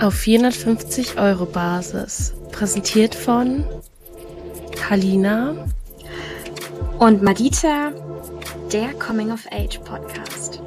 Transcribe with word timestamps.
Auf 0.00 0.14
450 0.14 1.18
Euro 1.18 1.44
Basis. 1.44 2.32
Präsentiert 2.52 3.14
von 3.14 3.66
Halina 4.88 5.66
und 6.98 7.22
Madita, 7.22 7.92
der 8.72 8.94
Coming 8.94 9.30
of 9.30 9.46
Age 9.52 9.78
Podcast. 9.80 10.62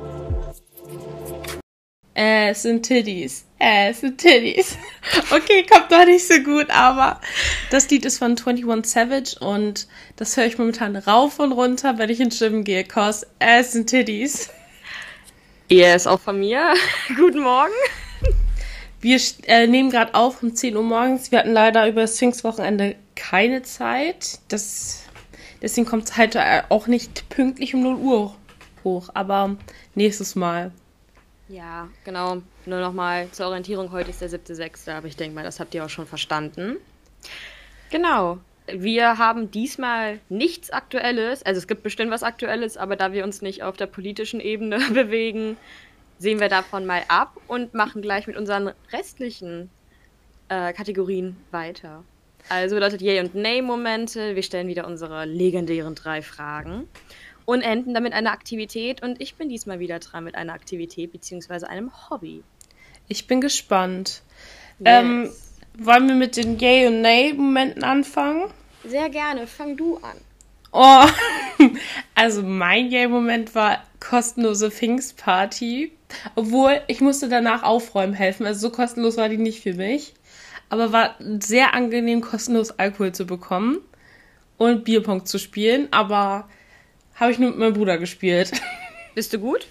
Äh, 2.16 2.52
es 2.52 2.62
sind 2.62 2.84
Titties. 2.84 3.46
Äh, 3.60 3.90
es 3.90 4.02
sind 4.02 4.20
Titties. 4.20 4.78
Okay, 5.32 5.66
kommt 5.70 5.92
doch 5.92 6.06
nicht 6.06 6.28
so 6.28 6.40
gut, 6.40 6.70
aber 6.70 7.20
das 7.72 7.90
Lied 7.90 8.06
ist 8.06 8.20
von 8.20 8.38
21 8.38 8.86
Savage 8.92 9.36
und 9.40 9.88
das 10.16 10.38
höre 10.38 10.46
ich 10.46 10.60
momentan 10.60 10.96
rauf 10.96 11.40
und 11.40 11.52
runter, 11.52 11.98
wenn 11.98 12.10
ich 12.10 12.20
ins 12.20 12.40
Gym 12.40 12.64
gehe, 12.64 12.84
cause 12.84 13.26
es 13.40 13.72
sind 13.72 13.90
Titties. 13.90 14.50
Yes, 15.70 16.06
auch 16.06 16.20
von 16.20 16.40
mir. 16.40 16.76
Guten 17.18 17.42
Morgen. 17.42 17.74
Wir 19.04 19.20
äh, 19.48 19.68
nehmen 19.68 19.90
gerade 19.90 20.16
auf 20.16 20.42
um 20.42 20.56
10 20.56 20.78
Uhr 20.78 20.82
morgens. 20.82 21.30
Wir 21.30 21.40
hatten 21.40 21.52
leider 21.52 21.90
über 21.90 22.02
das 22.02 22.18
Pfingstwochenende 22.18 22.96
keine 23.18 23.62
Zeit. 23.62 24.40
Das, 24.48 25.04
deswegen 25.62 25.86
kommt 25.86 26.06
es 26.06 26.16
halt 26.16 26.36
äh, 26.36 26.62
auch 26.70 26.88
nicht 26.88 27.28
pünktlich 27.28 27.76
um 27.76 27.84
0 27.84 27.96
Uhr 27.96 28.36
hoch. 28.86 29.10
Aber 29.14 29.58
nächstes 29.94 30.36
Mal. 30.36 30.72
Ja, 31.50 31.90
genau. 32.06 32.44
Nur 32.66 32.80
nochmal 32.80 33.28
zur 33.32 33.48
Orientierung. 33.48 33.92
Heute 33.92 34.10
ist 34.10 34.22
der 34.22 34.30
7.6. 34.30 34.90
Aber 34.94 35.08
ich 35.08 35.18
denke 35.18 35.36
mal, 35.36 35.44
das 35.44 35.60
habt 35.60 35.76
ihr 35.76 35.84
auch 35.84 35.90
schon 35.90 36.08
verstanden. 36.08 36.78
Genau. 37.90 38.38
Wir 38.68 39.18
haben 39.18 39.52
diesmal 39.52 40.22
nichts 40.30 40.70
Aktuelles. 40.70 41.44
Also 41.44 41.58
es 41.58 41.68
gibt 41.68 41.84
bestimmt 41.84 42.10
was 42.10 42.24
Aktuelles, 42.24 42.78
aber 42.78 42.96
da 42.96 43.12
wir 43.12 43.26
uns 43.26 43.42
nicht 43.42 43.64
auf 43.64 43.76
der 43.76 43.88
politischen 43.88 44.40
Ebene 44.40 44.80
bewegen, 44.94 45.58
sehen 46.24 46.40
wir 46.40 46.48
davon 46.48 46.86
mal 46.86 47.04
ab 47.10 47.36
und 47.48 47.74
machen 47.74 48.02
gleich 48.02 48.28
mit 48.28 48.38
unseren 48.38 48.72
restlichen 48.94 49.70
äh, 50.48 50.72
Kategorien 50.72 51.36
weiter. 51.52 52.04
Also 52.48 52.76
bedeutet 52.76 53.02
Yay 53.02 53.20
und 53.20 53.36
Nay-Momente. 53.36 54.34
Wir 54.34 54.42
stellen 54.42 54.68
wieder 54.68 54.88
unsere 54.88 55.26
legendären 55.26 55.96
drei 55.96 56.22
Fragen 56.22 56.88
und 57.44 57.62
enden 57.62 57.94
damit 57.94 58.14
eine 58.14 58.32
Aktivität. 58.32 59.04
Und 59.04 59.20
ich 59.22 59.36
bin 59.36 59.50
diesmal 59.50 59.80
wieder 59.80 60.00
dran 60.00 60.24
mit 60.24 60.36
einer 60.36 60.54
Aktivität 60.54 61.12
bzw. 61.12 61.66
einem 61.66 61.92
Hobby. 62.10 62.42
Ich 63.10 63.28
bin 63.28 63.42
gespannt. 63.42 64.24
Yes. 64.80 64.86
Ähm, 64.86 65.30
wollen 65.78 66.08
wir 66.08 66.16
mit 66.16 66.38
den 66.38 66.58
Yay 66.58 66.88
und 66.88 67.02
Nay-Momenten 67.02 67.84
anfangen? 67.84 68.50
Sehr 68.86 69.10
gerne. 69.10 69.46
Fang 69.46 69.76
du 69.76 69.98
an. 69.98 70.18
Oh, 70.74 71.06
also 72.16 72.42
mein 72.42 72.90
Yay-Moment 72.90 73.54
war 73.54 73.84
kostenlose 74.00 74.72
Pfingstparty. 74.72 75.92
Obwohl, 76.36 76.82
ich 76.88 77.00
musste 77.00 77.30
danach 77.30 77.64
aufräumen 77.64 78.14
helfen. 78.14 78.46
Also 78.46 78.68
so 78.68 78.70
kostenlos 78.72 79.18
war 79.18 79.30
die 79.30 79.38
nicht 79.38 79.62
für 79.62 79.76
mich. 79.76 80.14
Aber 80.70 80.92
war 80.92 81.16
sehr 81.40 81.76
angenehm, 81.76 82.22
kostenlos 82.22 82.72
Alkohol 82.72 83.12
zu 83.12 83.26
bekommen 83.26 83.78
und 84.58 84.84
Bierpong 84.84 85.26
zu 85.26 85.38
spielen. 85.38 85.88
Aber 85.92 86.50
habe 87.16 87.32
ich 87.32 87.38
nur 87.38 87.52
mit 87.52 87.60
meinem 87.60 87.74
Bruder 87.74 88.00
gespielt. 88.00 88.52
Bist 89.16 89.32
du 89.32 89.40
gut? 89.40 89.68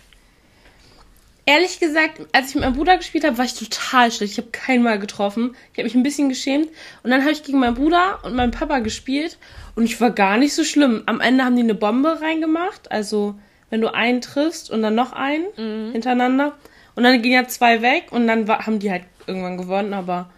Ehrlich 1.44 1.80
gesagt, 1.80 2.20
als 2.32 2.50
ich 2.50 2.54
mit 2.54 2.64
meinem 2.64 2.74
Bruder 2.74 2.96
gespielt 2.96 3.24
habe, 3.24 3.36
war 3.36 3.44
ich 3.44 3.54
total 3.54 4.12
schlecht. 4.12 4.32
Ich 4.32 4.38
habe 4.38 4.50
keinen 4.50 4.82
Mal 4.82 4.98
getroffen. 4.98 5.56
Ich 5.72 5.78
habe 5.78 5.84
mich 5.84 5.94
ein 5.94 6.04
bisschen 6.04 6.28
geschämt. 6.28 6.68
Und 7.02 7.10
dann 7.10 7.22
habe 7.22 7.32
ich 7.32 7.42
gegen 7.42 7.58
meinen 7.58 7.74
Bruder 7.74 8.20
und 8.22 8.34
meinen 8.34 8.52
Papa 8.52 8.78
gespielt. 8.78 9.38
Und 9.74 9.84
ich 9.84 10.00
war 10.00 10.10
gar 10.10 10.36
nicht 10.36 10.54
so 10.54 10.62
schlimm. 10.62 11.02
Am 11.06 11.20
Ende 11.20 11.44
haben 11.44 11.56
die 11.56 11.62
eine 11.62 11.74
Bombe 11.74 12.20
reingemacht. 12.20 12.92
Also 12.92 13.34
wenn 13.70 13.80
du 13.80 13.92
einen 13.92 14.20
triffst 14.20 14.70
und 14.70 14.82
dann 14.82 14.94
noch 14.94 15.12
einen 15.12 15.46
mhm. 15.56 15.92
hintereinander. 15.92 16.54
Und 16.94 17.04
dann 17.04 17.22
gehen 17.22 17.32
ja 17.32 17.48
zwei 17.48 17.80
weg 17.80 18.08
und 18.10 18.26
dann 18.26 18.46
haben 18.48 18.78
die 18.78 18.90
halt 18.90 19.04
irgendwann 19.26 19.56
gewonnen, 19.56 19.94
aber 19.94 20.30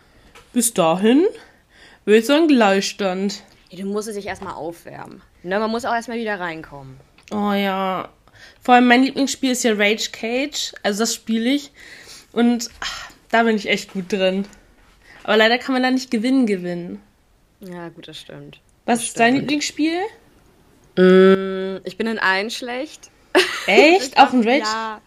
bis 0.52 0.72
dahin 0.72 1.24
würde 2.04 2.18
ich 2.18 2.26
sagen 2.26 2.46
Gleichstand. 2.46 3.42
Du 3.72 3.84
musst 3.86 4.06
es 4.06 4.14
sich 4.14 4.26
erstmal 4.26 4.54
aufwärmen. 4.54 5.20
Ne, 5.42 5.58
man 5.58 5.70
muss 5.70 5.84
auch 5.84 5.94
erstmal 5.94 6.18
wieder 6.18 6.38
reinkommen. 6.38 6.96
Oh 7.32 7.52
ja. 7.52 8.08
Vor 8.64 8.74
allem 8.74 8.86
mein 8.86 9.02
Lieblingsspiel 9.02 9.50
ist 9.50 9.62
ja 9.62 9.74
Rage 9.74 10.08
Cage. 10.10 10.72
Also 10.82 11.00
das 11.00 11.14
spiele 11.14 11.50
ich. 11.50 11.70
Und 12.32 12.70
ach, 12.80 13.10
da 13.28 13.42
bin 13.42 13.56
ich 13.56 13.68
echt 13.68 13.92
gut 13.92 14.10
drin. 14.10 14.46
Aber 15.22 15.36
leider 15.36 15.58
kann 15.58 15.74
man 15.74 15.82
da 15.82 15.90
nicht 15.90 16.10
gewinnen 16.10 16.46
gewinnen. 16.46 17.02
Ja, 17.60 17.90
gut, 17.90 18.08
das 18.08 18.18
stimmt. 18.18 18.60
Was 18.86 19.00
das 19.00 19.04
ist 19.04 19.10
stimmt. 19.10 19.20
dein 19.20 19.34
Lieblingsspiel? 19.36 20.00
Mm, 20.96 21.82
ich 21.84 21.98
bin 21.98 22.06
in 22.06 22.18
allen 22.18 22.50
schlecht. 22.50 23.10
Echt? 23.66 24.18
Auf 24.18 24.30
dem 24.30 24.40
Rage? 24.40 24.60
Ja. 24.60 25.02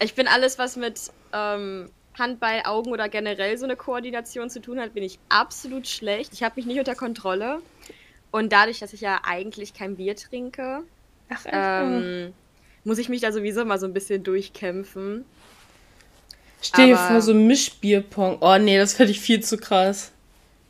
Ich 0.00 0.14
bin 0.14 0.26
alles, 0.26 0.58
was 0.58 0.76
mit 0.76 0.98
ähm, 1.34 1.90
Handball, 2.18 2.62
Augen 2.64 2.90
oder 2.90 3.10
generell 3.10 3.58
so 3.58 3.64
eine 3.64 3.76
Koordination 3.76 4.48
zu 4.48 4.62
tun 4.62 4.80
hat, 4.80 4.94
bin 4.94 5.02
ich 5.02 5.18
absolut 5.28 5.86
schlecht. 5.86 6.32
Ich 6.32 6.42
habe 6.42 6.54
mich 6.56 6.64
nicht 6.64 6.78
unter 6.78 6.94
Kontrolle. 6.94 7.60
Und 8.30 8.50
dadurch, 8.50 8.78
dass 8.78 8.94
ich 8.94 9.02
ja 9.02 9.20
eigentlich 9.24 9.74
kein 9.74 9.96
Bier 9.96 10.16
trinke, 10.16 10.84
Ach, 11.28 11.44
ähm, 11.46 12.32
muss 12.84 12.98
ich 12.98 13.08
mich 13.08 13.20
da 13.20 13.32
sowieso 13.32 13.64
mal 13.64 13.78
so 13.78 13.86
ein 13.86 13.94
bisschen 13.94 14.22
durchkämpfen. 14.22 15.24
Stell 16.62 16.88
dir 16.88 16.96
vor, 16.96 17.20
so 17.20 17.34
Mischbierpong. 17.34 18.38
Oh 18.40 18.56
nee, 18.58 18.78
das 18.78 18.94
finde 18.94 19.12
ich 19.12 19.20
viel 19.20 19.40
zu 19.40 19.58
krass. 19.58 20.12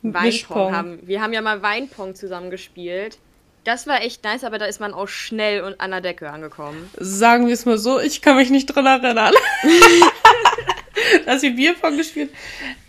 Weinpong 0.01 0.75
haben. 0.75 0.99
Wir 1.03 1.21
haben 1.21 1.33
ja 1.33 1.41
mal 1.41 1.61
Weinpong 1.61 2.15
zusammen 2.15 2.49
gespielt. 2.49 3.17
Das 3.63 3.87
war 3.87 4.01
echt 4.01 4.23
nice, 4.23 4.43
aber 4.43 4.59
da 4.59 4.65
ist 4.65 4.79
man 4.79 4.93
auch 4.93 5.07
schnell 5.07 5.63
und 5.63 5.81
an 5.81 5.91
der 5.91 6.01
Decke 6.01 6.29
angekommen. 6.29 6.89
Sagen 6.97 7.47
wir 7.47 7.53
es 7.53 7.65
mal 7.65 7.79
so, 7.79 7.99
ich 7.99 8.21
kann 8.21 8.35
mich 8.35 8.51
nicht 8.51 8.67
dran 8.67 8.85
erinnern. 8.85 9.33
dass 11.25 11.41
wir 11.41 11.55
Bierpong 11.55 11.97
gespielt 11.97 12.29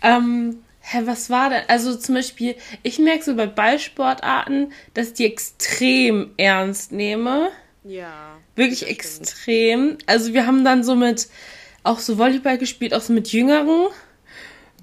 ähm, 0.01 0.63
Hä, 0.81 1.01
was 1.03 1.29
war 1.29 1.49
denn? 1.49 1.63
Also 1.67 1.97
zum 1.97 2.15
Beispiel, 2.15 2.55
ich 2.81 2.97
merke 2.97 3.23
so 3.23 3.35
bei 3.35 3.45
Ballsportarten, 3.45 4.71
dass 4.93 5.07
ich 5.07 5.13
die 5.15 5.25
extrem 5.25 6.31
ernst 6.37 6.93
nehme. 6.93 7.49
Ja. 7.87 8.37
Wirklich 8.55 8.87
extrem. 8.87 9.87
Stimmt. 9.87 10.03
Also 10.07 10.33
wir 10.33 10.45
haben 10.45 10.65
dann 10.65 10.83
so 10.83 10.95
mit 10.95 11.27
auch 11.83 11.99
so 11.99 12.17
Volleyball 12.17 12.57
gespielt, 12.57 12.93
auch 12.93 13.01
so 13.01 13.13
mit 13.13 13.31
Jüngeren. 13.31 13.87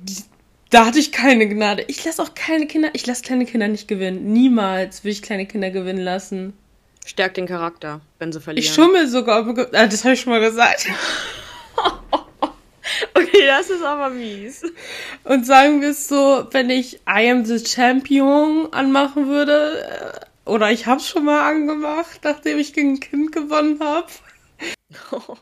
Die, 0.00 0.22
da 0.70 0.86
hatte 0.86 0.98
ich 0.98 1.12
keine 1.12 1.46
Gnade. 1.48 1.84
Ich 1.88 2.04
lasse 2.04 2.22
auch 2.22 2.34
keine 2.34 2.66
Kinder, 2.66 2.90
ich 2.94 3.06
lasse 3.06 3.22
kleine 3.22 3.44
Kinder 3.44 3.68
nicht 3.68 3.88
gewinnen. 3.88 4.32
Niemals 4.32 5.04
will 5.04 5.12
ich 5.12 5.22
kleine 5.22 5.46
Kinder 5.46 5.70
gewinnen 5.70 6.02
lassen. 6.02 6.54
Stärkt 7.04 7.36
den 7.36 7.46
Charakter, 7.46 8.00
wenn 8.18 8.32
sie 8.32 8.40
verlieren. 8.40 8.64
Ich 8.64 8.72
schummel 8.72 9.06
sogar. 9.06 9.46
Ah, 9.72 9.86
das 9.86 10.04
habe 10.04 10.14
ich 10.14 10.20
schon 10.20 10.32
mal 10.32 10.40
gesagt. 10.40 10.86
okay, 13.14 13.46
das 13.46 13.68
ist 13.68 13.82
aber 13.82 14.08
mies. 14.08 14.62
Und 15.24 15.44
sagen 15.44 15.82
wir 15.82 15.90
es 15.90 16.08
so, 16.08 16.46
wenn 16.52 16.70
ich 16.70 17.00
I 17.06 17.30
am 17.30 17.44
the 17.44 17.62
Champion 17.62 18.72
anmachen 18.72 19.28
würde, 19.28 19.84
äh, 19.84 20.26
oder 20.44 20.70
ich 20.70 20.86
habe 20.86 21.00
es 21.00 21.08
schon 21.08 21.24
mal 21.24 21.48
angemacht, 21.48 22.20
nachdem 22.22 22.58
ich 22.58 22.72
gegen 22.72 22.94
ein 22.94 23.00
Kind 23.00 23.32
gewonnen 23.32 23.80
habe. 23.80 24.08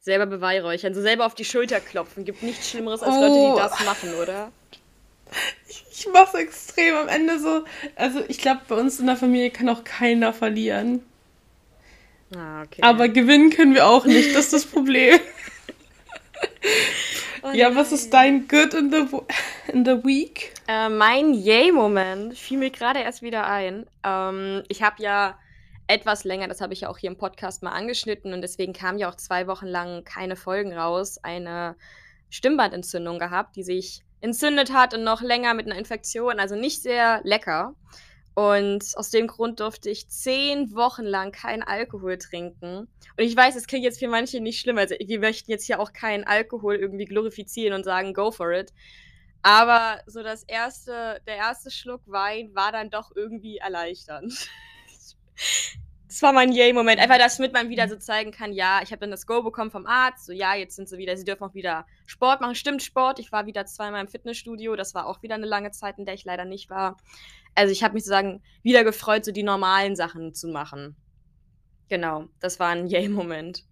selber 0.00 0.26
beweihräuchern, 0.26 0.94
so 0.94 1.02
selber 1.02 1.26
auf 1.26 1.34
die 1.34 1.44
Schulter 1.44 1.80
klopfen. 1.80 2.24
Gibt 2.24 2.42
nichts 2.42 2.70
Schlimmeres 2.70 3.02
als 3.02 3.14
oh. 3.14 3.20
Leute, 3.20 3.34
die 3.34 3.52
oh. 3.52 3.56
das 3.56 3.84
machen, 3.84 4.14
oder? 4.14 4.50
Ich, 5.68 5.84
ich 5.92 6.08
mach's 6.12 6.34
extrem 6.34 6.96
am 6.96 7.08
Ende 7.08 7.38
so. 7.38 7.64
Also 7.94 8.22
ich 8.28 8.38
glaube, 8.38 8.62
bei 8.68 8.74
uns 8.74 8.98
in 8.98 9.06
der 9.06 9.16
Familie 9.16 9.50
kann 9.50 9.68
auch 9.68 9.84
keiner 9.84 10.32
verlieren. 10.32 11.04
Ah, 12.34 12.62
okay. 12.62 12.82
Aber 12.82 13.08
gewinnen 13.08 13.50
können 13.50 13.74
wir 13.74 13.86
auch 13.86 14.06
nicht, 14.06 14.34
das 14.34 14.46
ist 14.46 14.52
das 14.52 14.66
Problem. 14.66 15.20
oh 17.42 17.50
ja, 17.52 17.74
was 17.74 17.92
ist 17.92 18.12
dein 18.12 18.48
Good 18.48 18.74
in 18.74 18.90
the, 18.90 19.06
in 19.72 19.84
the 19.84 20.04
Week? 20.04 20.52
Äh, 20.68 20.88
mein 20.88 21.34
Yay-Moment 21.34 22.36
fiel 22.36 22.58
mir 22.58 22.70
gerade 22.70 23.00
erst 23.00 23.22
wieder 23.22 23.46
ein. 23.46 23.86
Ähm, 24.04 24.62
ich 24.68 24.82
habe 24.82 25.02
ja 25.02 25.38
etwas 25.86 26.24
länger, 26.24 26.46
das 26.46 26.60
habe 26.60 26.72
ich 26.72 26.82
ja 26.82 26.88
auch 26.88 26.98
hier 26.98 27.10
im 27.10 27.16
Podcast 27.16 27.62
mal 27.62 27.72
angeschnitten 27.72 28.32
und 28.32 28.42
deswegen 28.42 28.72
kamen 28.72 28.98
ja 28.98 29.10
auch 29.10 29.16
zwei 29.16 29.46
Wochen 29.48 29.66
lang 29.66 30.04
keine 30.04 30.36
Folgen 30.36 30.72
raus, 30.72 31.18
eine 31.22 31.76
Stimmbandentzündung 32.30 33.18
gehabt, 33.18 33.56
die 33.56 33.64
sich 33.64 34.02
entzündet 34.20 34.72
hat 34.72 34.94
und 34.94 35.02
noch 35.02 35.20
länger 35.20 35.54
mit 35.54 35.66
einer 35.66 35.76
Infektion, 35.76 36.38
also 36.38 36.54
nicht 36.54 36.82
sehr 36.82 37.20
lecker. 37.24 37.74
Und 38.40 38.96
aus 38.96 39.10
dem 39.10 39.26
Grund 39.26 39.60
durfte 39.60 39.90
ich 39.90 40.08
zehn 40.08 40.74
Wochen 40.74 41.04
lang 41.04 41.30
keinen 41.30 41.62
Alkohol 41.62 42.16
trinken. 42.16 42.88
Und 43.18 43.18
ich 43.18 43.36
weiß, 43.36 43.54
es 43.54 43.66
klingt 43.66 43.84
jetzt 43.84 43.98
für 43.98 44.08
manche 44.08 44.40
nicht 44.40 44.60
schlimm. 44.60 44.78
Also 44.78 44.94
wir 44.98 45.20
möchten 45.20 45.50
jetzt 45.50 45.66
hier 45.66 45.78
auch 45.78 45.92
keinen 45.92 46.24
Alkohol 46.24 46.76
irgendwie 46.76 47.04
glorifizieren 47.04 47.74
und 47.74 47.84
sagen, 47.84 48.14
go 48.14 48.30
for 48.30 48.50
it. 48.50 48.72
Aber 49.42 50.00
so 50.06 50.22
das 50.22 50.44
erste, 50.44 51.20
der 51.26 51.36
erste 51.36 51.70
Schluck 51.70 52.00
Wein 52.06 52.54
war 52.54 52.72
dann 52.72 52.88
doch 52.88 53.12
irgendwie 53.14 53.58
erleichternd. 53.58 54.32
das 56.08 56.22
war 56.22 56.32
mein 56.32 56.50
Yay-Moment. 56.50 56.98
Einfach, 56.98 57.18
damit 57.18 57.52
man 57.52 57.68
wieder 57.68 57.90
so 57.90 57.96
zeigen 57.96 58.32
kann, 58.32 58.54
ja, 58.54 58.80
ich 58.82 58.90
habe 58.90 59.00
dann 59.00 59.10
das 59.10 59.26
Go 59.26 59.42
bekommen 59.42 59.70
vom 59.70 59.84
Arzt. 59.84 60.24
So, 60.24 60.32
ja, 60.32 60.54
jetzt 60.54 60.76
sind 60.76 60.88
sie 60.88 60.96
wieder, 60.96 61.14
sie 61.18 61.26
dürfen 61.26 61.44
auch 61.44 61.52
wieder 61.52 61.84
Sport 62.06 62.40
machen. 62.40 62.54
Stimmt, 62.54 62.82
Sport. 62.82 63.18
Ich 63.18 63.32
war 63.32 63.44
wieder 63.44 63.66
zweimal 63.66 64.00
im 64.00 64.08
Fitnessstudio. 64.08 64.76
Das 64.76 64.94
war 64.94 65.04
auch 65.04 65.22
wieder 65.22 65.34
eine 65.34 65.46
lange 65.46 65.72
Zeit, 65.72 65.98
in 65.98 66.06
der 66.06 66.14
ich 66.14 66.24
leider 66.24 66.46
nicht 66.46 66.70
war. 66.70 66.96
Also 67.54 67.72
ich 67.72 67.82
habe 67.82 67.94
mich 67.94 68.04
sozusagen 68.04 68.42
wieder 68.62 68.84
gefreut, 68.84 69.24
so 69.24 69.32
die 69.32 69.42
normalen 69.42 69.96
Sachen 69.96 70.34
zu 70.34 70.48
machen. 70.48 70.96
Genau, 71.88 72.26
das 72.40 72.60
war 72.60 72.68
ein 72.68 72.86
Yay-Moment. 72.88 73.64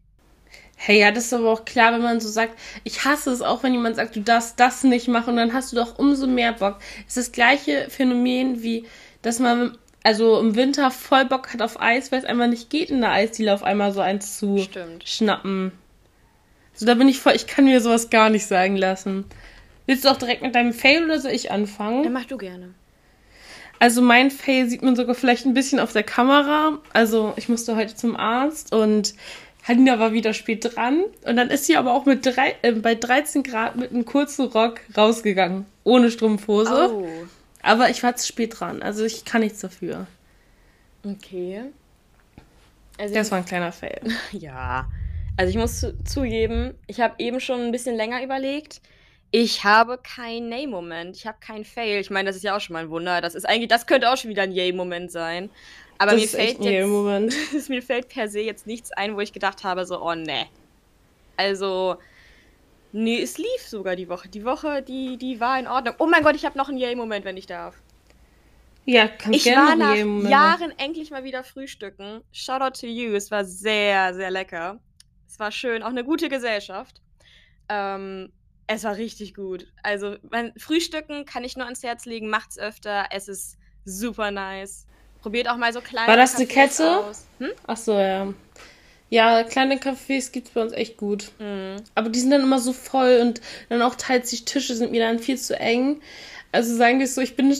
Hey, 0.76 1.00
ja, 1.00 1.10
das 1.10 1.26
ist 1.26 1.34
aber 1.34 1.50
auch 1.50 1.64
klar, 1.64 1.92
wenn 1.92 2.02
man 2.02 2.20
so 2.20 2.28
sagt, 2.28 2.58
ich 2.84 3.04
hasse 3.04 3.30
es 3.30 3.42
auch, 3.42 3.62
wenn 3.62 3.72
jemand 3.72 3.96
sagt, 3.96 4.16
du 4.16 4.20
darfst 4.20 4.58
das 4.60 4.84
nicht 4.84 5.08
machen 5.08 5.30
und 5.30 5.36
dann 5.36 5.52
hast 5.52 5.72
du 5.72 5.76
doch 5.76 5.98
umso 5.98 6.26
mehr 6.26 6.52
Bock. 6.52 6.78
Es 7.06 7.16
ist 7.16 7.28
das 7.28 7.32
gleiche 7.32 7.90
Phänomen 7.90 8.62
wie, 8.62 8.86
dass 9.22 9.40
man 9.40 9.76
also 10.04 10.38
im 10.38 10.54
Winter 10.54 10.90
voll 10.90 11.25
Bock 11.25 11.52
hat 11.52 11.60
auf 11.60 11.80
Eis, 11.80 12.12
weil 12.12 12.20
es 12.20 12.25
einfach 12.25 12.46
nicht 12.46 12.70
geht, 12.70 12.90
in 12.90 13.00
der 13.00 13.10
Eisdiele 13.10 13.52
auf 13.52 13.62
einmal 13.62 13.92
so 13.92 14.00
eins 14.00 14.38
zu 14.38 14.58
Stimmt. 14.58 15.06
schnappen. 15.06 15.72
Also 16.72 16.86
da 16.86 16.94
bin 16.94 17.08
ich 17.08 17.19
voll, 17.19 17.34
ich 17.34 17.48
kann 17.48 17.64
mir 17.64 17.80
sowas 17.80 18.08
gar 18.08 18.30
nicht 18.30 18.46
sagen 18.46 18.76
lassen. 18.76 19.25
Willst 19.86 20.04
du 20.04 20.08
auch 20.08 20.16
direkt 20.16 20.42
mit 20.42 20.54
deinem 20.54 20.72
Fail 20.72 21.04
oder 21.04 21.19
soll 21.19 21.32
ich 21.32 21.50
anfangen? 21.50 22.04
Dann 22.04 22.12
mach 22.12 22.26
du 22.26 22.38
gerne. 22.38 22.75
Also 23.78 24.02
mein 24.02 24.30
Fail 24.30 24.69
sieht 24.69 24.82
man 24.82 24.96
sogar 24.96 25.14
vielleicht 25.14 25.46
ein 25.46 25.54
bisschen 25.54 25.78
auf 25.78 25.92
der 25.92 26.02
Kamera. 26.02 26.78
Also 26.92 27.32
ich 27.36 27.48
musste 27.48 27.76
heute 27.76 27.94
zum 27.94 28.16
Arzt 28.16 28.75
und 28.75 29.14
Hadina 29.66 29.98
war 29.98 30.12
wieder 30.12 30.34
spät 30.34 30.75
dran. 30.75 31.04
Und 31.25 31.36
dann 31.36 31.50
ist 31.50 31.66
sie 31.66 31.76
aber 31.76 31.92
auch 31.92 32.06
mit 32.06 32.25
drei, 32.25 32.56
äh, 32.62 32.72
bei 32.72 32.94
13 32.94 33.42
Grad 33.42 33.76
mit 33.76 33.90
einem 33.90 34.04
kurzen 34.04 34.46
Rock 34.46 34.80
rausgegangen. 34.96 35.66
Ohne 35.84 36.10
Strumpfhose. 36.10 36.90
Oh. 36.92 37.06
Aber 37.62 37.90
ich 37.90 38.02
war 38.02 38.16
zu 38.16 38.26
spät 38.26 38.58
dran. 38.58 38.82
Also 38.82 39.04
ich 39.04 39.25
kann 39.25 39.42
nichts 39.42 39.60
dafür. 39.60 40.06
Okay. 41.04 41.62
Also 42.98 43.14
Das 43.14 43.30
war 43.30 43.38
ein 43.38 43.44
kleiner 43.44 43.72
Fail. 43.72 44.00
Ja, 44.32 44.88
also 45.36 45.50
ich 45.50 45.56
muss 45.56 45.78
zu 45.78 45.96
zugeben, 46.02 46.75
ich 46.88 47.00
habe 47.00 47.14
eben 47.19 47.38
schon 47.38 47.60
ein 47.60 47.70
bisschen 47.70 47.94
länger 47.94 48.25
überlegt. 48.25 48.80
Ich 49.30 49.64
habe 49.64 49.98
keinen 49.98 50.48
Nay-Moment, 50.48 51.16
ich 51.16 51.26
habe 51.26 51.38
keinen 51.40 51.64
Fail. 51.64 52.00
Ich 52.00 52.10
meine, 52.10 52.28
das 52.28 52.36
ist 52.36 52.44
ja 52.44 52.56
auch 52.56 52.60
schon 52.60 52.75
mal 52.75 52.84
ein 52.84 52.90
Wunder. 52.90 53.20
Das 53.20 53.34
ist 53.34 53.46
eigentlich, 53.46 53.69
das 53.69 53.86
könnte 53.86 54.10
auch 54.10 54.16
schon 54.16 54.30
wieder 54.30 54.42
ein 54.42 54.52
Yay-Moment 54.52 55.12
sein. 55.12 55.50
Aber 55.98 56.12
das 56.12 56.20
mir 56.20 56.25
ist 56.25 56.34
fällt 56.34 56.60
jetzt, 56.60 57.69
mir 57.69 57.82
fällt 57.82 58.08
per 58.08 58.28
se 58.28 58.40
jetzt 58.40 58.66
nichts 58.66 58.90
ein, 58.92 59.16
wo 59.16 59.20
ich 59.20 59.32
gedacht 59.32 59.64
habe, 59.64 59.84
so, 59.84 60.00
oh 60.02 60.14
ne. 60.14 60.46
Also, 61.36 61.96
nee, 62.92 63.20
es 63.20 63.36
lief 63.36 63.62
sogar 63.66 63.96
die 63.96 64.08
Woche. 64.08 64.28
Die 64.28 64.44
Woche, 64.44 64.82
die, 64.82 65.19
die 65.19 65.40
war 65.40 65.58
in 65.58 65.66
Ordnung. 65.66 65.94
Oh 65.98 66.06
mein 66.06 66.22
Gott, 66.22 66.36
ich 66.36 66.46
habe 66.46 66.56
noch 66.56 66.69
einen 66.69 66.78
Yay-Moment, 66.78 67.25
wenn 67.25 67.36
ich 67.36 67.46
darf. 67.46 67.75
Ja, 68.86 69.06
kannst 69.06 69.36
Ich 69.36 69.44
gerne 69.44 69.84
war 69.84 69.94
nach. 69.94 70.30
Jahren 70.30 70.72
endlich 70.78 71.10
mal 71.10 71.22
wieder 71.22 71.44
frühstücken. 71.44 72.22
Shoutout 72.32 72.80
to 72.80 72.86
you. 72.86 73.12
Es 73.14 73.30
war 73.30 73.44
sehr, 73.44 74.14
sehr 74.14 74.30
lecker. 74.30 74.80
Es 75.28 75.38
war 75.38 75.52
schön. 75.52 75.82
Auch 75.82 75.90
eine 75.90 76.04
gute 76.04 76.30
Gesellschaft. 76.30 77.02
Ähm, 77.69 78.32
es 78.68 78.84
war 78.84 78.96
richtig 78.96 79.34
gut. 79.34 79.66
Also, 79.82 80.16
mein 80.30 80.52
Frühstücken 80.56 81.24
kann 81.24 81.42
ich 81.42 81.56
nur 81.56 81.64
ans 81.64 81.82
Herz 81.82 82.04
legen. 82.04 82.28
Macht's 82.28 82.58
öfter. 82.58 83.06
Es 83.10 83.26
ist 83.26 83.56
super 83.84 84.30
nice. 84.30 84.86
Probiert 85.20 85.48
auch 85.48 85.56
mal 85.56 85.72
so 85.72 85.80
kleine 85.80 86.06
War 86.06 86.16
das 86.16 86.36
eine 86.36 86.44
Cafés 86.44 86.48
Kette? 86.48 86.98
Aus. 86.98 87.26
Hm? 87.38 87.50
Ach 87.66 87.76
so, 87.76 87.98
ja. 87.98 88.32
Ja, 89.10 89.42
kleine 89.42 89.76
Cafés 89.76 90.30
gibt's 90.32 90.50
bei 90.50 90.60
uns 90.60 90.72
echt 90.72 90.96
gut. 90.98 91.32
Mhm. 91.38 91.76
Aber 91.94 92.10
die 92.10 92.20
sind 92.20 92.30
dann 92.30 92.42
immer 92.42 92.58
so 92.58 92.72
voll 92.72 93.18
und 93.22 93.40
dann 93.70 93.82
auch 93.82 93.94
teils 93.94 94.30
die 94.30 94.44
Tische 94.44 94.74
sind 94.74 94.92
mir 94.92 95.00
dann 95.00 95.18
viel 95.18 95.38
zu 95.38 95.58
eng. 95.58 96.00
Also 96.52 96.76
sagen 96.76 96.98
wir 96.98 97.04
es 97.04 97.14
so, 97.14 97.20
ich 97.22 97.34
bin 97.36 97.54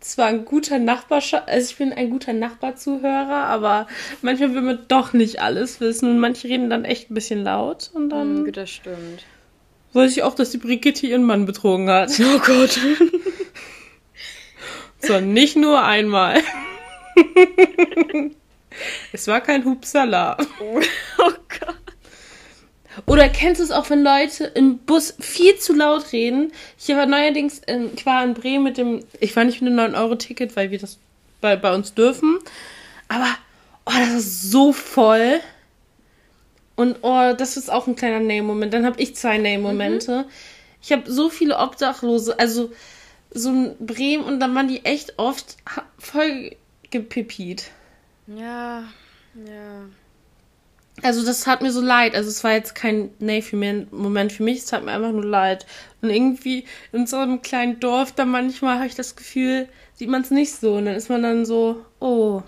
zwar 0.00 0.26
ein 0.26 0.44
guter 0.44 0.78
Nachbar, 0.78 1.22
also 1.46 1.70
ich 1.70 1.76
bin 1.76 1.92
ein 1.92 2.10
guter 2.10 2.32
Nachbarzuhörer, 2.32 3.44
aber 3.44 3.86
manchmal 4.22 4.54
will 4.54 4.62
man 4.62 4.84
doch 4.88 5.12
nicht 5.12 5.40
alles 5.42 5.80
wissen 5.80 6.10
und 6.10 6.18
manche 6.18 6.48
reden 6.48 6.70
dann 6.70 6.84
echt 6.84 7.10
ein 7.10 7.14
bisschen 7.14 7.44
laut 7.44 7.90
und 7.92 8.08
dann 8.10 8.42
Mhm, 8.42 8.52
das 8.52 8.70
stimmt. 8.70 9.24
Weiß 9.96 10.12
ich 10.12 10.22
auch, 10.22 10.34
dass 10.34 10.50
die 10.50 10.58
Brigitte 10.58 11.06
ihren 11.06 11.24
Mann 11.24 11.46
betrogen 11.46 11.90
hat. 11.90 12.12
Oh 12.20 12.38
Gott. 12.38 12.78
So, 15.06 15.20
nicht 15.20 15.56
nur 15.56 15.84
einmal. 15.84 16.42
es 19.12 19.28
war 19.28 19.40
kein 19.40 19.64
Hupsala. 19.64 20.36
oh, 20.60 20.80
oh 21.18 21.32
Gott. 21.48 21.76
Oder 23.06 23.28
kennst 23.28 23.60
du 23.60 23.64
es 23.64 23.70
auch, 23.70 23.88
wenn 23.90 24.02
Leute 24.02 24.44
im 24.44 24.78
Bus 24.78 25.14
viel 25.20 25.56
zu 25.58 25.74
laut 25.74 26.12
reden? 26.12 26.50
Ich 26.78 26.88
war 26.88 27.06
neuerdings, 27.06 27.60
ähm, 27.66 27.90
ich 27.94 28.06
war 28.06 28.24
in 28.24 28.34
Bremen 28.34 28.64
mit 28.64 28.78
dem, 28.78 29.04
ich 29.20 29.36
war 29.36 29.44
nicht 29.44 29.60
mit 29.60 29.70
dem 29.70 29.78
9-Euro-Ticket, 29.78 30.56
weil 30.56 30.70
wir 30.70 30.78
das 30.78 30.98
bei, 31.40 31.56
bei 31.56 31.74
uns 31.74 31.94
dürfen. 31.94 32.38
Aber, 33.08 33.28
oh, 33.84 33.92
das 33.96 34.14
ist 34.14 34.50
so 34.50 34.72
voll. 34.72 35.40
Und, 36.76 36.98
oh, 37.02 37.32
das 37.36 37.56
ist 37.56 37.70
auch 37.70 37.86
ein 37.86 37.96
kleiner 37.96 38.20
Name-Moment. 38.20 38.72
Dann 38.72 38.86
habe 38.86 39.00
ich 39.00 39.16
zwei 39.16 39.38
Name-Momente. 39.38 40.26
Ich 40.82 40.92
habe 40.92 41.10
so 41.10 41.30
viele 41.30 41.58
Obdachlose, 41.58 42.38
also 42.38 42.70
so 43.30 43.50
ein 43.50 43.76
Bremen 43.78 44.24
und 44.24 44.40
dann 44.40 44.54
waren 44.54 44.68
die 44.68 44.84
echt 44.84 45.18
oft 45.18 45.56
voll 45.98 46.54
gepippiert. 46.90 47.70
Ja, 48.26 48.84
ja. 49.34 49.88
Also 51.02 51.24
das 51.24 51.40
tat 51.42 51.60
mir 51.60 51.72
so 51.72 51.80
leid. 51.80 52.14
Also 52.14 52.30
es 52.30 52.42
war 52.42 52.52
jetzt 52.52 52.74
kein 52.74 53.10
Nay-Moment 53.18 54.32
für 54.32 54.42
mich, 54.42 54.58
es 54.58 54.66
tat 54.66 54.84
mir 54.84 54.92
einfach 54.92 55.12
nur 55.12 55.24
leid. 55.24 55.66
Und 56.00 56.10
irgendwie 56.10 56.64
in 56.92 57.06
so 57.06 57.16
einem 57.16 57.42
kleinen 57.42 57.80
Dorf, 57.80 58.12
da 58.12 58.24
manchmal 58.24 58.76
habe 58.76 58.86
ich 58.86 58.94
das 58.94 59.16
Gefühl, 59.16 59.68
sieht 59.94 60.08
man 60.08 60.22
es 60.22 60.30
nicht 60.30 60.54
so. 60.54 60.76
Und 60.76 60.86
dann 60.86 60.94
ist 60.94 61.10
man 61.10 61.22
dann 61.22 61.44
so, 61.44 61.84
oh, 62.00 62.42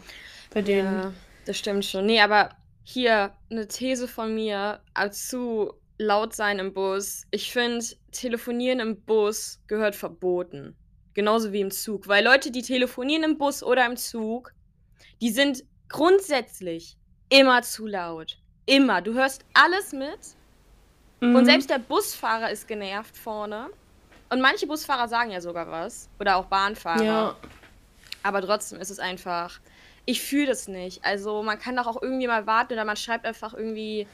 bei 0.51 0.63
denen. 0.63 0.95
Ja, 0.95 1.13
das 1.45 1.59
stimmt 1.59 1.85
schon. 1.85 2.07
Nee, 2.07 2.21
aber 2.21 2.51
hier 2.91 3.35
eine 3.51 3.69
These 3.69 4.09
von 4.09 4.35
mir 4.35 4.81
zu 5.11 5.75
laut 5.99 6.35
sein 6.35 6.59
im 6.59 6.73
Bus. 6.73 7.27
Ich 7.31 7.53
finde, 7.53 7.85
telefonieren 8.13 8.81
im 8.81 9.03
Bus 9.03 9.61
gehört 9.67 9.95
verboten. 9.95 10.75
Genauso 11.13 11.53
wie 11.53 11.61
im 11.61 11.71
Zug. 11.71 12.09
Weil 12.09 12.25
Leute, 12.25 12.51
die 12.51 12.63
telefonieren 12.63 13.25
im 13.25 13.37
Bus 13.37 13.63
oder 13.63 13.85
im 13.85 13.99
Zug, 13.99 14.55
die 15.21 15.31
sind 15.31 15.65
grundsätzlich 15.91 16.97
immer 17.29 17.61
zu 17.61 17.87
laut. 17.87 18.39
Immer. 18.65 19.03
Du 19.03 19.13
hörst 19.13 19.45
alles 19.53 19.93
mit. 19.93 20.21
Mhm. 21.21 21.37
Und 21.37 21.45
selbst 21.45 21.69
der 21.69 21.81
Busfahrer 21.81 22.51
ist 22.51 22.67
genervt 22.67 23.19
vorne. 23.19 23.69
Und 24.31 24.41
manche 24.41 24.67
Busfahrer 24.67 25.09
sagen 25.09 25.31
ja 25.31 25.43
sogar 25.43 25.71
was. 25.71 26.09
Oder 26.19 26.37
auch 26.37 26.47
Bahnfahrer. 26.47 27.05
Ja, 27.05 27.37
Aber 28.23 28.41
trotzdem 28.41 28.81
ist 28.81 28.91
es 28.91 28.99
einfach. 28.99 29.61
Ich 30.09 30.23
fühle 30.23 30.47
das 30.47 30.69
nicht. 30.69 31.05
Also 31.05 31.43
man 31.43 31.59
kann 31.59 31.77
doch 31.77 31.87
auch 31.87 32.01
irgendwie 32.03 32.27
mal 32.29 32.47
warten 32.47 32.73
oder 32.73 32.85
man 32.87 32.97
schreibt 32.97 33.27
einfach 33.27 33.53
irgendwie 33.55 34.09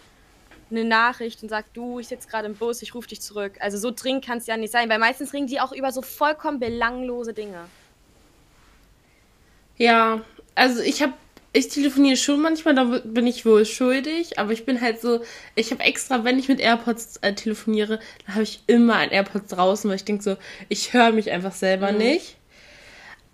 eine 0.71 0.85
Nachricht 0.85 1.43
und 1.43 1.51
sagt, 1.51 1.77
du, 1.77 2.01
ich 2.01 2.09
sitze 2.09 2.29
gerade 2.29 2.47
im 2.49 2.59
Bus, 2.59 2.83
ich 2.83 2.95
rufe 2.95 3.09
dich 3.09 3.23
zurück. 3.23 3.57
Also 3.61 3.79
so 3.79 3.93
dringend 3.93 4.25
kann 4.27 4.39
es 4.39 4.47
ja 4.47 4.57
nicht 4.57 4.73
sein, 4.73 4.89
weil 4.91 4.99
meistens 5.01 5.33
ringen 5.35 5.49
die 5.49 5.61
auch 5.61 5.73
über 5.73 5.93
so 5.93 6.03
vollkommen 6.03 6.61
belanglose 6.61 7.35
Dinge. 7.35 7.73
ja. 9.77 10.23
Also 10.55 10.81
ich 10.83 11.03
habe, 11.03 11.15
ich 11.53 11.69
telefoniere 11.69 12.17
schon 12.17 12.41
manchmal, 12.41 12.75
da 12.75 12.85
bin 13.05 13.27
ich 13.27 13.45
wohl 13.47 13.65
schuldig. 13.67 14.39
Aber 14.39 14.53
ich 14.53 14.65
bin 14.65 14.81
halt 14.81 15.01
so, 15.01 15.21
ich 15.55 15.71
habe 15.73 15.83
extra, 15.83 16.25
wenn 16.25 16.39
ich 16.39 16.49
mit 16.49 16.61
AirPods 16.61 17.17
äh, 17.19 17.35
telefoniere, 17.35 17.99
dann 18.27 18.35
habe 18.35 18.45
ich 18.45 18.63
immer 18.67 18.97
ein 18.97 19.11
AirPods 19.11 19.49
draußen, 19.51 19.89
weil 19.91 19.97
ich 19.97 20.05
denke 20.05 20.23
so, 20.23 20.37
ich 20.69 20.93
höre 20.93 21.13
mich 21.13 21.31
einfach 21.31 21.53
selber 21.53 21.91
Mhm. 21.91 21.93
nicht. 21.93 22.37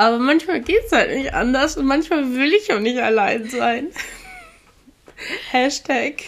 Aber 0.00 0.18
manchmal 0.18 0.62
geht's 0.62 0.92
halt 0.92 1.10
nicht 1.14 1.34
anders 1.34 1.76
und 1.76 1.84
manchmal 1.84 2.32
will 2.32 2.54
ich 2.54 2.72
auch 2.72 2.80
nicht 2.80 2.98
allein 2.98 3.50
sein. 3.50 3.88
Hashtag 5.50 6.22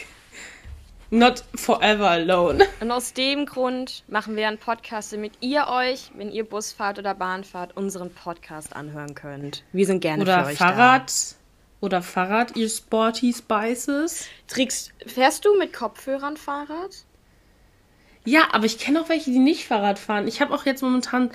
not 1.09 1.43
forever 1.55 2.11
alone. 2.11 2.67
Und 2.81 2.91
aus 2.91 3.15
dem 3.15 3.47
Grund 3.47 4.05
machen 4.09 4.37
wir 4.37 4.47
einen 4.47 4.59
Podcast, 4.59 5.15
damit 5.15 5.33
ihr 5.41 5.69
euch, 5.69 6.11
wenn 6.15 6.31
ihr 6.31 6.45
Bus 6.45 6.73
fahrt 6.73 6.99
oder 6.99 7.15
Bahn 7.15 7.45
fahrt, 7.45 7.75
unseren 7.75 8.13
Podcast 8.13 8.77
anhören 8.77 9.15
könnt. 9.15 9.65
Wir 9.73 9.87
sind 9.87 10.01
gerne 10.01 10.25
Oder 10.25 10.45
für 10.45 10.51
euch 10.51 10.59
Fahrrad. 10.59 11.11
Oder 11.81 12.03
Fahrrad, 12.03 12.55
ihr 12.55 12.69
Sporty 12.69 13.33
Spices. 13.33 14.27
da. 14.49 14.55
Trägst, 14.55 14.93
fährst 15.07 15.47
du 15.47 15.57
mit 15.57 15.73
Kopfhörern 15.73 16.37
Fahrrad? 16.37 17.07
Ja, 18.27 18.49
aber 18.53 18.67
ich 18.67 18.79
kenne 18.79 19.01
auch 19.01 19.09
welche, 19.09 19.31
die 19.31 19.39
nicht 19.39 19.65
Fahrrad 19.65 19.99
fahren. 19.99 20.29
Ich 20.29 20.43
habe 20.43 20.53
auch 20.55 20.67
jetzt 20.67 20.83
momentan 20.83 21.31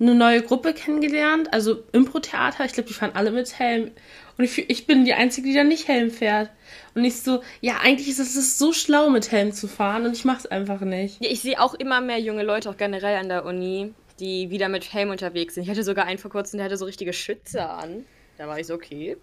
eine 0.00 0.14
neue 0.14 0.42
Gruppe 0.42 0.72
kennengelernt, 0.72 1.52
also 1.52 1.82
Impro-Theater. 1.92 2.64
Ich 2.64 2.72
glaube, 2.72 2.88
die 2.88 2.94
fahren 2.94 3.12
alle 3.14 3.30
mit 3.30 3.58
Helm. 3.58 3.90
Und 4.38 4.44
ich, 4.44 4.70
ich 4.70 4.86
bin 4.86 5.04
die 5.04 5.12
Einzige, 5.12 5.48
die 5.48 5.54
da 5.54 5.64
nicht 5.64 5.88
Helm 5.88 6.10
fährt. 6.10 6.50
Und 6.94 7.04
ich 7.04 7.20
so, 7.20 7.42
ja, 7.60 7.74
eigentlich 7.82 8.08
ist 8.08 8.18
es 8.18 8.58
so 8.58 8.72
schlau, 8.72 9.10
mit 9.10 9.30
Helm 9.30 9.52
zu 9.52 9.68
fahren 9.68 10.06
und 10.06 10.12
ich 10.12 10.24
mach's 10.24 10.46
einfach 10.46 10.80
nicht. 10.80 11.22
Ja, 11.22 11.30
ich 11.30 11.40
sehe 11.40 11.60
auch 11.60 11.74
immer 11.74 12.00
mehr 12.00 12.18
junge 12.18 12.42
Leute, 12.42 12.70
auch 12.70 12.76
generell 12.76 13.16
an 13.16 13.28
der 13.28 13.44
Uni, 13.44 13.92
die 14.18 14.50
wieder 14.50 14.68
mit 14.68 14.92
Helm 14.92 15.10
unterwegs 15.10 15.54
sind. 15.54 15.64
Ich 15.64 15.70
hatte 15.70 15.84
sogar 15.84 16.06
einen 16.06 16.18
vor 16.18 16.30
kurzem, 16.30 16.56
der 16.58 16.64
hatte 16.64 16.76
so 16.76 16.86
richtige 16.86 17.12
Schütze 17.12 17.68
an. 17.68 18.04
Da 18.38 18.48
war 18.48 18.58
ich 18.58 18.66
so, 18.66 18.74
okay, 18.74 19.18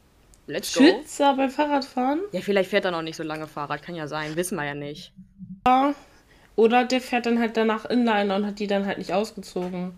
let's 0.46 0.74
go. 0.74 0.84
Schützer 0.84 1.36
beim 1.36 1.50
Fahrradfahren? 1.50 2.22
Ja, 2.32 2.42
vielleicht 2.42 2.70
fährt 2.70 2.86
er 2.86 2.92
noch 2.92 3.02
nicht 3.02 3.18
so 3.18 3.24
lange 3.24 3.48
Fahrrad, 3.48 3.82
kann 3.82 3.96
ja 3.96 4.08
sein, 4.08 4.36
wissen 4.36 4.56
wir 4.56 4.66
ja 4.66 4.76
nicht. 4.76 5.12
Oder 6.56 6.86
der 6.86 7.02
fährt 7.02 7.26
dann 7.26 7.40
halt 7.40 7.58
danach 7.58 7.86
Inliner 7.86 8.36
und 8.36 8.46
hat 8.46 8.60
die 8.60 8.68
dann 8.68 8.86
halt 8.86 9.00
nicht 9.00 9.14
ausgezogen. 9.14 9.94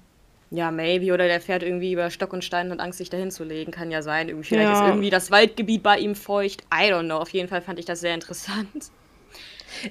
Ja, 0.51 0.71
maybe. 0.71 1.13
Oder 1.13 1.27
der 1.27 1.41
fährt 1.41 1.61
irgendwie 1.63 1.93
über 1.93 2.09
Stock 2.09 2.33
und 2.33 2.43
Stein 2.43 2.67
und 2.67 2.73
hat 2.73 2.79
Angst, 2.79 2.97
sich 2.97 3.09
dahin 3.09 3.29
zu 3.31 3.43
legen. 3.43 3.71
Kann 3.71 3.91
ja 3.91 4.01
sein. 4.01 4.29
Irgendwie, 4.29 4.47
vielleicht 4.47 4.69
Ja. 4.71 4.73
ist 4.81 4.87
irgendwie 4.87 5.09
das 5.09 5.29
Waldgebiet 5.31 5.83
bei 5.83 5.99
ihm 5.99 6.15
feucht. 6.15 6.61
I 6.73 6.91
don't 6.91 7.05
know. 7.05 7.17
Auf 7.17 7.29
jeden 7.29 7.47
Fall 7.49 7.61
fand 7.61 7.77
ich 7.79 7.85
das 7.85 7.99
sehr 7.99 8.15
interessant. 8.15 8.91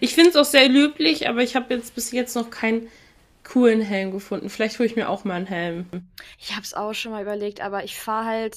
Ich 0.01 0.15
finde 0.15 0.31
es 0.31 0.37
auch 0.37 0.45
sehr 0.45 0.69
löblich, 0.69 1.29
aber 1.29 1.43
ich 1.43 1.55
habe 1.55 1.73
jetzt 1.75 1.95
bis 1.95 2.11
jetzt 2.11 2.35
noch 2.35 2.51
keinen 2.51 2.89
coolen 3.45 3.81
Helm 3.81 4.11
gefunden. 4.11 4.51
Vielleicht 4.51 4.79
hole 4.79 4.89
ich 4.89 4.97
mir 4.97 5.09
auch 5.09 5.25
mal 5.25 5.35
einen 5.35 5.47
Helm. 5.47 5.87
Ich 6.39 6.55
hab's 6.57 6.75
auch 6.75 6.93
schon 6.93 7.13
mal 7.13 7.23
überlegt, 7.23 7.61
aber 7.61 7.85
ich 7.85 7.97
fahre 7.97 8.27
halt 8.27 8.57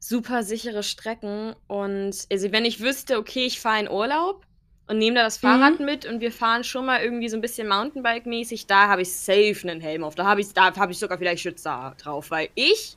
super 0.00 0.42
sichere 0.42 0.82
Strecken. 0.82 1.54
Und 1.66 2.16
also 2.32 2.52
wenn 2.52 2.64
ich 2.64 2.80
wüsste, 2.80 3.18
okay, 3.18 3.44
ich 3.44 3.60
fahre 3.60 3.80
in 3.80 3.90
Urlaub, 3.90 4.44
und 4.86 4.98
nehme 4.98 5.16
da 5.16 5.22
das 5.22 5.38
Fahrrad 5.38 5.80
mhm. 5.80 5.86
mit 5.86 6.06
und 6.06 6.20
wir 6.20 6.30
fahren 6.30 6.64
schon 6.64 6.86
mal 6.86 7.02
irgendwie 7.02 7.28
so 7.28 7.36
ein 7.36 7.40
bisschen 7.40 7.68
Mountainbike-mäßig. 7.68 8.66
Da 8.66 8.88
habe 8.88 9.02
ich 9.02 9.12
safe 9.12 9.56
einen 9.62 9.80
Helm 9.80 10.04
auf. 10.04 10.14
Da 10.14 10.24
habe 10.24 10.40
ich, 10.40 10.48
hab 10.56 10.90
ich 10.90 10.98
sogar 10.98 11.18
vielleicht 11.18 11.42
Schützer 11.42 11.94
drauf, 11.98 12.30
weil 12.30 12.48
ich 12.54 12.96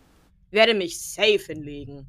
werde 0.51 0.73
mich 0.73 0.99
safe 0.99 1.39
hinlegen. 1.47 2.05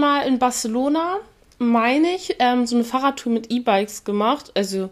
Mal 0.00 0.26
in 0.26 0.38
Barcelona, 0.38 1.18
meine 1.58 2.14
ich, 2.14 2.36
ähm, 2.38 2.66
so 2.66 2.74
eine 2.76 2.84
Fahrradtour 2.84 3.32
mit 3.32 3.50
E-Bikes 3.50 4.04
gemacht. 4.04 4.50
Also, 4.54 4.90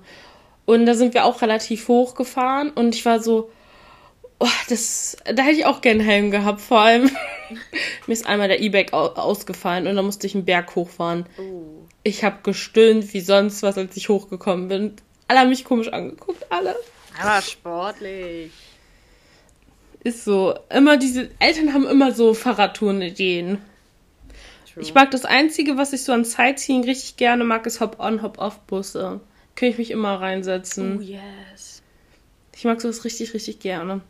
und 0.66 0.86
da 0.86 0.94
sind 0.94 1.14
wir 1.14 1.24
auch 1.24 1.42
relativ 1.42 1.88
hoch 1.88 2.14
gefahren 2.14 2.70
und 2.70 2.94
ich 2.94 3.04
war 3.04 3.20
so, 3.20 3.50
oh, 4.40 4.48
das, 4.68 5.16
da 5.24 5.42
hätte 5.42 5.58
ich 5.58 5.66
auch 5.66 5.80
gern 5.80 6.00
Helm 6.00 6.30
gehabt, 6.30 6.60
vor 6.60 6.80
allem. 6.80 7.10
Mir 8.06 8.12
ist 8.12 8.26
einmal 8.26 8.48
der 8.48 8.60
E-Bike 8.60 8.92
ausgefallen 8.92 9.86
und 9.86 9.96
da 9.96 10.02
musste 10.02 10.26
ich 10.26 10.34
einen 10.34 10.44
Berg 10.44 10.74
hochfahren. 10.74 11.26
Oh. 11.38 11.86
Ich 12.02 12.24
habe 12.24 12.38
gestöhnt 12.42 13.12
wie 13.12 13.20
sonst 13.20 13.62
was, 13.62 13.76
als 13.78 13.96
ich 13.96 14.08
hochgekommen 14.08 14.68
bin. 14.68 14.96
Alle 15.28 15.40
haben 15.40 15.50
mich 15.50 15.64
komisch 15.64 15.88
angeguckt, 15.88 16.44
alle. 16.50 16.74
Aber 17.20 17.42
sportlich. 17.42 18.50
Ist 20.02 20.24
so. 20.24 20.54
Immer 20.70 20.96
diese 20.96 21.28
Eltern 21.38 21.74
haben 21.74 21.86
immer 21.86 22.12
so 22.12 22.32
Fahrradtouren-Ideen. 22.32 23.58
Ich 24.76 24.94
mag 24.94 25.10
das 25.10 25.24
Einzige, 25.24 25.76
was 25.76 25.92
ich 25.92 26.04
so 26.04 26.12
an 26.12 26.24
Sightseeing 26.24 26.84
richtig 26.84 27.16
gerne 27.16 27.44
mag, 27.44 27.66
ist 27.66 27.80
Hop-on, 27.80 28.22
Hop-off-Busse. 28.22 29.20
Könnte 29.56 29.72
ich 29.72 29.78
mich 29.78 29.90
immer 29.90 30.20
reinsetzen. 30.20 30.98
Oh 30.98 31.02
yes. 31.02 31.82
Ich 32.56 32.64
mag 32.64 32.80
sowas 32.80 33.04
richtig, 33.04 33.34
richtig 33.34 33.58
gerne. 33.58 34.00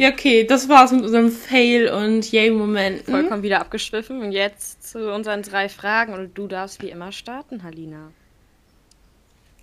Ja, 0.00 0.08
okay, 0.08 0.44
das 0.44 0.66
war's 0.70 0.92
mit 0.92 1.02
unserem 1.02 1.30
Fail- 1.30 1.90
und 1.90 2.32
Yay-Momenten. 2.32 3.12
Vollkommen 3.12 3.42
wieder 3.42 3.60
abgeschwiffen. 3.60 4.22
Und 4.22 4.32
jetzt 4.32 4.82
zu 4.82 5.12
unseren 5.12 5.42
drei 5.42 5.68
Fragen. 5.68 6.14
Und 6.14 6.38
du 6.38 6.46
darfst 6.46 6.80
wie 6.80 6.88
immer 6.88 7.12
starten, 7.12 7.62
Halina. 7.62 8.10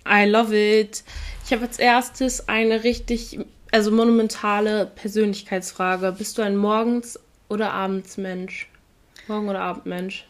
I 0.08 0.26
love 0.26 0.56
it. 0.56 1.02
Ich 1.44 1.52
habe 1.52 1.62
als 1.62 1.80
erstes 1.80 2.48
eine 2.48 2.84
richtig, 2.84 3.40
also 3.72 3.90
monumentale 3.90 4.86
Persönlichkeitsfrage. 4.86 6.14
Bist 6.16 6.38
du 6.38 6.42
ein 6.42 6.56
Morgens- 6.56 7.18
oder 7.48 7.72
Abendsmensch? 7.72 8.70
Morgen- 9.26 9.48
oder 9.48 9.62
Abendmensch? 9.62 10.24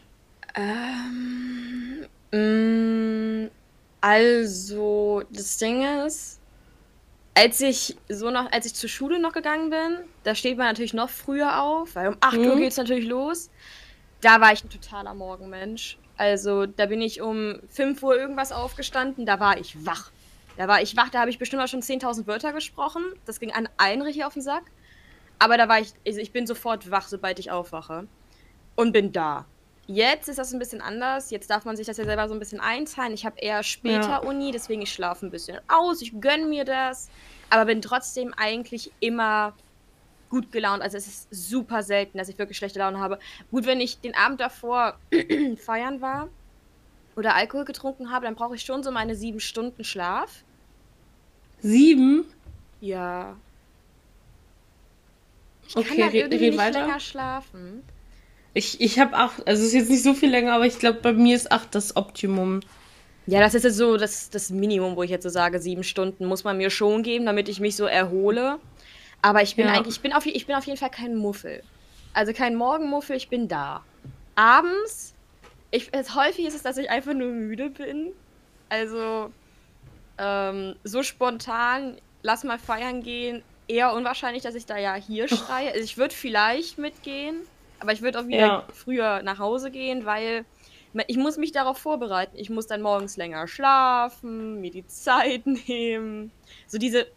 Ähm, 0.55 2.07
mh, 2.31 3.45
mm, 3.45 3.51
also, 4.01 5.21
das 5.29 5.57
Ding 5.57 5.83
ist, 6.07 6.38
als 7.39 7.61
ich 7.61 7.95
so 8.09 8.31
noch, 8.31 8.51
als 8.51 8.65
ich 8.65 8.75
zur 8.75 8.89
Schule 8.89 9.17
noch 9.17 9.31
gegangen 9.31 9.69
bin, 9.69 9.99
da 10.23 10.35
steht 10.35 10.57
man 10.57 10.67
natürlich 10.67 10.93
noch 10.93 11.09
früher 11.09 11.61
auf, 11.61 11.95
weil 11.95 12.09
um 12.09 12.17
8 12.19 12.37
mhm. 12.37 12.45
Uhr 12.47 12.55
geht 12.57 12.71
es 12.71 12.77
natürlich 12.77 13.07
los. 13.07 13.49
Da 14.19 14.41
war 14.41 14.51
ich 14.51 14.61
ein 14.61 14.69
totaler 14.69 15.13
Morgenmensch. 15.13 15.97
Also 16.17 16.65
da 16.65 16.87
bin 16.87 17.01
ich 17.01 17.21
um 17.21 17.61
5 17.69 18.03
Uhr 18.03 18.17
irgendwas 18.17 18.51
aufgestanden, 18.51 19.25
da 19.25 19.39
war 19.39 19.57
ich 19.57 19.85
wach. 19.85 20.11
Da 20.57 20.67
war 20.67 20.81
ich 20.81 20.97
wach, 20.97 21.07
da 21.07 21.21
habe 21.21 21.29
ich 21.29 21.39
bestimmt 21.39 21.61
auch 21.61 21.69
schon 21.69 21.81
10.000 21.81 22.27
Wörter 22.27 22.51
gesprochen. 22.51 23.03
Das 23.25 23.39
ging 23.39 23.53
an 23.53 23.69
allen 23.77 24.01
richtig 24.01 24.25
auf 24.25 24.33
den 24.33 24.41
Sack. 24.41 24.63
Aber 25.37 25.55
da 25.55 25.69
war 25.69 25.79
ich, 25.79 25.93
also 26.05 26.19
ich 26.19 26.33
bin 26.33 26.45
sofort 26.45 26.91
wach, 26.91 27.07
sobald 27.07 27.39
ich 27.39 27.51
aufwache. 27.51 28.05
Und 28.75 28.91
bin 28.91 29.13
da. 29.13 29.45
Jetzt 29.91 30.29
ist 30.29 30.37
das 30.37 30.53
ein 30.53 30.59
bisschen 30.59 30.81
anders. 30.81 31.31
Jetzt 31.31 31.49
darf 31.49 31.65
man 31.65 31.75
sich 31.75 31.87
das 31.87 31.97
ja 31.97 32.05
selber 32.05 32.27
so 32.27 32.35
ein 32.35 32.39
bisschen 32.39 32.59
einteilen. 32.59 33.11
Ich 33.11 33.25
habe 33.25 33.39
eher 33.39 33.63
später 33.63 34.09
ja. 34.09 34.17
Uni, 34.19 34.51
deswegen 34.51 34.83
ich 34.83 34.93
schlafe 34.93 35.25
ein 35.25 35.31
bisschen 35.31 35.57
aus. 35.67 36.03
Ich 36.03 36.21
gönne 36.21 36.45
mir 36.45 36.63
das. 36.63 37.09
Aber 37.49 37.65
bin 37.65 37.81
trotzdem 37.81 38.31
eigentlich 38.37 38.91
immer 38.99 39.53
gut 40.29 40.51
gelaunt. 40.51 40.83
Also 40.83 40.95
es 40.95 41.07
ist 41.07 41.27
super 41.31 41.81
selten, 41.81 42.19
dass 42.19 42.29
ich 42.29 42.37
wirklich 42.37 42.55
schlechte 42.55 42.77
Laune 42.77 42.99
habe. 42.99 43.17
Gut, 43.49 43.65
wenn 43.65 43.81
ich 43.81 43.99
den 43.99 44.13
Abend 44.13 44.39
davor 44.39 44.99
feiern 45.57 46.01
war 46.01 46.29
oder 47.15 47.33
Alkohol 47.33 47.65
getrunken 47.65 48.11
habe, 48.11 48.25
dann 48.25 48.35
brauche 48.35 48.53
ich 48.53 48.61
schon 48.61 48.83
so 48.83 48.91
meine 48.91 49.15
sieben 49.15 49.39
Stunden 49.39 49.83
Schlaf. 49.83 50.43
Sieben? 51.61 52.25
Ja. 52.79 53.35
Ich 55.67 55.75
okay, 55.75 55.87
kann 55.87 56.03
halt 56.03 56.13
irgendwie 56.13 56.49
nicht 56.51 56.59
weiter. 56.59 56.81
länger 56.81 56.99
schlafen. 56.99 57.81
Ich, 58.53 58.81
ich 58.81 58.99
habe 58.99 59.15
acht, 59.15 59.47
also 59.47 59.61
es 59.61 59.69
ist 59.69 59.73
jetzt 59.73 59.89
nicht 59.89 60.03
so 60.03 60.13
viel 60.13 60.29
länger, 60.29 60.53
aber 60.53 60.65
ich 60.65 60.79
glaube, 60.79 60.99
bei 61.01 61.13
mir 61.13 61.35
ist 61.35 61.51
acht 61.51 61.75
das 61.75 61.95
Optimum. 61.95 62.61
Ja, 63.27 63.39
das 63.39 63.53
ist 63.53 63.63
jetzt 63.63 63.77
so 63.77 63.97
das, 63.97 64.31
das 64.31 64.49
Minimum, 64.49 64.95
wo 64.95 65.03
ich 65.03 65.11
jetzt 65.11 65.23
so 65.23 65.29
sage, 65.29 65.59
sieben 65.59 65.83
Stunden 65.83 66.25
muss 66.25 66.43
man 66.43 66.57
mir 66.57 66.71
schon 66.71 67.03
geben, 67.03 67.25
damit 67.25 67.47
ich 67.47 67.59
mich 67.59 67.75
so 67.75 67.85
erhole. 67.85 68.57
Aber 69.21 69.43
ich 69.43 69.55
bin 69.55 69.67
ja. 69.67 69.73
eigentlich, 69.73 69.97
ich 69.97 70.01
bin, 70.01 70.13
auf, 70.13 70.25
ich 70.25 70.47
bin 70.47 70.55
auf 70.55 70.65
jeden 70.65 70.79
Fall 70.79 70.89
kein 70.89 71.15
Muffel. 71.15 71.61
Also 72.13 72.33
kein 72.33 72.55
Morgenmuffel, 72.55 73.15
ich 73.15 73.29
bin 73.29 73.47
da. 73.47 73.83
Abends, 74.35 75.13
ich, 75.69 75.89
es, 75.91 76.15
häufig 76.15 76.45
ist 76.45 76.55
es, 76.55 76.63
dass 76.63 76.77
ich 76.77 76.89
einfach 76.89 77.13
nur 77.13 77.29
müde 77.29 77.69
bin. 77.69 78.13
Also 78.69 79.31
ähm, 80.17 80.75
so 80.83 81.03
spontan, 81.03 81.97
lass 82.23 82.43
mal 82.43 82.57
feiern 82.57 83.03
gehen, 83.03 83.43
eher 83.67 83.93
unwahrscheinlich, 83.93 84.43
dass 84.43 84.55
ich 84.55 84.65
da 84.65 84.77
ja 84.77 84.95
hier 84.95 85.27
schreie. 85.27 85.71
Also 85.71 85.83
ich 85.83 85.97
würde 85.97 86.15
vielleicht 86.15 86.77
mitgehen. 86.77 87.41
Aber 87.79 87.91
ich 87.93 88.01
würde 88.01 88.19
auch 88.19 88.27
wieder 88.27 88.37
ja. 88.37 88.67
früher 88.73 89.21
nach 89.23 89.39
Hause 89.39 89.71
gehen, 89.71 90.05
weil 90.05 90.45
ich 91.07 91.17
muss 91.17 91.37
mich 91.37 91.51
darauf 91.51 91.77
vorbereiten. 91.77 92.35
Ich 92.37 92.49
muss 92.49 92.67
dann 92.67 92.81
morgens 92.81 93.17
länger 93.17 93.47
schlafen, 93.47 94.59
mir 94.61 94.71
die 94.71 94.87
Zeit 94.87 95.45
nehmen. 95.67 96.31
So 96.67 96.77
diese, 96.77 97.07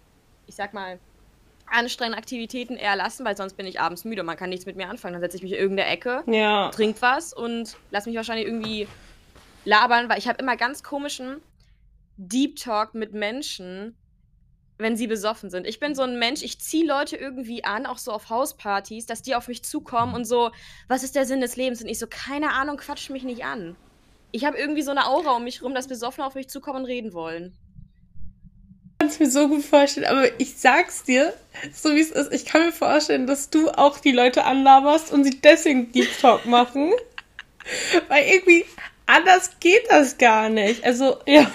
ich 0.47 0.55
sag 0.55 0.75
mal, 0.75 0.99
anstrengenden 1.67 2.19
Aktivitäten 2.19 2.77
eher 2.77 2.97
lassen, 2.97 3.25
weil 3.25 3.37
sonst 3.37 3.57
bin 3.57 3.67
ich 3.67 3.81
abends 3.81 4.05
müde 4.05 4.21
und 4.21 4.27
man 4.27 4.37
kann 4.37 4.51
nichts 4.51 4.67
mit 4.67 4.77
mir 4.77 4.89
anfangen. 4.89 5.15
Dann 5.15 5.23
setze 5.23 5.39
ich 5.39 5.43
mich 5.43 5.53
in 5.53 5.59
irgendeine 5.59 5.89
Ecke, 5.89 6.23
ja. 6.27 6.71
trink 6.71 6.97
was 7.01 7.33
und 7.33 7.77
lass 7.91 8.07
mich 8.07 8.15
wahrscheinlich 8.15 8.47
irgendwie 8.47 8.87
labern, 9.65 10.09
weil 10.09 10.19
ich 10.19 10.29
habe 10.29 10.39
immer 10.39 10.57
ganz 10.57 10.83
komischen 10.83 11.41
Deep 12.19 12.57
Talk 12.57 12.95
mit 12.95 13.15
Menschen, 13.15 13.97
wenn 14.83 14.97
sie 14.97 15.07
besoffen 15.07 15.51
sind. 15.51 15.67
Ich 15.67 15.81
bin 15.81 15.95
so 15.95 16.03
ein 16.03 16.19
Mensch, 16.19 16.43
ich 16.43 16.61
ziehe 16.61 16.87
Leute 16.87 17.17
irgendwie 17.17 17.65
an, 17.65 17.87
auch 17.87 17.99
so 17.99 18.13
auf 18.13 18.31
Hauspartys, 18.31 19.07
dass 19.07 19.23
die 19.23 19.35
auf 19.35 19.49
mich 19.49 19.65
zukommen 19.65 20.15
und 20.15 20.25
so, 20.25 20.51
was 20.89 21.03
ist 21.03 21.15
der 21.15 21.27
Sinn 21.27 21.41
des 21.41 21.57
Lebens? 21.57 21.81
Und 21.81 21.89
ich 21.89 21.99
so, 21.99 22.07
keine 22.09 22.51
Ahnung, 22.51 22.77
quatsch 22.77 23.11
mich 23.11 23.23
nicht 23.23 23.45
an. 23.45 23.77
Ich 24.33 24.45
habe 24.45 24.59
irgendwie 24.59 24.83
so 24.83 24.91
eine 24.91 25.07
Aura 25.07 25.37
um 25.37 25.45
mich 25.45 25.63
rum, 25.63 25.75
dass 25.75 25.89
Besoffene 25.89 26.27
auf 26.27 26.35
mich 26.35 26.49
zukommen 26.49 26.81
und 26.81 26.85
reden 26.87 27.13
wollen. 27.13 27.57
Ich 28.85 28.99
kann 28.99 29.09
es 29.09 29.19
mir 29.19 29.31
so 29.31 29.49
gut 29.49 29.65
vorstellen, 29.65 30.07
aber 30.07 30.41
ich 30.41 30.57
sag's 30.57 31.03
dir, 31.03 31.35
so 31.73 31.95
wie 31.95 32.01
es 32.01 32.11
ist, 32.11 32.33
ich 32.33 32.45
kann 32.45 32.67
mir 32.67 32.73
vorstellen, 32.73 33.27
dass 33.27 33.51
du 33.51 33.71
auch 33.71 33.99
die 33.99 34.13
Leute 34.13 34.45
anlaberst 34.45 35.13
und 35.13 35.25
sie 35.25 35.41
deswegen 35.41 35.93
Deep 35.93 36.09
Talk 36.21 36.47
machen. 36.47 36.93
Weil 38.09 38.25
irgendwie 38.27 38.65
anders 39.07 39.59
geht 39.61 39.91
das 39.91 40.19
gar 40.19 40.49
nicht. 40.49 40.85
Also, 40.85 41.19
ja. 41.27 41.51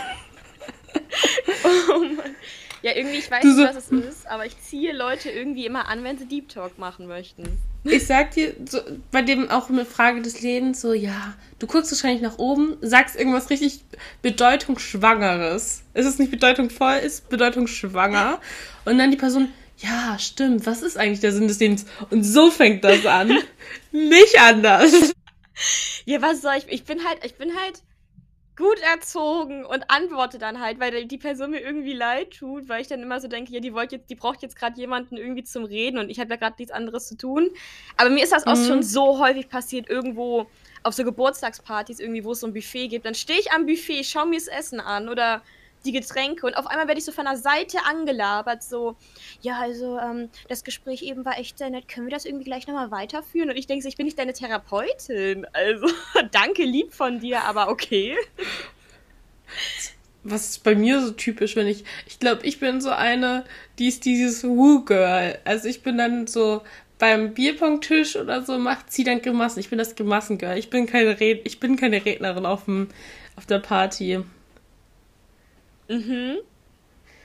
oh 1.63 2.00
Mann. 2.00 2.37
Ja, 2.81 2.96
irgendwie, 2.96 3.17
ich 3.17 3.29
weiß 3.29 3.43
nicht, 3.43 3.57
was 3.57 3.75
es 3.75 3.91
ist, 3.91 4.27
aber 4.27 4.46
ich 4.46 4.60
ziehe 4.62 4.93
Leute 4.93 5.29
irgendwie 5.29 5.65
immer 5.65 5.88
an, 5.88 6.03
wenn 6.03 6.17
sie 6.17 6.25
Deep 6.25 6.50
Talk 6.50 6.77
machen 6.77 7.07
möchten. 7.07 7.43
Ich 7.84 8.05
sag 8.05 8.31
dir, 8.31 8.53
so, 8.65 8.79
bei 9.12 9.22
dem 9.22 9.50
auch 9.50 9.69
eine 9.69 9.86
Frage 9.86 10.22
des 10.22 10.41
Lebens, 10.41 10.81
so, 10.81 10.93
ja, 10.93 11.36
du 11.60 11.67
guckst 11.67 11.91
wahrscheinlich 11.91 12.22
nach 12.22 12.38
oben, 12.38 12.77
sagst 12.81 13.15
irgendwas 13.15 13.50
richtig 13.50 13.81
bedeutungsschwangeres. 14.22 15.84
Ist 15.93 16.05
es 16.05 16.19
nicht 16.19 16.31
bedeutungsvoll, 16.31 16.98
ist 16.98 17.29
bedeutungsschwanger. 17.29 18.41
Und 18.86 18.98
dann 18.98 19.12
die 19.12 19.17
Person, 19.17 19.50
ja, 19.77 20.17
stimmt, 20.19 20.65
was 20.65 20.81
ist 20.81 20.98
eigentlich 20.98 21.22
der 21.22 21.31
Sinn 21.31 21.48
des 21.48 21.60
Lebens? 21.60 21.86
Und 22.10 22.24
so 22.24 22.51
fängt 22.51 22.84
das 22.84 23.05
an. 23.05 23.38
nicht 23.91 24.39
anders. 24.39 25.13
Ja, 26.05 26.22
was 26.22 26.41
soll 26.41 26.55
ich? 26.57 26.65
Ich 26.69 26.84
bin 26.84 27.03
halt, 27.05 27.24
ich 27.24 27.36
bin 27.36 27.50
halt 27.55 27.81
gut 28.57 28.79
erzogen 28.79 29.63
und 29.65 29.89
antworte 29.89 30.39
dann 30.39 30.59
halt, 30.59 30.79
weil 30.79 31.05
die 31.05 31.17
Person 31.17 31.51
mir 31.51 31.61
irgendwie 31.61 31.93
leid 31.93 32.31
tut, 32.31 32.67
weil 32.67 32.81
ich 32.81 32.87
dann 32.87 33.01
immer 33.03 33.21
so 33.21 33.27
denke, 33.27 33.53
ja, 33.53 33.59
die 33.59 33.73
wollte 33.73 33.97
jetzt, 33.97 34.09
die 34.09 34.15
braucht 34.15 34.41
jetzt 34.41 34.55
gerade 34.55 34.77
jemanden 34.79 35.15
irgendwie 35.15 35.43
zum 35.43 35.63
Reden 35.63 35.99
und 35.99 36.09
ich 36.09 36.19
habe 36.19 36.31
ja 36.31 36.35
gerade 36.37 36.55
nichts 36.57 36.73
anderes 36.73 37.07
zu 37.07 37.15
tun. 37.15 37.51
Aber 37.97 38.09
mir 38.09 38.23
ist 38.23 38.33
das 38.33 38.45
mhm. 38.45 38.51
auch 38.51 38.57
schon 38.57 38.83
so 38.83 39.19
häufig 39.19 39.47
passiert, 39.47 39.89
irgendwo 39.89 40.47
auf 40.81 40.95
so 40.95 41.03
Geburtstagspartys, 41.03 41.99
irgendwie, 41.99 42.23
wo 42.23 42.31
es 42.31 42.39
so 42.39 42.47
ein 42.47 42.53
Buffet 42.53 42.87
gibt. 42.87 43.05
Dann 43.05 43.15
stehe 43.15 43.39
ich 43.39 43.51
am 43.51 43.67
Buffet, 43.67 44.03
schaue 44.03 44.25
mir 44.25 44.39
das 44.39 44.47
Essen 44.47 44.79
an 44.79 45.07
oder 45.07 45.43
die 45.86 45.91
Getränke 45.91 46.46
und 46.46 46.55
auf 46.55 46.67
einmal 46.67 46.88
werde 46.88 47.00
ich 47.00 47.05
so 47.05 47.12
von 47.12 47.25
der 47.25 47.38
Seite 47.38 47.79
angelabert, 47.86 48.63
so, 48.63 48.96
ja, 49.41 49.60
also 49.60 49.98
ähm, 49.98 50.29
das 50.50 50.63
Gespräch 50.63 51.03
eben 51.03 51.25
war 51.25 51.38
echt 51.38 51.57
sehr 51.57 51.69
nett, 51.69 51.88
können 51.88 52.07
wir 52.07 52.12
das 52.12 52.25
irgendwie 52.25 52.46
gleich 52.46 52.67
nochmal 52.67 52.91
weiterführen? 52.91 53.50
Und 53.50 53.57
ich 53.57 53.67
denke 53.67 53.84
so, 53.84 53.89
ich 53.89 53.98
bin 53.98 54.05
nicht 54.05 54.19
deine 54.19 54.34
Therapeutin, 54.34 55.46
also 55.53 55.88
danke 56.31 56.63
lieb 56.63 56.93
von 56.93 57.19
dir, 57.19 57.43
aber 57.43 57.69
okay. 57.69 58.15
Was 60.24 60.50
ist 60.50 60.63
bei 60.63 60.75
mir 60.75 61.01
so 61.01 61.12
typisch, 61.12 61.55
wenn 61.55 61.67
ich, 61.67 61.86
ich 62.05 62.19
glaube, 62.19 62.46
ich 62.46 62.60
bin 62.60 62.81
so 62.81 62.89
eine, 62.89 63.46
die 63.79 63.88
ist 63.88 64.03
dieses 64.03 64.43
Woo-Girl. 64.43 65.39
Also 65.46 65.69
ich 65.69 65.84
bin 65.84 65.98
dann 65.98 66.27
so 66.27 66.63
beim 67.00 67.34
Bierpong-Tisch 67.34 68.17
oder 68.17 68.43
so, 68.43 68.57
macht 68.57 68.91
sie 68.91 69.05
dann 69.05 69.22
Grimassen. 69.22 69.60
Ich 69.60 69.69
bin 69.69 69.77
das 69.77 69.96
Grimassen-Girl. 69.96 70.57
Ich 70.57 70.69
bin 70.69 70.86
keine 70.86 71.19
Red 71.19 71.46
ich 71.46 71.62
bin 71.62 71.77
keine 71.77 72.03
Rednerin 72.03 72.46
auf 72.46 72.65
dem, 72.65 72.89
auf 73.38 73.46
der 73.46 73.60
Party. 73.60 74.19
Mhm. 75.88 76.38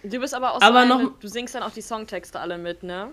Du 0.04 0.19
bist 0.19 0.35
aber 0.35 0.52
auch 0.52 0.61
aber 0.61 0.87
so 0.87 0.95
eine, 0.95 1.04
noch, 1.04 1.19
du 1.19 1.28
singst 1.28 1.54
dann 1.54 1.62
auch 1.62 1.73
die 1.73 1.83
Songtexte 1.83 2.40
alle 2.40 2.59
mit, 2.59 2.83
ne? 2.83 3.12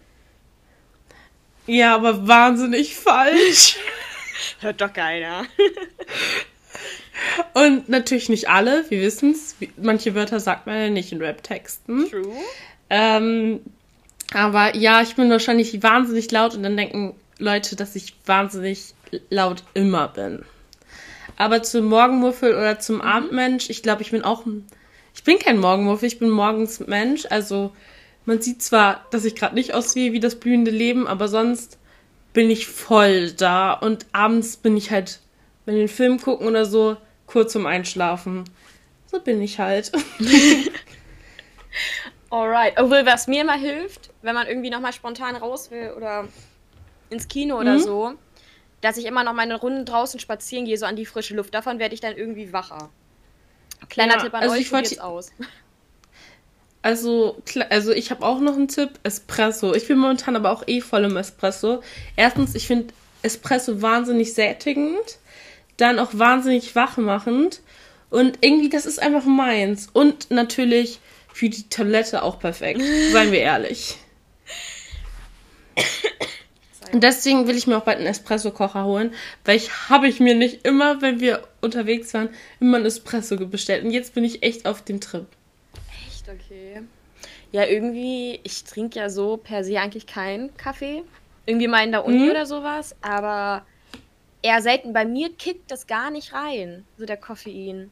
Ja, 1.67 1.95
aber 1.95 2.27
wahnsinnig 2.27 2.95
falsch. 2.95 3.77
Hört 4.59 4.81
doch 4.81 4.91
keiner. 4.91 5.45
Und 7.53 7.89
natürlich 7.89 8.29
nicht 8.29 8.49
alle, 8.49 8.85
wir 8.89 9.01
wissen 9.01 9.31
es. 9.31 9.55
Manche 9.77 10.15
Wörter 10.15 10.39
sagt 10.39 10.65
man 10.65 10.77
ja 10.77 10.89
nicht 10.89 11.11
in 11.11 11.21
Rap-Texten. 11.21 12.09
True. 12.09 12.33
Ähm, 12.89 13.61
aber 14.33 14.75
ja, 14.75 15.01
ich 15.01 15.15
bin 15.15 15.29
wahrscheinlich 15.29 15.81
wahnsinnig 15.83 16.31
laut 16.31 16.55
und 16.55 16.63
dann 16.63 16.77
denken 16.77 17.15
Leute, 17.37 17.75
dass 17.75 17.95
ich 17.95 18.15
wahnsinnig 18.25 18.93
laut 19.29 19.63
immer 19.73 20.07
bin. 20.07 20.43
Aber 21.37 21.63
zum 21.63 21.85
Morgenmuffel 21.85 22.53
oder 22.53 22.79
zum 22.79 23.01
Abendmensch, 23.01 23.69
ich 23.69 23.81
glaube, 23.81 24.01
ich 24.01 24.11
bin 24.11 24.23
auch 24.23 24.45
ein. 24.45 24.67
Ich 25.19 25.25
bin 25.25 25.37
kein 25.37 25.59
Morgenmuffel, 25.59 26.07
ich 26.07 26.17
bin 26.17 26.29
morgens 26.29 26.79
Mensch. 26.79 27.25
Also 27.29 27.75
man 28.23 28.41
sieht 28.41 28.63
zwar, 28.63 29.05
dass 29.11 29.25
ich 29.25 29.35
gerade 29.35 29.53
nicht 29.53 29.73
aussehe 29.73 30.13
wie 30.13 30.21
das 30.21 30.39
blühende 30.39 30.71
Leben, 30.71 31.07
aber 31.07 31.27
sonst 31.27 31.77
bin 32.31 32.49
ich 32.49 32.67
voll 32.67 33.33
da. 33.33 33.73
Und 33.73 34.05
abends 34.13 34.55
bin 34.55 34.77
ich 34.77 34.91
halt, 34.91 35.19
wenn 35.65 35.75
wir 35.75 35.81
den 35.83 35.89
Film 35.89 36.21
gucken 36.21 36.47
oder 36.47 36.65
so, 36.65 36.95
kurz 37.27 37.51
zum 37.51 37.65
Einschlafen. 37.65 38.45
So 39.07 39.19
bin 39.19 39.41
ich 39.41 39.59
halt. 39.59 39.91
Alright. 42.29 42.79
Obwohl, 42.79 43.05
was 43.05 43.27
mir 43.27 43.41
immer 43.41 43.57
hilft, 43.57 44.11
wenn 44.21 44.35
man 44.35 44.47
irgendwie 44.47 44.69
nochmal 44.69 44.93
spontan 44.93 45.35
raus 45.35 45.69
will 45.69 45.91
oder 45.97 46.29
ins 47.09 47.27
Kino 47.27 47.59
oder 47.59 47.75
Mhm. 47.75 47.79
so, 47.81 48.13
dass 48.79 48.95
ich 48.95 49.05
immer 49.05 49.25
noch 49.25 49.33
meine 49.33 49.59
Runden 49.59 49.83
draußen 49.83 50.21
spazieren 50.21 50.63
gehe, 50.63 50.77
so 50.77 50.85
an 50.85 50.95
die 50.95 51.05
frische 51.05 51.35
Luft. 51.35 51.53
Davon 51.53 51.77
werde 51.77 51.93
ich 51.93 51.99
dann 51.99 52.15
irgendwie 52.15 52.53
wacher. 52.53 52.89
Kleiner 53.87 54.15
Ja, 54.15 54.23
Tipp 54.23 54.33
an 54.33 54.41
also 54.43 54.55
euch, 54.55 54.61
ich 54.61 54.69
probiert's 54.69 54.99
aus. 54.99 55.31
Also, 56.81 57.41
also 57.69 57.91
ich 57.91 58.09
habe 58.09 58.25
auch 58.25 58.39
noch 58.39 58.53
einen 58.53 58.69
Tipp, 58.69 58.91
Espresso. 59.03 59.73
Ich 59.73 59.89
bin 59.89 59.97
momentan 59.97 60.37
aber 60.37 60.49
auch 60.49 60.63
eh 60.65 60.79
voll 60.79 61.03
im 61.03 61.17
Espresso. 61.17 61.83
Erstens, 62.15 62.55
ich 62.55 62.67
finde 62.67 62.93
Espresso 63.21 63.81
wahnsinnig 63.81 64.33
sättigend, 64.33 65.19
dann 65.75 65.99
auch 65.99 66.11
wahnsinnig 66.13 66.75
wachmachend 66.75 67.59
und 68.09 68.37
irgendwie, 68.41 68.69
das 68.69 68.85
ist 68.85 69.01
einfach 69.01 69.25
meins. 69.25 69.89
Und 69.91 70.31
natürlich 70.31 70.99
für 71.33 71.49
die 71.49 71.67
Toilette 71.69 72.23
auch 72.23 72.39
perfekt, 72.39 72.81
seien 73.11 73.31
wir 73.31 73.41
ehrlich. 73.41 73.97
Und 76.93 77.03
deswegen 77.03 77.47
will 77.47 77.55
ich 77.57 77.67
mir 77.67 77.77
auch 77.77 77.83
bald 77.83 77.97
einen 77.97 78.07
Espresso-Kocher 78.07 78.85
holen, 78.85 79.13
weil 79.45 79.57
ich 79.57 79.89
habe 79.89 80.07
ich 80.07 80.19
mir 80.19 80.35
nicht 80.35 80.65
immer, 80.65 81.01
wenn 81.01 81.19
wir 81.19 81.43
unterwegs 81.61 82.13
waren, 82.13 82.29
immer 82.59 82.77
einen 82.77 82.85
Espresso 82.85 83.35
bestellt. 83.47 83.83
Und 83.83 83.91
jetzt 83.91 84.13
bin 84.13 84.23
ich 84.23 84.43
echt 84.43 84.65
auf 84.65 84.81
dem 84.83 84.99
Trip. 84.99 85.25
Echt, 86.07 86.27
okay. 86.29 86.81
Ja, 87.51 87.65
irgendwie, 87.65 88.39
ich 88.43 88.63
trinke 88.63 88.99
ja 88.99 89.09
so 89.09 89.37
per 89.37 89.63
se 89.63 89.79
eigentlich 89.79 90.07
keinen 90.07 90.55
Kaffee. 90.57 91.03
Irgendwie 91.45 91.67
mal 91.67 91.83
in 91.83 91.91
der 91.91 92.05
Uni 92.05 92.25
Mhm. 92.25 92.29
oder 92.29 92.45
sowas, 92.45 92.95
aber 93.01 93.65
eher 94.41 94.61
selten. 94.61 94.93
Bei 94.93 95.05
mir 95.05 95.33
kickt 95.33 95.71
das 95.71 95.87
gar 95.87 96.11
nicht 96.11 96.33
rein, 96.33 96.85
so 96.97 97.05
der 97.05 97.17
Koffein. 97.17 97.91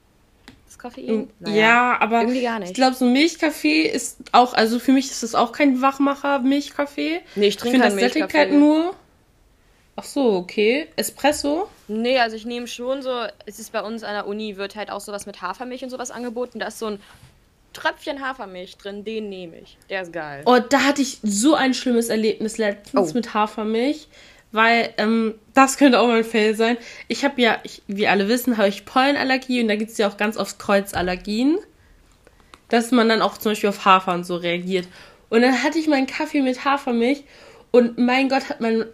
Das 0.68 0.78
Koffein? 0.78 1.30
Ja, 1.46 1.98
aber 2.00 2.22
irgendwie 2.22 2.42
gar 2.44 2.60
nicht. 2.60 2.70
ich 2.70 2.76
glaube, 2.76 2.96
so 2.96 3.06
Milchkaffee 3.06 3.82
ist 3.84 4.18
auch, 4.34 4.54
also 4.54 4.80
für 4.80 4.92
mich 4.92 5.10
ist 5.10 5.24
das 5.24 5.34
auch 5.34 5.52
kein 5.52 5.82
Wachmacher 5.82 6.40
Milchkaffee. 6.40 7.22
Nee, 7.36 7.48
ich 7.48 7.56
Ich 7.56 7.58
trinke 7.58 7.80
finde, 7.80 7.88
keinen 7.96 8.00
das 8.00 8.14
Milchkaffee. 8.16 8.52
nur. 8.58 8.94
Ach 9.96 10.04
so, 10.04 10.34
okay. 10.36 10.88
Espresso? 10.96 11.68
Nee, 11.88 12.20
also 12.20 12.36
ich 12.36 12.46
nehme 12.46 12.68
schon 12.68 13.02
so, 13.02 13.12
es 13.48 13.58
ist 13.60 13.72
bei 13.72 13.82
uns 13.82 14.04
an 14.04 14.14
der 14.14 14.28
Uni, 14.28 14.58
wird 14.58 14.76
halt 14.76 14.92
auch 14.92 15.00
sowas 15.02 15.26
mit 15.26 15.42
Hafermilch 15.42 15.84
und 15.84 15.90
sowas 15.90 16.12
angeboten. 16.12 16.60
Da 16.60 16.68
ist 16.68 16.78
so 16.80 16.86
ein 16.88 17.00
Tröpfchen 17.74 18.22
Hafermilch 18.22 18.78
drin, 18.78 19.04
den 19.06 19.30
nehme 19.30 19.58
ich. 19.60 19.78
Der 19.90 20.02
ist 20.04 20.14
geil. 20.14 20.44
Oh, 20.46 20.58
da 20.70 20.82
hatte 20.84 21.02
ich 21.02 21.20
so 21.24 21.56
ein 21.56 21.74
schlimmes 21.74 22.10
Erlebnis 22.10 22.58
letztens 22.58 23.12
Oh. 23.12 23.14
mit 23.14 23.34
Hafermilch, 23.34 24.08
weil 24.52 24.94
ähm, 24.98 25.36
das 25.54 25.78
könnte 25.78 26.00
auch 26.00 26.08
mal 26.08 26.20
ein 26.20 26.24
Fail 26.24 26.56
sein. 26.56 26.78
Ich 27.08 27.26
habe 27.26 27.42
ja, 27.42 27.60
ich, 27.64 27.82
wie 27.88 28.08
alle 28.08 28.28
wissen, 28.28 28.58
habe 28.58 28.70
ich 28.70 28.86
Pollenallergie 28.86 29.62
und 29.62 29.68
da 29.68 29.76
gibt 29.76 29.92
es 29.92 29.98
ja 29.98 30.08
auch 30.08 30.18
ganz 30.18 30.38
oft 30.38 30.60
Kreuzallergien, 30.60 31.58
dass 32.70 32.92
man 32.92 33.10
dann 33.10 33.22
auch 33.22 33.38
zum 33.38 33.52
Beispiel 33.52 33.70
auf 33.70 33.86
Hafer 33.86 34.14
und 34.14 34.26
so 34.26 34.36
reagiert. 34.36 34.88
Und 35.30 35.42
dann 35.42 35.64
hatte 35.64 35.80
ich 35.80 35.88
meinen 35.88 36.08
Kaffee 36.08 36.42
mit 36.42 36.64
Hafermilch 36.64 37.24
und 37.72 37.98
mein 37.98 38.30
Gott 38.30 38.50
hat 38.50 38.62
mein 38.62 38.86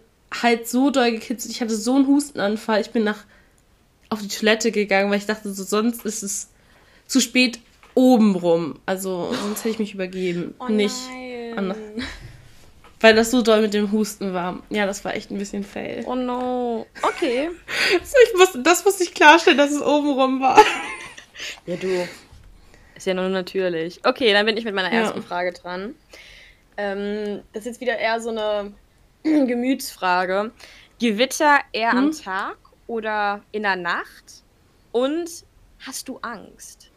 Hals 0.42 0.70
so 0.70 0.90
doll 0.90 1.12
gekitzelt. 1.12 1.54
Ich 1.54 1.60
hatte 1.60 1.76
so 1.76 1.94
einen 1.94 2.06
Hustenanfall. 2.06 2.80
Ich 2.80 2.90
bin 2.90 3.04
nach 3.04 3.24
auf 4.10 4.20
die 4.20 4.28
Toilette 4.28 4.72
gegangen, 4.72 5.10
weil 5.10 5.18
ich 5.18 5.26
dachte, 5.26 5.52
so 5.52 5.62
sonst 5.62 6.04
ist 6.04 6.22
es 6.22 6.48
zu 7.06 7.20
spät 7.20 7.60
oben 7.94 8.34
rum. 8.34 8.78
Also 8.86 9.32
sonst 9.42 9.60
hätte 9.60 9.70
ich 9.70 9.78
mich 9.78 9.94
übergeben. 9.94 10.54
nicht 10.68 10.96
anders. 11.56 11.76
Weil 13.04 13.14
das 13.14 13.30
so 13.30 13.42
doll 13.42 13.60
mit 13.60 13.74
dem 13.74 13.92
Husten 13.92 14.32
war. 14.32 14.62
Ja, 14.70 14.86
das 14.86 15.04
war 15.04 15.14
echt 15.14 15.30
ein 15.30 15.36
bisschen 15.36 15.62
fail. 15.62 16.02
Oh 16.06 16.14
no. 16.14 16.86
Okay. 17.02 17.50
So, 18.02 18.16
ich 18.26 18.38
musste, 18.38 18.62
das 18.62 18.82
musste 18.82 19.02
ich 19.04 19.12
klarstellen, 19.12 19.58
dass 19.58 19.70
es 19.72 19.82
oben 19.82 20.12
rum 20.12 20.40
war. 20.40 20.58
Ja, 21.66 21.76
du. 21.76 22.08
Ist 22.94 23.06
ja 23.06 23.12
nur 23.12 23.28
natürlich. 23.28 24.00
Okay, 24.06 24.32
dann 24.32 24.46
bin 24.46 24.56
ich 24.56 24.64
mit 24.64 24.74
meiner 24.74 24.90
Ja. 24.90 25.00
ersten 25.02 25.22
Frage 25.22 25.52
dran. 25.52 25.94
Ähm, 26.78 27.42
das 27.52 27.62
ist 27.62 27.72
jetzt 27.72 27.80
wieder 27.82 27.98
eher 27.98 28.20
so 28.22 28.30
eine 28.30 28.72
Gemütsfrage. 29.22 30.52
Gewitter 30.98 31.58
eher 31.72 31.90
am 31.90 32.06
Hm? 32.06 32.12
Tag 32.12 32.56
oder 32.86 33.42
in 33.52 33.64
der 33.64 33.76
Nacht? 33.76 34.44
Und 34.92 35.28
hast 35.84 36.08
du 36.08 36.18
Angst? 36.22 36.90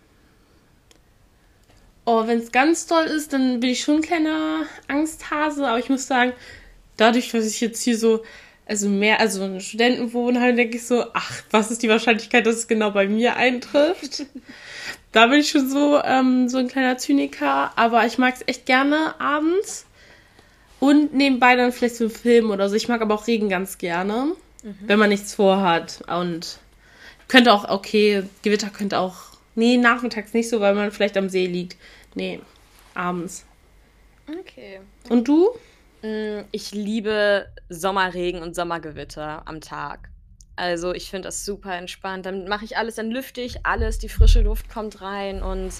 Oh, 2.09 2.25
wenn 2.25 2.39
es 2.39 2.53
ganz 2.53 2.85
doll 2.87 3.03
ist, 3.03 3.33
dann 3.33 3.59
bin 3.59 3.71
ich 3.71 3.81
schon 3.81 3.95
ein 3.95 4.01
kleiner 4.01 4.61
Angsthase. 4.87 5.67
Aber 5.67 5.77
ich 5.77 5.89
muss 5.89 6.07
sagen, 6.07 6.31
dadurch, 6.95 7.31
dass 7.31 7.45
ich 7.45 7.59
jetzt 7.59 7.83
hier 7.83 7.97
so, 7.97 8.23
also 8.65 8.87
mehr, 8.87 9.19
also 9.19 9.43
in 9.43 9.59
Studentenwohnheim, 9.59 10.55
denke 10.55 10.77
ich 10.77 10.87
so, 10.87 11.03
ach, 11.13 11.43
was 11.51 11.69
ist 11.69 11.83
die 11.83 11.89
Wahrscheinlichkeit, 11.89 12.45
dass 12.45 12.55
es 12.55 12.69
genau 12.69 12.91
bei 12.91 13.09
mir 13.09 13.35
eintrifft? 13.35 14.25
da 15.11 15.27
bin 15.27 15.41
ich 15.41 15.49
schon 15.49 15.69
so, 15.69 16.01
ähm, 16.01 16.47
so 16.47 16.59
ein 16.59 16.69
kleiner 16.69 16.97
Zyniker. 16.97 17.73
Aber 17.75 18.05
ich 18.05 18.17
mag 18.17 18.35
es 18.35 18.43
echt 18.47 18.65
gerne 18.65 19.19
abends. 19.19 19.85
Und 20.79 21.13
nebenbei 21.13 21.57
dann 21.57 21.73
vielleicht 21.73 21.97
so 21.97 22.05
einen 22.05 22.13
Film 22.13 22.51
oder 22.51 22.69
so. 22.69 22.75
Ich 22.77 22.87
mag 22.87 23.01
aber 23.01 23.15
auch 23.15 23.27
Regen 23.27 23.49
ganz 23.49 23.79
gerne, 23.79 24.31
wenn 24.85 24.97
man 24.97 25.09
nichts 25.09 25.35
vorhat. 25.35 26.05
Und 26.07 26.59
könnte 27.27 27.51
auch, 27.51 27.67
okay, 27.67 28.23
Gewitter 28.43 28.69
könnte 28.69 28.97
auch, 28.97 29.15
nee, 29.57 29.75
nachmittags 29.77 30.33
nicht 30.33 30.49
so, 30.49 30.61
weil 30.61 30.73
man 30.75 30.91
vielleicht 30.91 31.17
am 31.17 31.27
See 31.29 31.47
liegt. 31.47 31.75
Nee, 32.15 32.39
abends. 32.93 33.45
Okay. 34.39 34.79
Und 35.09 35.27
du? 35.27 35.49
Mm, 36.01 36.41
Ich 36.51 36.71
liebe 36.71 37.47
Sommerregen 37.69 38.41
und 38.41 38.55
Sommergewitter 38.55 39.41
am 39.45 39.59
Tag. 39.61 40.09
Also 40.55 40.93
ich 40.93 41.09
finde 41.09 41.27
das 41.27 41.45
super 41.45 41.75
entspannt. 41.75 42.25
Dann 42.25 42.47
mache 42.47 42.65
ich 42.65 42.77
alles, 42.77 42.95
dann 42.95 43.11
lüfte 43.11 43.41
ich 43.41 43.65
alles, 43.65 43.99
die 43.99 44.09
frische 44.09 44.41
Luft 44.41 44.69
kommt 44.69 45.01
rein 45.01 45.43
und 45.43 45.71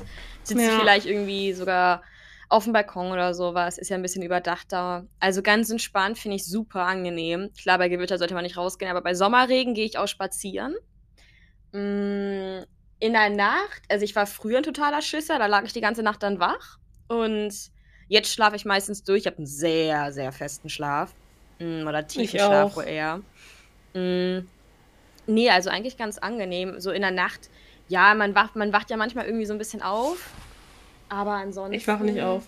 sitze 0.44 0.62
Ja. 0.63 0.80
vielleicht 0.80 1.06
irgendwie 1.08 1.54
sogar 1.54 2.04
auf 2.50 2.63
dem 2.63 2.74
Balkon 2.74 3.12
oder 3.12 3.34
sowas. 3.34 3.78
Ist 3.78 3.90
ja 3.90 3.96
ein 3.98 4.02
bisschen 4.04 4.22
überdacht 4.22 4.68
da. 4.72 5.06
Also 5.20 5.42
ganz 5.42 5.70
entspannt 5.70 6.18
finde 6.20 6.38
ich 6.38 6.46
super 6.46 6.84
angenehm. 6.86 7.50
Klar, 7.60 7.78
bei 7.80 7.90
Gewitter 7.90 8.18
sollte 8.20 8.36
man 8.36 8.44
nicht 8.44 8.56
rausgehen, 8.58 8.90
aber 8.92 9.02
bei 9.02 9.16
Sommerregen 9.16 9.74
gehe 9.74 9.86
ich 9.86 9.98
auch 9.98 10.08
spazieren. 10.08 10.76
In 13.00 13.14
der 13.14 13.30
Nacht, 13.30 13.82
also 13.90 14.04
ich 14.04 14.16
war 14.16 14.26
früher 14.26 14.58
ein 14.58 14.64
totaler 14.64 15.02
Schisser, 15.02 15.38
da 15.38 15.46
lag 15.46 15.64
ich 15.64 15.74
die 15.74 15.82
ganze 15.82 16.04
Nacht 16.04 16.24
dann 16.24 16.40
wach. 16.40 16.78
Und 17.08 17.54
jetzt 18.08 18.34
schlafe 18.34 18.56
ich 18.56 18.66
meistens 18.66 19.04
durch. 19.04 19.22
Ich 19.22 19.28
habe 19.28 19.38
einen 19.38 19.46
sehr, 19.46 20.12
sehr 20.12 20.32
festen 20.32 20.70
Schlaf. 20.70 21.14
Mm, 21.60 21.88
Oder 21.88 22.06
tiefen 22.08 22.40
Schlaf 22.40 22.76
wohl 22.76 22.86
eher. 22.86 23.22
Mm, 23.94 24.48
Nee, 25.28 25.50
also 25.50 25.70
eigentlich 25.70 25.98
ganz 25.98 26.18
angenehm. 26.18 26.80
So 26.80 26.92
in 26.92 27.02
der 27.02 27.12
Nacht, 27.12 27.50
ja, 27.90 28.14
man 28.16 28.34
wacht, 28.34 28.56
man 28.56 28.72
wacht 28.74 28.90
ja 28.90 28.98
manchmal 28.98 29.26
irgendwie 29.26 29.46
so 29.46 29.54
ein 29.54 29.60
bisschen 29.60 29.82
auf. 29.82 30.30
Aber 31.10 31.34
ansonsten. 31.34 31.74
Ich 31.74 31.88
wache 31.88 32.04
nicht 32.04 32.22
auf. 32.22 32.44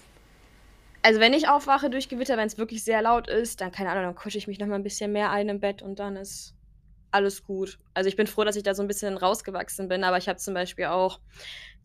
Also 1.01 1.19
wenn 1.19 1.33
ich 1.33 1.47
aufwache 1.47 1.89
durch 1.89 2.09
Gewitter, 2.09 2.37
wenn 2.37 2.47
es 2.47 2.57
wirklich 2.57 2.83
sehr 2.83 3.01
laut 3.01 3.27
ist, 3.27 3.61
dann 3.61 3.71
keine 3.71 3.89
Ahnung, 3.89 4.03
dann 4.03 4.15
kusche 4.15 4.37
ich 4.37 4.47
mich 4.47 4.59
noch 4.59 4.67
mal 4.67 4.75
ein 4.75 4.83
bisschen 4.83 5.11
mehr 5.11 5.29
ein 5.31 5.47
im 5.47 5.59
Bett 5.59 5.81
und 5.81 5.99
dann 5.99 6.15
ist 6.15 6.53
alles 7.11 7.43
gut. 7.43 7.77
Also 7.93 8.07
ich 8.07 8.15
bin 8.15 8.27
froh, 8.27 8.43
dass 8.43 8.55
ich 8.55 8.63
da 8.63 8.73
so 8.73 8.81
ein 8.81 8.87
bisschen 8.87 9.17
rausgewachsen 9.17 9.87
bin, 9.87 10.03
aber 10.03 10.17
ich 10.17 10.27
habe 10.29 10.39
zum 10.39 10.53
Beispiel 10.53 10.85
auch 10.85 11.19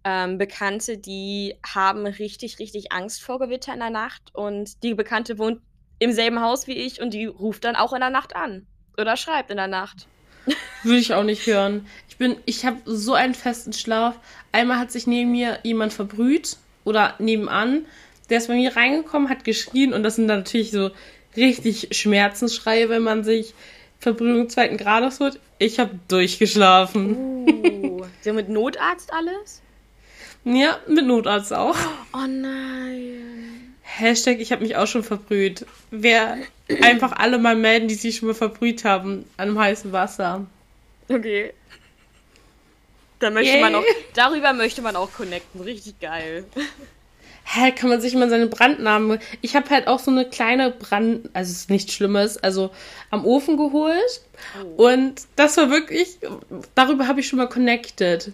ähm, 0.05 0.39
Bekannte, 0.39 0.99
die 0.99 1.57
haben 1.67 2.07
richtig, 2.07 2.59
richtig 2.59 2.93
Angst 2.93 3.23
vor 3.23 3.39
Gewitter 3.39 3.73
in 3.73 3.81
der 3.81 3.91
Nacht 3.91 4.23
und 4.35 4.83
die 4.83 4.95
Bekannte 4.95 5.39
wohnt 5.39 5.61
im 5.99 6.13
selben 6.13 6.41
Haus 6.41 6.67
wie 6.67 6.75
ich 6.75 7.01
und 7.01 7.15
die 7.15 7.27
ruft 7.27 7.65
dann 7.65 7.77
auch 7.77 7.93
in 7.93 8.01
der 8.01 8.11
Nacht 8.11 8.37
an 8.37 8.67
oder 8.99 9.17
schreibt 9.17 9.51
in 9.51 9.57
der 9.57 9.69
Nacht. 9.69 10.07
Würde 10.83 10.99
ich 10.99 11.15
auch 11.15 11.25
nicht 11.25 11.47
hören. 11.47 11.87
Ich 12.09 12.19
bin, 12.19 12.37
ich 12.45 12.67
habe 12.67 12.79
so 12.85 13.15
einen 13.15 13.35
festen 13.35 13.73
Schlaf. 13.73 14.17
Einmal 14.53 14.79
hat 14.79 14.93
sich 14.93 15.07
neben 15.07 15.33
mir 15.33 15.59
jemand 15.63 15.95
verbrüht 15.95 16.59
oder 16.85 17.15
nebenan. 17.19 17.87
Der 18.29 18.39
ist 18.39 18.49
bei 18.49 18.55
mir 18.55 18.77
reingekommen, 18.77 19.31
hat 19.31 19.45
geschrien 19.45 19.95
und 19.95 20.03
das 20.03 20.17
sind 20.17 20.29
dann 20.29 20.41
natürlich 20.41 20.71
so 20.71 20.91
richtig 21.37 21.89
Schmerzensschreie, 21.93 22.89
wenn 22.89 23.03
man 23.03 23.25
sich 23.25 23.55
Verbrühung 24.05 24.51
zweiten 24.51 24.77
Grades 24.77 25.19
holt. 25.19 25.41
Ich 25.59 25.79
habe 25.79 25.99
durchgeschlafen. 26.09 27.17
Uh, 27.49 28.05
so 28.23 28.35
mit 28.35 28.51
Notarzt 28.51 29.11
alles? 29.13 29.63
Ja, 30.45 30.79
mit 30.87 31.07
Notarzt 31.07 31.55
auch. 31.55 31.75
Oh 32.13 32.27
nein. 32.29 33.75
Hashtag, 33.81 34.41
ich 34.41 34.53
habe 34.53 34.63
mich 34.63 34.77
auch 34.77 34.87
schon 34.87 35.03
verbrüht. 35.03 35.65
Wer 35.91 36.37
einfach 36.83 37.13
alle 37.13 37.39
mal 37.39 37.57
melden, 37.57 37.89
die 37.89 37.95
sich 37.95 38.17
schon 38.17 38.29
mal 38.29 38.35
verbrüht 38.35 38.85
haben 38.85 39.25
an 39.39 39.49
dem 39.49 39.59
heißen 39.59 39.91
Wasser. 39.93 40.45
Okay. 41.09 41.55
Da 43.21 43.31
möchte 43.31 43.55
Yay. 43.55 43.63
man 43.63 43.75
auch, 43.75 43.85
darüber 44.13 44.53
möchte 44.53 44.83
man 44.83 44.97
auch 44.97 45.13
connecten. 45.15 45.63
Richtig 45.63 45.99
geil. 45.99 46.45
Hä, 47.45 47.73
kann 47.73 47.91
man 47.91 48.01
sich 48.01 48.15
mal 48.15 48.31
seine 48.31 48.47
Brandnamen. 48.47 49.19
Ich 49.43 49.55
habe 49.55 49.69
halt 49.71 49.87
auch 49.87 49.99
so 49.99 50.11
eine 50.11 50.25
kleine 50.25 50.71
Brand, 50.71 51.29
also 51.35 51.51
es 51.51 51.59
ist 51.59 51.71
nichts 51.71 51.93
Schlimmes, 51.93 52.39
also 52.39 52.71
am 53.11 53.27
Ofen 53.27 53.57
geholt. 53.57 54.23
Oh. 54.77 54.89
Und 54.89 55.23
das 55.37 55.57
war 55.57 55.71
wirklich, 55.71 56.19
darüber 56.75 57.07
habe 57.07 57.21
ich 57.21 57.29
schon 57.29 57.39
mal 57.39 57.49
connected. 57.49 58.33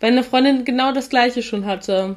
Weil 0.00 0.12
eine 0.12 0.24
Freundin 0.24 0.64
genau 0.64 0.92
das 0.92 1.10
gleiche 1.10 1.42
schon 1.42 1.66
hatte. 1.66 2.16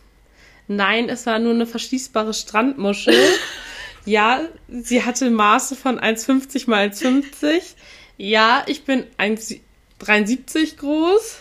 Nein, 0.67 1.09
es 1.09 1.27
war 1.27 1.39
nur 1.39 1.53
eine 1.53 1.67
verschließbare 1.67 2.35
Strandmuschel. 2.35 3.15
ja, 4.05 4.41
sie 4.69 5.03
hatte 5.05 5.31
Maße 5.31 5.77
von 5.77 5.99
1,50 5.99 6.71
mal 6.71 6.89
1,50. 6.89 7.75
Ja, 8.17 8.63
ich 8.67 8.85
bin 8.85 9.05
1,73 9.19 10.77
groß. 10.77 11.39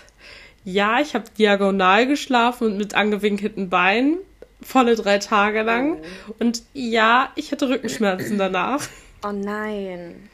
Ja, 0.65 0.99
ich 0.99 1.13
habe 1.13 1.25
diagonal 1.37 2.07
geschlafen 2.07 2.67
und 2.67 2.77
mit 2.77 2.95
angewinkelten 2.95 3.69
Beinen. 3.69 4.17
Volle 4.61 4.95
drei 4.95 5.19
Tage 5.19 5.61
lang. 5.61 5.97
Oh. 6.29 6.35
Und 6.39 6.63
ja, 6.73 7.31
ich 7.35 7.51
hatte 7.51 7.67
Rückenschmerzen 7.67 8.37
danach. 8.37 8.87
Oh 9.25 9.31
nein. 9.31 10.29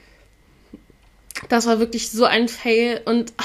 Das 1.48 1.66
war 1.66 1.80
wirklich 1.80 2.12
so 2.12 2.26
ein 2.26 2.48
Fail 2.48 3.02
und 3.06 3.34
oh, 3.40 3.44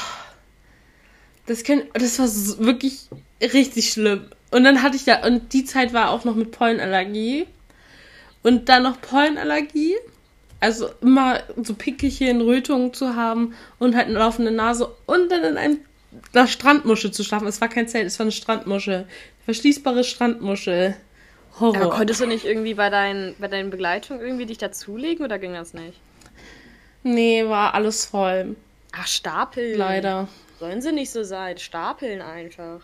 das, 1.46 1.64
kann, 1.64 1.82
das 1.94 2.18
war 2.18 2.28
so, 2.28 2.58
wirklich 2.58 3.08
richtig 3.40 3.90
schlimm. 3.90 4.26
Und 4.54 4.62
dann 4.62 4.84
hatte 4.84 4.94
ich 4.94 5.04
ja, 5.04 5.26
und 5.26 5.52
die 5.52 5.64
Zeit 5.64 5.92
war 5.92 6.10
auch 6.10 6.22
noch 6.22 6.36
mit 6.36 6.52
Pollenallergie. 6.52 7.48
Und 8.44 8.68
dann 8.68 8.84
noch 8.84 9.00
Pollenallergie. 9.00 9.96
Also 10.60 10.90
immer 11.00 11.40
so 11.60 11.74
Pickelchen, 11.74 12.40
Rötungen 12.40 12.94
zu 12.94 13.16
haben 13.16 13.54
und 13.80 13.96
halt 13.96 14.06
eine 14.06 14.16
laufende 14.16 14.52
Nase 14.52 14.94
und 15.06 15.28
dann 15.32 15.42
in 15.42 15.80
einer 16.32 16.46
Strandmuschel 16.46 17.10
zu 17.10 17.24
schlafen. 17.24 17.48
Es 17.48 17.60
war 17.60 17.68
kein 17.68 17.88
Zelt, 17.88 18.06
es 18.06 18.20
war 18.20 18.24
eine 18.24 18.30
Strandmuschel. 18.30 19.08
Verschließbare 19.44 20.04
Strandmuschel. 20.04 20.94
Horror. 21.58 21.76
Aber 21.76 21.90
konntest 21.90 22.20
du 22.20 22.26
nicht 22.26 22.44
irgendwie 22.44 22.74
bei, 22.74 22.90
dein, 22.90 23.34
bei 23.40 23.48
deinen 23.48 23.70
Begleitung 23.70 24.20
irgendwie 24.20 24.46
dich 24.46 24.58
dazulegen 24.58 25.24
oder 25.24 25.40
ging 25.40 25.52
das 25.52 25.74
nicht? 25.74 25.98
Nee, 27.02 27.44
war 27.48 27.74
alles 27.74 28.06
voll. 28.06 28.54
Ach, 28.92 29.08
Stapeln. 29.08 29.76
Leider. 29.76 30.28
Sollen 30.60 30.80
sie 30.80 30.92
nicht 30.92 31.10
so 31.10 31.24
sein. 31.24 31.58
Stapeln 31.58 32.22
einfach. 32.22 32.82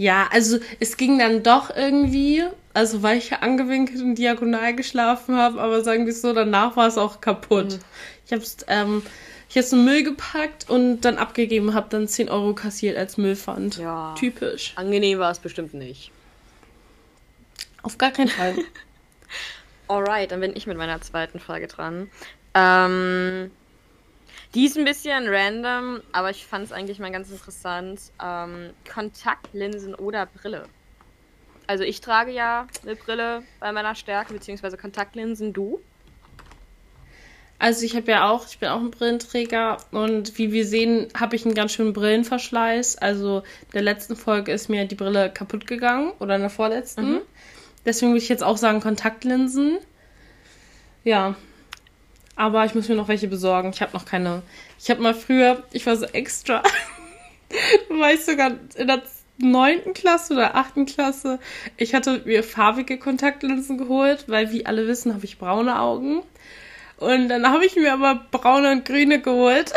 Ja, 0.00 0.28
also 0.32 0.58
es 0.78 0.96
ging 0.96 1.18
dann 1.18 1.42
doch 1.42 1.76
irgendwie, 1.76 2.42
also 2.72 3.02
weil 3.02 3.18
ich 3.18 3.34
angewinkelt 3.34 4.00
und 4.00 4.14
diagonal 4.14 4.74
geschlafen 4.74 5.36
habe, 5.36 5.60
aber 5.60 5.84
sagen 5.84 6.06
wir 6.06 6.12
es 6.14 6.22
so, 6.22 6.32
danach 6.32 6.74
war 6.74 6.88
es 6.88 6.96
auch 6.96 7.20
kaputt. 7.20 7.72
Mhm. 7.72 7.78
Ich 8.24 8.32
habe 8.32 8.42
es 8.42 8.56
ähm, 8.66 9.02
ich 9.50 9.58
hab's 9.58 9.74
in 9.74 9.84
Müll 9.84 10.02
gepackt 10.02 10.70
und 10.70 11.02
dann 11.02 11.18
abgegeben, 11.18 11.74
habe 11.74 11.88
dann 11.90 12.08
10 12.08 12.30
Euro 12.30 12.54
kassiert 12.54 12.96
als 12.96 13.18
Müllpfand. 13.18 13.76
Ja. 13.76 14.14
Typisch. 14.18 14.72
Angenehm 14.76 15.18
war 15.18 15.32
es 15.32 15.38
bestimmt 15.38 15.74
nicht. 15.74 16.10
Auf 17.82 17.98
gar 17.98 18.10
keinen 18.10 18.28
Fall. 18.28 18.54
Alright, 19.86 20.32
dann 20.32 20.40
bin 20.40 20.56
ich 20.56 20.66
mit 20.66 20.78
meiner 20.78 21.02
zweiten 21.02 21.40
Frage 21.40 21.66
dran. 21.66 22.10
Ähm, 22.54 23.50
die 24.54 24.66
ist 24.66 24.76
ein 24.76 24.84
bisschen 24.84 25.28
random, 25.28 26.00
aber 26.12 26.30
ich 26.30 26.44
fand 26.44 26.64
es 26.64 26.72
eigentlich 26.72 26.98
mal 26.98 27.12
ganz 27.12 27.30
interessant. 27.30 28.00
Ähm, 28.22 28.70
Kontaktlinsen 28.92 29.94
oder 29.94 30.26
Brille. 30.26 30.66
Also 31.66 31.84
ich 31.84 32.00
trage 32.00 32.32
ja 32.32 32.66
eine 32.82 32.96
Brille 32.96 33.44
bei 33.60 33.70
meiner 33.70 33.94
Stärke, 33.94 34.32
beziehungsweise 34.32 34.76
Kontaktlinsen, 34.76 35.52
du? 35.52 35.80
Also 37.60 37.84
ich 37.84 37.94
habe 37.94 38.10
ja 38.10 38.28
auch, 38.28 38.46
ich 38.48 38.58
bin 38.58 38.70
auch 38.70 38.80
ein 38.80 38.90
Brillenträger 38.90 39.76
und 39.92 40.38
wie 40.38 40.50
wir 40.50 40.66
sehen, 40.66 41.08
habe 41.14 41.36
ich 41.36 41.44
einen 41.44 41.54
ganz 41.54 41.72
schönen 41.72 41.92
Brillenverschleiß. 41.92 42.96
Also 42.98 43.40
in 43.66 43.72
der 43.74 43.82
letzten 43.82 44.16
Folge 44.16 44.50
ist 44.50 44.68
mir 44.68 44.86
die 44.86 44.94
Brille 44.94 45.30
kaputt 45.30 45.66
gegangen 45.66 46.12
oder 46.18 46.36
in 46.36 46.40
der 46.40 46.50
vorletzten. 46.50 47.12
Mhm. 47.12 47.20
Deswegen 47.84 48.12
würde 48.12 48.22
ich 48.22 48.30
jetzt 48.30 48.42
auch 48.42 48.56
sagen 48.56 48.80
Kontaktlinsen. 48.80 49.78
Ja, 51.04 51.36
aber 52.40 52.64
ich 52.64 52.74
muss 52.74 52.88
mir 52.88 52.94
noch 52.94 53.08
welche 53.08 53.28
besorgen. 53.28 53.70
Ich 53.74 53.82
habe 53.82 53.92
noch 53.92 54.06
keine. 54.06 54.42
Ich 54.78 54.88
habe 54.88 55.02
mal 55.02 55.12
früher, 55.12 55.62
ich 55.72 55.84
war 55.84 55.94
so 55.96 56.06
extra, 56.06 56.62
war 57.90 58.14
ich 58.14 58.24
sogar 58.24 58.52
in 58.76 58.86
der 58.86 59.02
neunten 59.36 59.92
Klasse 59.92 60.32
oder 60.32 60.56
achten 60.56 60.86
Klasse. 60.86 61.38
Ich 61.76 61.94
hatte 61.94 62.22
mir 62.24 62.42
farbige 62.42 62.98
Kontaktlinsen 62.98 63.76
geholt, 63.76 64.24
weil 64.26 64.52
wie 64.52 64.64
alle 64.64 64.88
wissen, 64.88 65.12
habe 65.12 65.26
ich 65.26 65.36
braune 65.36 65.78
Augen. 65.78 66.22
Und 66.96 67.28
dann 67.28 67.46
habe 67.46 67.66
ich 67.66 67.76
mir 67.76 67.92
aber 67.92 68.26
braune 68.30 68.72
und 68.72 68.86
grüne 68.86 69.20
geholt. 69.20 69.74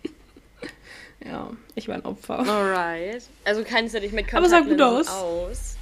ja, 1.24 1.50
ich 1.74 1.88
war 1.88 1.94
ein 1.94 2.04
Opfer. 2.04 2.40
Alright. 2.40 3.22
Also 3.46 3.64
kannst 3.64 3.94
du 3.94 4.00
dich 4.00 4.12
mit 4.12 4.28
Kontaktlinsen 4.28 4.80
aber 4.80 5.04
sah 5.04 5.08
gut 5.08 5.08
aus. 5.08 5.08
aus. 5.08 5.76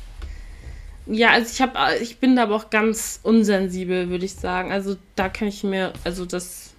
Ja, 1.07 1.31
also 1.31 1.51
ich 1.53 1.61
habe, 1.61 1.97
ich 2.01 2.19
bin 2.19 2.37
da 2.37 2.45
aber 2.45 2.55
auch 2.55 2.71
ganz 2.71 3.21
unsensibel, 3.23 4.09
würde 4.09 4.25
ich 4.25 4.35
sagen. 4.35 4.71
Also 4.71 4.97
da 5.17 5.29
kann 5.29 5.49
ich 5.49 5.65
mir, 5.65 5.93
also 6.05 6.25
das, 6.25 6.75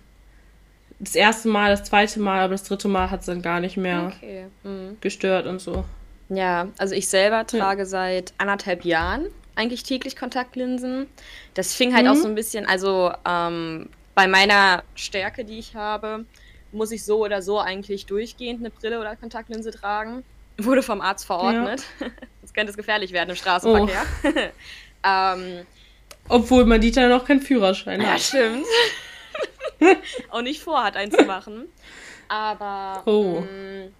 das 1.00 1.16
erste 1.16 1.50
Mal, 1.50 1.72
das 1.72 1.84
zweite 1.84 2.20
Mal, 2.20 2.40
aber 2.40 2.54
das 2.54 2.64
dritte 2.64 2.88
Mal 2.88 3.12
hat 3.12 3.22
es 3.22 3.26
dann 3.26 3.42
gar 3.42 3.60
nicht 3.60 3.76
mehr 3.78 4.14
okay. 4.16 4.46
mhm. 4.64 4.98
gestört 5.02 5.46
und 5.46 5.60
so. 5.60 5.84
Ja, 6.30 6.68
also 6.78 6.96
ich 6.96 7.08
selber 7.10 7.46
trage 7.46 7.82
ja. 7.82 7.86
seit 7.86 8.34
anderthalb 8.38 8.86
Jahren 8.86 9.28
eigentlich 9.56 9.84
täglich 9.84 10.16
Kontaktlinsen. 10.16 11.08
Das 11.54 11.74
fing 11.74 11.94
halt 11.94 12.06
mhm. 12.06 12.12
auch 12.12 12.16
so 12.16 12.28
ein 12.28 12.36
bisschen, 12.36 12.66
also 12.66 13.12
ähm, 13.28 13.90
bei 14.16 14.28
meiner 14.28 14.84
Stärke, 14.96 15.46
die 15.46 15.60
ich 15.60 15.76
habe, 15.76 16.26
muss 16.72 16.92
ich 16.92 17.04
so 17.04 17.24
oder 17.24 17.42
so 17.42 17.60
eigentlich 17.60 18.06
durchgehend 18.06 18.62
eine 18.62 18.70
Brille 18.70 19.00
oder 19.00 19.16
Kontaktlinse 19.16 19.72
tragen. 19.72 20.24
Wurde 20.58 20.84
vom 20.84 21.02
Arzt 21.02 21.26
verordnet. 21.26 21.84
Ja. 22.00 22.08
Könnte 22.54 22.72
es 22.72 22.78
gefährlich 22.78 23.12
werden 23.12 23.32
im 23.32 23.36
Straßenverkehr. 23.36 24.06
Oh. 24.24 24.30
ähm, 25.08 25.66
Obwohl 26.30 26.66
man 26.66 26.82
Dieter 26.82 27.08
noch 27.10 27.26
keinen 27.26 27.42
Führerschein 27.42 28.02
ja, 28.02 28.08
hat. 28.08 28.14
Ja, 28.14 28.20
stimmt. 28.20 28.66
Auch 30.30 30.42
nicht 30.42 30.62
vorhat, 30.62 30.96
einen 30.96 31.12
zu 31.12 31.24
machen. 31.26 31.66
Aber 32.28 33.04
oh. 33.06 33.42
mh, 33.42 33.42
mm, 33.42 33.94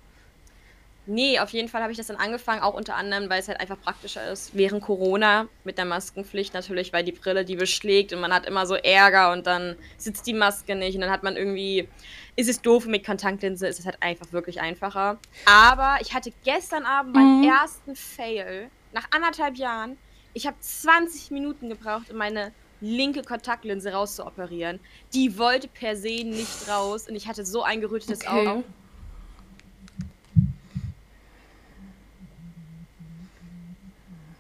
Nee, 1.06 1.40
auf 1.40 1.50
jeden 1.50 1.68
Fall 1.68 1.82
habe 1.82 1.92
ich 1.92 1.98
das 1.98 2.08
dann 2.08 2.16
angefangen, 2.16 2.62
auch 2.62 2.74
unter 2.74 2.96
anderem, 2.96 3.30
weil 3.30 3.42
es 3.42 3.48
halt 3.50 3.60
einfach 3.60 3.80
praktischer 3.80 4.32
ist. 4.32 4.56
Während 4.56 4.82
Corona 4.82 5.48
mit 5.66 5.78
der 5.78 5.86
Maskenpflicht 5.86 6.54
natürlich, 6.54 6.94
weil 6.94 7.04
die 7.04 7.12
Brille 7.12 7.44
die 7.44 7.58
beschlägt 7.58 8.14
und 8.14 8.22
man 8.22 8.34
hat 8.34 8.46
immer 8.46 8.66
so 8.66 8.76
Ärger 8.76 9.34
und 9.34 9.46
dann 9.46 9.76
sitzt 9.98 10.26
die 10.28 10.34
Maske 10.34 10.76
nicht 10.76 10.96
und 10.96 11.02
dann 11.02 11.12
hat 11.12 11.24
man 11.24 11.36
irgendwie, 11.36 11.90
ist 12.38 12.50
es 12.50 12.62
doof 12.62 12.86
mit 12.86 13.06
Kontaktlinse, 13.06 13.68
ist 13.68 13.80
es 13.80 13.86
halt 13.86 13.98
einfach 14.02 14.32
wirklich 14.32 14.62
einfacher. 14.62 15.20
Aber 15.46 15.98
ich 16.02 16.14
hatte 16.14 16.32
gestern 16.44 16.86
Abend 16.86 17.14
meinen 17.14 17.40
Mhm. 17.40 17.44
ersten 17.50 17.96
Fail 17.96 18.70
nach 18.94 19.08
anderthalb 19.12 19.58
Jahren. 19.58 19.98
Ich 20.34 20.48
habe 20.48 20.58
20 20.60 21.32
Minuten 21.32 21.68
gebraucht, 21.70 22.12
um 22.12 22.18
meine 22.18 22.54
linke 22.80 23.24
Kontaktlinse 23.24 23.92
rauszuoperieren. 23.92 24.80
Die 25.14 25.38
wollte 25.38 25.68
per 25.68 25.96
se 25.96 26.24
nicht 26.24 26.68
raus 26.70 27.08
und 27.08 27.16
ich 27.16 27.28
hatte 27.28 27.46
so 27.46 27.64
ein 27.64 27.82
gerötetes 27.82 28.26
Auge. 28.28 28.64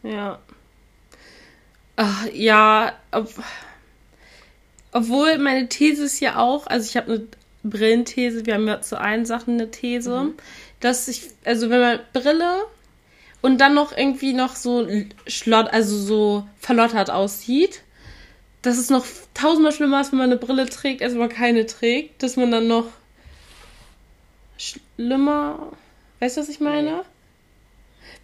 Ja. 0.03 0.39
Ach, 1.95 2.25
ja, 2.33 2.93
ob, 3.11 3.29
obwohl 4.91 5.37
meine 5.37 5.69
These 5.69 6.05
ist 6.05 6.19
ja 6.19 6.37
auch, 6.37 6.67
also 6.67 6.87
ich 6.87 6.97
habe 6.97 7.13
eine 7.13 7.27
Brillenthese, 7.63 8.45
wir 8.45 8.55
haben 8.55 8.67
ja 8.67 8.81
zu 8.81 8.99
allen 8.99 9.25
Sachen 9.25 9.55
eine 9.55 9.71
These, 9.71 10.33
dass 10.79 11.07
ich, 11.07 11.29
also 11.45 11.69
wenn 11.69 11.79
man 11.79 11.99
Brille 12.11 12.63
und 13.41 13.59
dann 13.59 13.73
noch 13.73 13.95
irgendwie 13.95 14.33
noch 14.33 14.55
so 14.55 14.87
schlott, 15.27 15.67
also 15.71 15.97
so 15.97 16.47
verlottert 16.59 17.09
aussieht, 17.09 17.83
dass 18.61 18.77
es 18.77 18.89
noch 18.89 19.05
tausendmal 19.33 19.71
schlimmer 19.71 20.01
ist, 20.01 20.11
wenn 20.11 20.19
man 20.19 20.31
eine 20.31 20.39
Brille 20.39 20.67
trägt, 20.67 21.01
als 21.01 21.13
wenn 21.13 21.19
man 21.19 21.29
keine 21.29 21.65
trägt, 21.65 22.23
dass 22.23 22.37
man 22.37 22.51
dann 22.51 22.67
noch 22.67 22.87
schlimmer, 24.57 25.73
weißt 26.19 26.37
du, 26.37 26.41
was 26.41 26.49
ich 26.49 26.59
meine? 26.59 27.03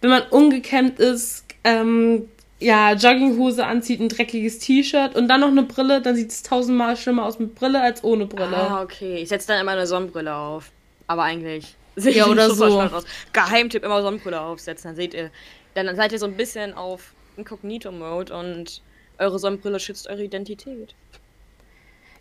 Wenn 0.00 0.10
man 0.10 0.22
ungekämmt 0.30 0.98
ist, 0.98 1.44
ähm, 1.64 2.28
ja, 2.58 2.92
Jogginghose 2.92 3.64
anzieht, 3.64 4.00
ein 4.00 4.08
dreckiges 4.08 4.58
T-Shirt 4.58 5.16
und 5.16 5.28
dann 5.28 5.40
noch 5.40 5.48
eine 5.48 5.62
Brille, 5.62 6.02
dann 6.02 6.14
sieht 6.14 6.30
es 6.30 6.42
tausendmal 6.42 6.96
schlimmer 6.96 7.24
aus 7.24 7.38
mit 7.38 7.54
Brille 7.54 7.80
als 7.80 8.04
ohne 8.04 8.26
Brille. 8.26 8.56
Ah, 8.56 8.82
okay. 8.82 9.16
Ich 9.16 9.30
setze 9.30 9.48
dann 9.48 9.60
immer 9.60 9.72
eine 9.72 9.86
Sonnenbrille 9.86 10.34
auf. 10.34 10.70
Aber 11.06 11.22
eigentlich 11.24 11.74
sehe 11.96 12.12
Ja, 12.12 12.26
oder 12.26 12.50
so. 12.50 12.88
Geheimtipp, 13.32 13.82
immer 13.82 14.02
Sonnenbrille 14.02 14.40
aufsetzen. 14.40 14.90
Dann 14.90 14.96
seht 14.96 15.14
ihr, 15.14 15.30
dann 15.74 15.94
seid 15.96 16.12
ihr 16.12 16.18
so 16.18 16.26
ein 16.26 16.36
bisschen 16.36 16.74
auf 16.74 17.14
Inkognito-Mode 17.36 18.36
und 18.36 18.82
eure 19.18 19.38
Sonnenbrille 19.38 19.80
schützt 19.80 20.08
eure 20.08 20.24
Identität. 20.24 20.94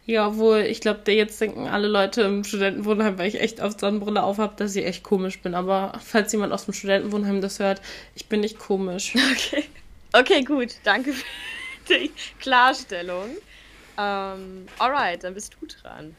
Ja, 0.09 0.29
obwohl, 0.29 0.61
ich 0.61 0.81
glaube, 0.81 1.11
jetzt 1.11 1.39
denken 1.39 1.67
alle 1.67 1.87
Leute 1.87 2.23
im 2.23 2.43
Studentenwohnheim, 2.43 3.19
weil 3.19 3.27
ich 3.27 3.39
echt 3.39 3.61
oft 3.61 3.79
Sonnenbrille 3.79 4.23
auf 4.23 4.39
habe, 4.39 4.55
dass 4.55 4.75
ich 4.75 4.83
echt 4.83 5.03
komisch 5.03 5.39
bin. 5.39 5.53
Aber 5.53 5.99
falls 6.03 6.31
jemand 6.31 6.51
aus 6.51 6.65
dem 6.65 6.73
Studentenwohnheim 6.73 7.41
das 7.41 7.59
hört, 7.59 7.79
ich 8.15 8.25
bin 8.25 8.39
nicht 8.39 8.57
komisch. 8.57 9.13
Okay. 9.31 9.65
Okay, 10.11 10.43
gut. 10.43 10.69
Danke 10.83 11.13
für 11.13 11.93
die 11.93 12.11
Klarstellung. 12.39 13.37
Ähm, 13.99 14.65
alright, 14.79 15.23
dann 15.23 15.35
bist 15.35 15.55
du 15.61 15.67
dran. 15.67 16.15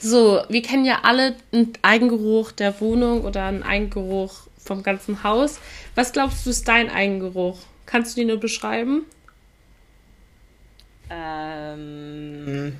So, 0.00 0.42
wir 0.48 0.62
kennen 0.62 0.86
ja 0.86 1.00
alle 1.02 1.36
einen 1.52 1.74
Eigengeruch 1.82 2.52
der 2.52 2.80
Wohnung 2.80 3.24
oder 3.24 3.44
einen 3.44 3.62
Eigengeruch 3.62 4.46
vom 4.56 4.82
ganzen 4.82 5.22
Haus. 5.22 5.60
Was 5.96 6.14
glaubst 6.14 6.46
du 6.46 6.50
ist 6.50 6.66
dein 6.66 6.88
Eigengeruch? 6.88 7.58
Kannst 7.84 8.16
du 8.16 8.22
den 8.22 8.28
nur 8.28 8.40
beschreiben? 8.40 9.04
Ähm. 11.10 12.76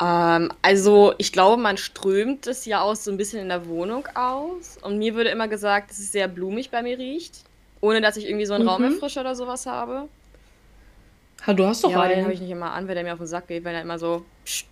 Ähm, 0.00 0.52
also, 0.62 1.14
ich 1.18 1.32
glaube, 1.32 1.60
man 1.60 1.76
strömt 1.78 2.46
es 2.46 2.66
ja 2.66 2.82
aus 2.82 3.04
so 3.04 3.10
ein 3.10 3.16
bisschen 3.16 3.40
in 3.40 3.48
der 3.48 3.66
Wohnung 3.66 4.06
aus. 4.14 4.76
Und 4.82 4.98
mir 4.98 5.14
würde 5.14 5.30
immer 5.30 5.48
gesagt, 5.48 5.90
dass 5.90 5.98
es 5.98 6.12
sehr 6.12 6.28
blumig 6.28 6.70
bei 6.70 6.82
mir 6.82 6.98
riecht. 6.98 7.34
Ohne 7.80 8.00
dass 8.00 8.16
ich 8.16 8.26
irgendwie 8.26 8.46
so 8.46 8.54
einen 8.54 8.64
Mhm. 8.64 8.70
Raumerfrischer 8.70 9.22
oder 9.22 9.34
sowas 9.34 9.66
habe. 9.66 10.08
Ha, 11.46 11.52
du 11.52 11.66
hast 11.66 11.84
doch 11.84 11.90
ja, 11.90 11.98
aber 11.98 12.08
den 12.08 12.18
habe 12.18 12.26
einen. 12.26 12.34
ich 12.34 12.40
nicht 12.40 12.50
immer 12.50 12.72
an, 12.72 12.88
weil 12.88 12.94
der 12.94 13.04
mir 13.04 13.12
auf 13.12 13.18
den 13.18 13.26
Sack 13.26 13.48
geht, 13.48 13.64
weil 13.64 13.74
er 13.74 13.82
immer 13.82 13.98
so. 13.98 14.24
Psst. 14.44 14.66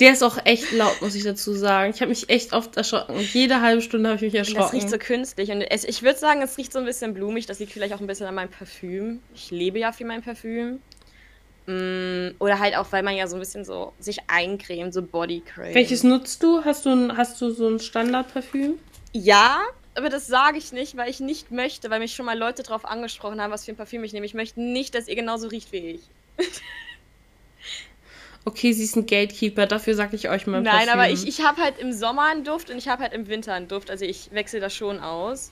Der 0.00 0.12
ist 0.12 0.22
auch 0.22 0.38
echt 0.44 0.70
laut, 0.72 1.00
muss 1.02 1.14
ich 1.16 1.24
dazu 1.24 1.54
sagen. 1.54 1.92
Ich 1.92 2.00
habe 2.00 2.10
mich 2.10 2.28
echt 2.30 2.52
oft 2.52 2.76
erschrocken. 2.76 3.18
Jede 3.18 3.60
halbe 3.60 3.82
Stunde 3.82 4.08
habe 4.10 4.16
ich 4.16 4.22
mich 4.22 4.34
erschrocken. 4.34 4.62
das 4.62 4.72
riecht 4.72 4.90
so 4.90 4.98
künstlich. 4.98 5.50
Und 5.50 5.62
es, 5.62 5.82
ich 5.82 6.02
würde 6.02 6.18
sagen, 6.18 6.40
es 6.40 6.56
riecht 6.56 6.72
so 6.72 6.78
ein 6.78 6.84
bisschen 6.84 7.14
blumig. 7.14 7.46
Das 7.46 7.58
liegt 7.58 7.72
vielleicht 7.72 7.92
auch 7.94 8.00
ein 8.00 8.06
bisschen 8.06 8.26
an 8.26 8.34
meinem 8.36 8.50
Parfüm. 8.50 9.20
Ich 9.34 9.50
lebe 9.50 9.80
ja 9.80 9.90
für 9.90 10.04
mein 10.04 10.22
Parfüm. 10.22 10.80
Mm, 11.66 12.28
Oder 12.38 12.60
halt 12.60 12.76
auch, 12.76 12.92
weil 12.92 13.02
man 13.02 13.16
ja 13.16 13.26
so 13.26 13.36
ein 13.36 13.40
bisschen 13.40 13.64
so 13.64 13.92
sich 13.98 14.18
eincremt, 14.28 14.94
so 14.94 15.02
Bodycreme. 15.02 15.74
Welches 15.74 16.04
nutzt 16.04 16.42
du? 16.44 16.64
Hast 16.64 16.86
du, 16.86 16.90
ein, 16.90 17.16
hast 17.16 17.40
du 17.40 17.50
so 17.50 17.68
ein 17.68 17.80
Standardparfüm? 17.80 18.78
Ja, 19.12 19.60
aber 19.96 20.08
das 20.08 20.28
sage 20.28 20.58
ich 20.58 20.72
nicht, 20.72 20.96
weil 20.96 21.10
ich 21.10 21.18
nicht 21.18 21.50
möchte, 21.50 21.90
weil 21.90 21.98
mich 21.98 22.14
schon 22.14 22.24
mal 22.24 22.38
Leute 22.38 22.62
darauf 22.62 22.84
angesprochen 22.84 23.42
haben, 23.42 23.52
was 23.52 23.64
für 23.64 23.72
ein 23.72 23.76
Parfüm 23.76 24.04
ich 24.04 24.12
nehme. 24.12 24.24
Ich 24.24 24.34
möchte 24.34 24.60
nicht, 24.62 24.94
dass 24.94 25.08
ihr 25.08 25.16
genauso 25.16 25.48
riecht 25.48 25.72
wie 25.72 25.98
ich. 25.98 26.00
Okay, 28.48 28.72
sie 28.72 28.84
ist 28.84 28.96
ein 28.96 29.06
Gatekeeper, 29.06 29.66
dafür 29.66 29.94
sage 29.94 30.16
ich 30.16 30.28
euch 30.30 30.46
mein 30.46 30.62
Nein, 30.62 30.86
Parfüm. 30.86 30.92
aber 30.92 31.10
ich, 31.10 31.26
ich 31.28 31.44
habe 31.44 31.60
halt 31.60 31.78
im 31.78 31.92
Sommer 31.92 32.24
einen 32.30 32.44
Duft 32.44 32.70
und 32.70 32.78
ich 32.78 32.88
habe 32.88 33.02
halt 33.02 33.12
im 33.12 33.28
Winter 33.28 33.52
einen 33.52 33.68
Duft. 33.68 33.90
Also 33.90 34.04
ich 34.04 34.30
wechsle 34.32 34.60
das 34.60 34.74
schon 34.74 35.00
aus. 35.00 35.50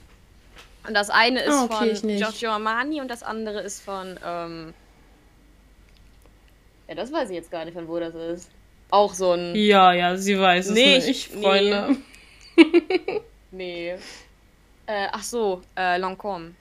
Und 0.87 0.93
das 0.93 1.09
eine 1.09 1.41
ist 1.41 1.53
Ah, 1.53 1.65
okay, 1.65 1.95
von. 1.95 2.07
Giorgio 2.17 2.49
Armani 2.51 3.01
und 3.01 3.09
das 3.09 3.21
andere 3.23 3.61
ist 3.61 3.81
von, 3.83 4.17
ähm, 4.25 4.73
ja, 6.87 6.95
das 6.95 7.11
weiß 7.11 7.29
ich 7.29 7.35
jetzt 7.35 7.51
gar 7.51 7.65
nicht, 7.65 7.73
von 7.75 7.87
wo 7.87 7.99
das 7.99 8.15
ist. 8.15 8.49
Auch 8.89 9.13
so 9.13 9.33
ein, 9.33 9.53
Ja, 9.55 9.91
ja, 9.93 10.15
sie 10.15 10.39
weiß 10.39 10.67
es 10.67 10.73
Nee, 10.73 10.95
nicht, 10.95 11.07
ich- 11.09 11.27
Freunde. 11.27 11.97
nee, 13.51 13.91
äh, 14.85 15.07
ach 15.11 15.23
so, 15.23 15.61
äh, 15.75 15.99
Lancôme. 15.99 16.51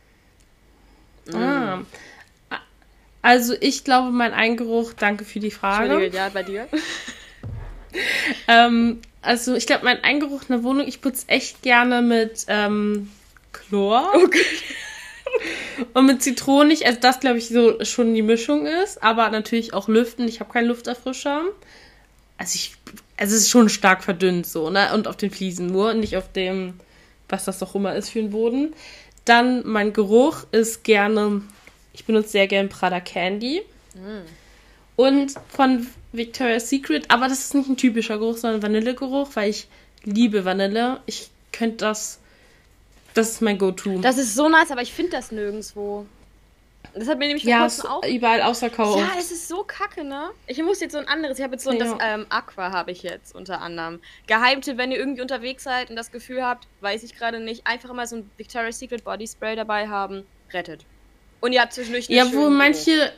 Ah. 1.32 1.78
Also 3.26 3.54
ich 3.58 3.82
glaube, 3.82 4.12
mein 4.12 4.32
Eingeruch, 4.32 4.92
danke 4.92 5.24
für 5.24 5.40
die 5.40 5.50
Frage. 5.50 6.10
Ja, 6.14 6.28
bei 6.28 6.44
dir? 6.44 6.68
Ähm, 8.46 9.00
also 9.22 9.54
ich 9.54 9.66
glaube, 9.66 9.86
mein 9.86 10.04
Eingeruch 10.04 10.42
in 10.42 10.48
der 10.48 10.62
Wohnung, 10.64 10.86
ich 10.86 11.00
putze 11.00 11.30
echt 11.30 11.62
gerne 11.62 12.02
mit 12.02 12.44
ähm, 12.46 13.10
Chlor 13.52 14.12
Okay. 14.14 14.44
und 15.94 16.04
mit 16.04 16.22
Zitronig. 16.22 16.84
Also 16.84 17.00
das, 17.00 17.20
glaube 17.20 17.38
ich, 17.38 17.48
so 17.48 17.82
schon 17.86 18.14
die 18.14 18.20
Mischung 18.20 18.66
ist. 18.66 19.02
Aber 19.02 19.30
natürlich 19.30 19.72
auch 19.72 19.88
lüften. 19.88 20.28
Ich 20.28 20.40
habe 20.40 20.52
keinen 20.52 20.66
Lufterfrischer. 20.66 21.40
Also 22.36 22.54
ich, 22.54 22.74
also 23.16 23.34
es 23.34 23.42
ist 23.42 23.50
schon 23.50 23.70
stark 23.70 24.04
verdünnt 24.04 24.46
so, 24.46 24.68
ne? 24.68 24.92
Und 24.92 25.08
auf 25.08 25.16
den 25.16 25.30
Fliesen 25.30 25.68
nur, 25.68 25.94
nicht 25.94 26.18
auf 26.18 26.30
dem, 26.30 26.74
was 27.30 27.46
das 27.46 27.60
doch 27.60 27.74
immer 27.74 27.94
ist 27.94 28.10
für 28.10 28.18
den 28.18 28.30
Boden. 28.30 28.74
Dann 29.24 29.66
mein 29.66 29.94
Geruch 29.94 30.44
ist 30.52 30.84
gerne, 30.84 31.40
ich 31.96 32.04
benutze 32.04 32.28
sehr 32.28 32.46
gerne 32.46 32.68
Prada 32.68 33.00
Candy. 33.00 33.62
Und 34.96 35.34
von 35.48 35.86
Victoria's 36.12 36.68
Secret, 36.70 37.10
aber 37.10 37.28
das 37.28 37.40
ist 37.40 37.54
nicht 37.54 37.68
ein 37.68 37.76
typischer 37.76 38.18
Geruch, 38.18 38.36
sondern 38.36 38.62
Vanillegeruch, 38.62 39.28
weil 39.34 39.50
ich 39.50 39.66
liebe 40.04 40.44
Vanille. 40.44 41.00
Ich 41.06 41.30
könnte 41.52 41.78
das, 41.78 42.18
das 43.14 43.30
ist 43.30 43.42
mein 43.42 43.58
Go-To. 43.58 43.98
Das 44.00 44.18
ist 44.18 44.34
so 44.34 44.48
nice, 44.48 44.70
aber 44.70 44.82
ich 44.82 44.92
finde 44.92 45.12
das 45.12 45.32
nirgendwo. 45.32 46.06
Das 46.94 47.08
hat 47.08 47.18
mir 47.18 47.26
nämlich 47.26 47.42
vor 47.44 47.50
Ja, 47.50 47.60
kurzem 47.60 47.86
auch 47.86 48.04
überall 48.06 48.40
ausverkauft. 48.42 48.98
Ja, 48.98 49.10
es 49.18 49.30
ist 49.30 49.48
so 49.48 49.64
kacke, 49.64 50.04
ne? 50.04 50.30
Ich 50.46 50.62
muss 50.62 50.80
jetzt 50.80 50.92
so 50.92 50.98
ein 50.98 51.08
anderes. 51.08 51.38
Ich 51.38 51.44
habe 51.44 51.54
jetzt 51.54 51.64
so 51.64 51.70
ein, 51.70 51.78
das 51.78 51.90
Ja. 51.90 51.98
ähm, 52.14 52.26
Aqua 52.30 52.72
habe 52.72 52.90
ich 52.90 53.02
jetzt 53.02 53.34
unter 53.34 53.60
anderem. 53.60 54.00
Geheimtipp, 54.26 54.78
wenn 54.78 54.92
ihr 54.92 54.98
irgendwie 54.98 55.20
unterwegs 55.22 55.64
seid 55.64 55.90
und 55.90 55.96
das 55.96 56.10
Gefühl 56.10 56.42
habt, 56.42 56.66
weiß 56.80 57.02
ich 57.02 57.14
gerade 57.14 57.40
nicht, 57.40 57.66
einfach 57.66 57.90
immer 57.90 58.06
so 58.06 58.16
ein 58.16 58.30
Victoria's 58.38 58.78
Secret 58.78 59.04
Body 59.04 59.26
Spray 59.26 59.56
dabei 59.56 59.88
haben, 59.88 60.24
rettet. 60.52 60.84
Und 61.40 61.52
ihr 61.52 61.60
habt 61.60 61.72
zwischendurch 61.72 62.08
Ja, 62.08 62.26
wo 62.26 62.44
Geruch. 62.44 62.50
manche, 62.50 63.12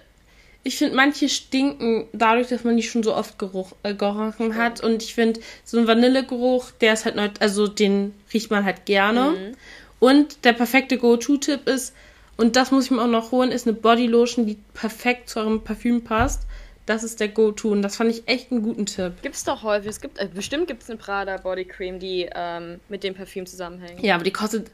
ich 0.64 0.76
finde, 0.76 0.96
manche 0.96 1.28
stinken 1.28 2.08
dadurch, 2.12 2.48
dass 2.48 2.64
man 2.64 2.76
die 2.76 2.82
schon 2.82 3.02
so 3.02 3.14
oft 3.14 3.38
geruch, 3.38 3.72
äh, 3.82 3.94
gerochen 3.94 4.56
hat. 4.56 4.82
Und 4.82 5.02
ich 5.02 5.14
finde, 5.14 5.40
so 5.64 5.78
ein 5.78 5.86
Vanillegeruch, 5.86 6.70
der 6.80 6.92
ist 6.94 7.04
halt, 7.04 7.16
neu, 7.16 7.28
also 7.40 7.66
den 7.68 8.14
riecht 8.32 8.50
man 8.50 8.64
halt 8.64 8.84
gerne. 8.84 9.30
Mhm. 9.30 9.56
Und 10.00 10.44
der 10.44 10.52
perfekte 10.52 10.98
Go-To-Tipp 10.98 11.66
ist, 11.68 11.94
und 12.36 12.54
das 12.54 12.70
muss 12.70 12.84
ich 12.84 12.90
mir 12.92 13.02
auch 13.02 13.08
noch 13.08 13.32
holen, 13.32 13.50
ist 13.50 13.66
eine 13.66 13.74
Bodylotion, 13.76 14.46
die 14.46 14.58
perfekt 14.74 15.28
zu 15.28 15.40
eurem 15.40 15.64
Parfüm 15.64 16.04
passt. 16.04 16.42
Das 16.86 17.02
ist 17.02 17.18
der 17.20 17.28
Go-To. 17.28 17.70
Und 17.70 17.82
das 17.82 17.96
fand 17.96 18.10
ich 18.10 18.26
echt 18.28 18.50
einen 18.52 18.62
guten 18.62 18.86
Tipp. 18.86 19.14
Gibt's 19.22 19.44
doch 19.44 19.62
häufig. 19.62 19.90
Es 19.90 20.00
gibt, 20.00 20.18
äh, 20.18 20.28
bestimmt 20.32 20.68
gibt 20.68 20.82
es 20.82 20.88
eine 20.88 20.98
Prada 20.98 21.36
Body 21.36 21.64
Cream, 21.64 21.98
die 21.98 22.30
ähm, 22.34 22.80
mit 22.88 23.02
dem 23.04 23.14
Parfüm 23.14 23.44
zusammenhängt. 23.44 24.00
Ja, 24.02 24.14
aber 24.14 24.24
die 24.24 24.32
kostet, 24.32 24.70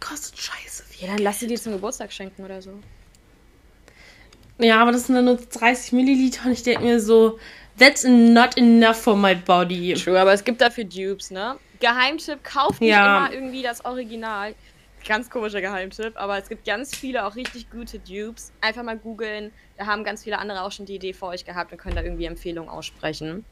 kostet 0.00 0.38
scheiße 0.38 0.84
viel. 0.84 1.06
Ja, 1.08 1.14
dann 1.14 1.22
lass 1.22 1.40
sie 1.40 1.46
dir 1.46 1.60
zum 1.60 1.72
Geburtstag 1.72 2.12
schenken 2.12 2.44
oder 2.44 2.62
so. 2.62 2.80
Ja, 4.58 4.80
aber 4.80 4.92
das 4.92 5.06
sind 5.06 5.16
dann 5.16 5.26
nur 5.26 5.36
30 5.36 5.92
Milliliter 5.92 6.46
und 6.46 6.52
ich 6.52 6.62
denke 6.62 6.82
mir 6.84 6.98
so, 7.00 7.38
that's 7.78 8.04
not 8.04 8.56
enough 8.56 8.96
for 8.96 9.14
my 9.16 9.34
body. 9.34 9.92
True, 9.94 10.18
aber 10.18 10.32
es 10.32 10.44
gibt 10.44 10.60
dafür 10.62 10.84
Dupes, 10.84 11.30
ne? 11.30 11.58
Geheimtipp, 11.78 12.42
kauft 12.42 12.80
nicht 12.80 12.90
Ja. 12.90 13.04
immer 13.26 13.32
irgendwie 13.32 13.62
das 13.62 13.84
Original. 13.84 14.54
Ganz 15.06 15.28
komischer 15.30 15.60
Geheimtipp, 15.60 16.14
aber 16.16 16.38
es 16.38 16.48
gibt 16.48 16.64
ganz 16.66 16.96
viele 16.96 17.26
auch 17.26 17.36
richtig 17.36 17.68
gute 17.70 18.00
Dupes. 18.00 18.52
Einfach 18.60 18.82
mal 18.82 18.98
googeln. 18.98 19.52
Da 19.76 19.86
haben 19.86 20.04
ganz 20.04 20.24
viele 20.24 20.38
andere 20.38 20.62
auch 20.62 20.72
schon 20.72 20.86
die 20.86 20.94
Idee 20.96 21.12
vor 21.12 21.28
euch 21.28 21.44
gehabt 21.44 21.70
und 21.70 21.78
können 21.78 21.94
da 21.94 22.02
irgendwie 22.02 22.24
Empfehlungen 22.24 22.70
aussprechen. 22.70 23.44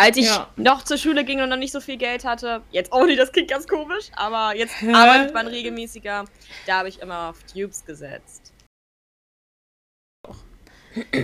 Als 0.00 0.16
ich 0.16 0.26
ja. 0.26 0.48
noch 0.56 0.82
zur 0.82 0.96
Schule 0.96 1.24
ging 1.24 1.42
und 1.42 1.50
noch 1.50 1.58
nicht 1.58 1.72
so 1.72 1.80
viel 1.80 1.98
Geld 1.98 2.24
hatte, 2.24 2.62
jetzt 2.70 2.90
auch 2.90 3.04
nicht, 3.04 3.18
das 3.18 3.32
klingt 3.32 3.50
ganz 3.50 3.68
komisch, 3.68 4.06
aber 4.16 4.56
jetzt 4.56 4.74
arbeitet 4.82 5.34
man 5.34 5.46
regelmäßiger, 5.46 6.24
da 6.66 6.78
habe 6.78 6.88
ich 6.88 7.02
immer 7.02 7.28
auf 7.28 7.42
Tubes 7.42 7.84
gesetzt. 7.84 8.50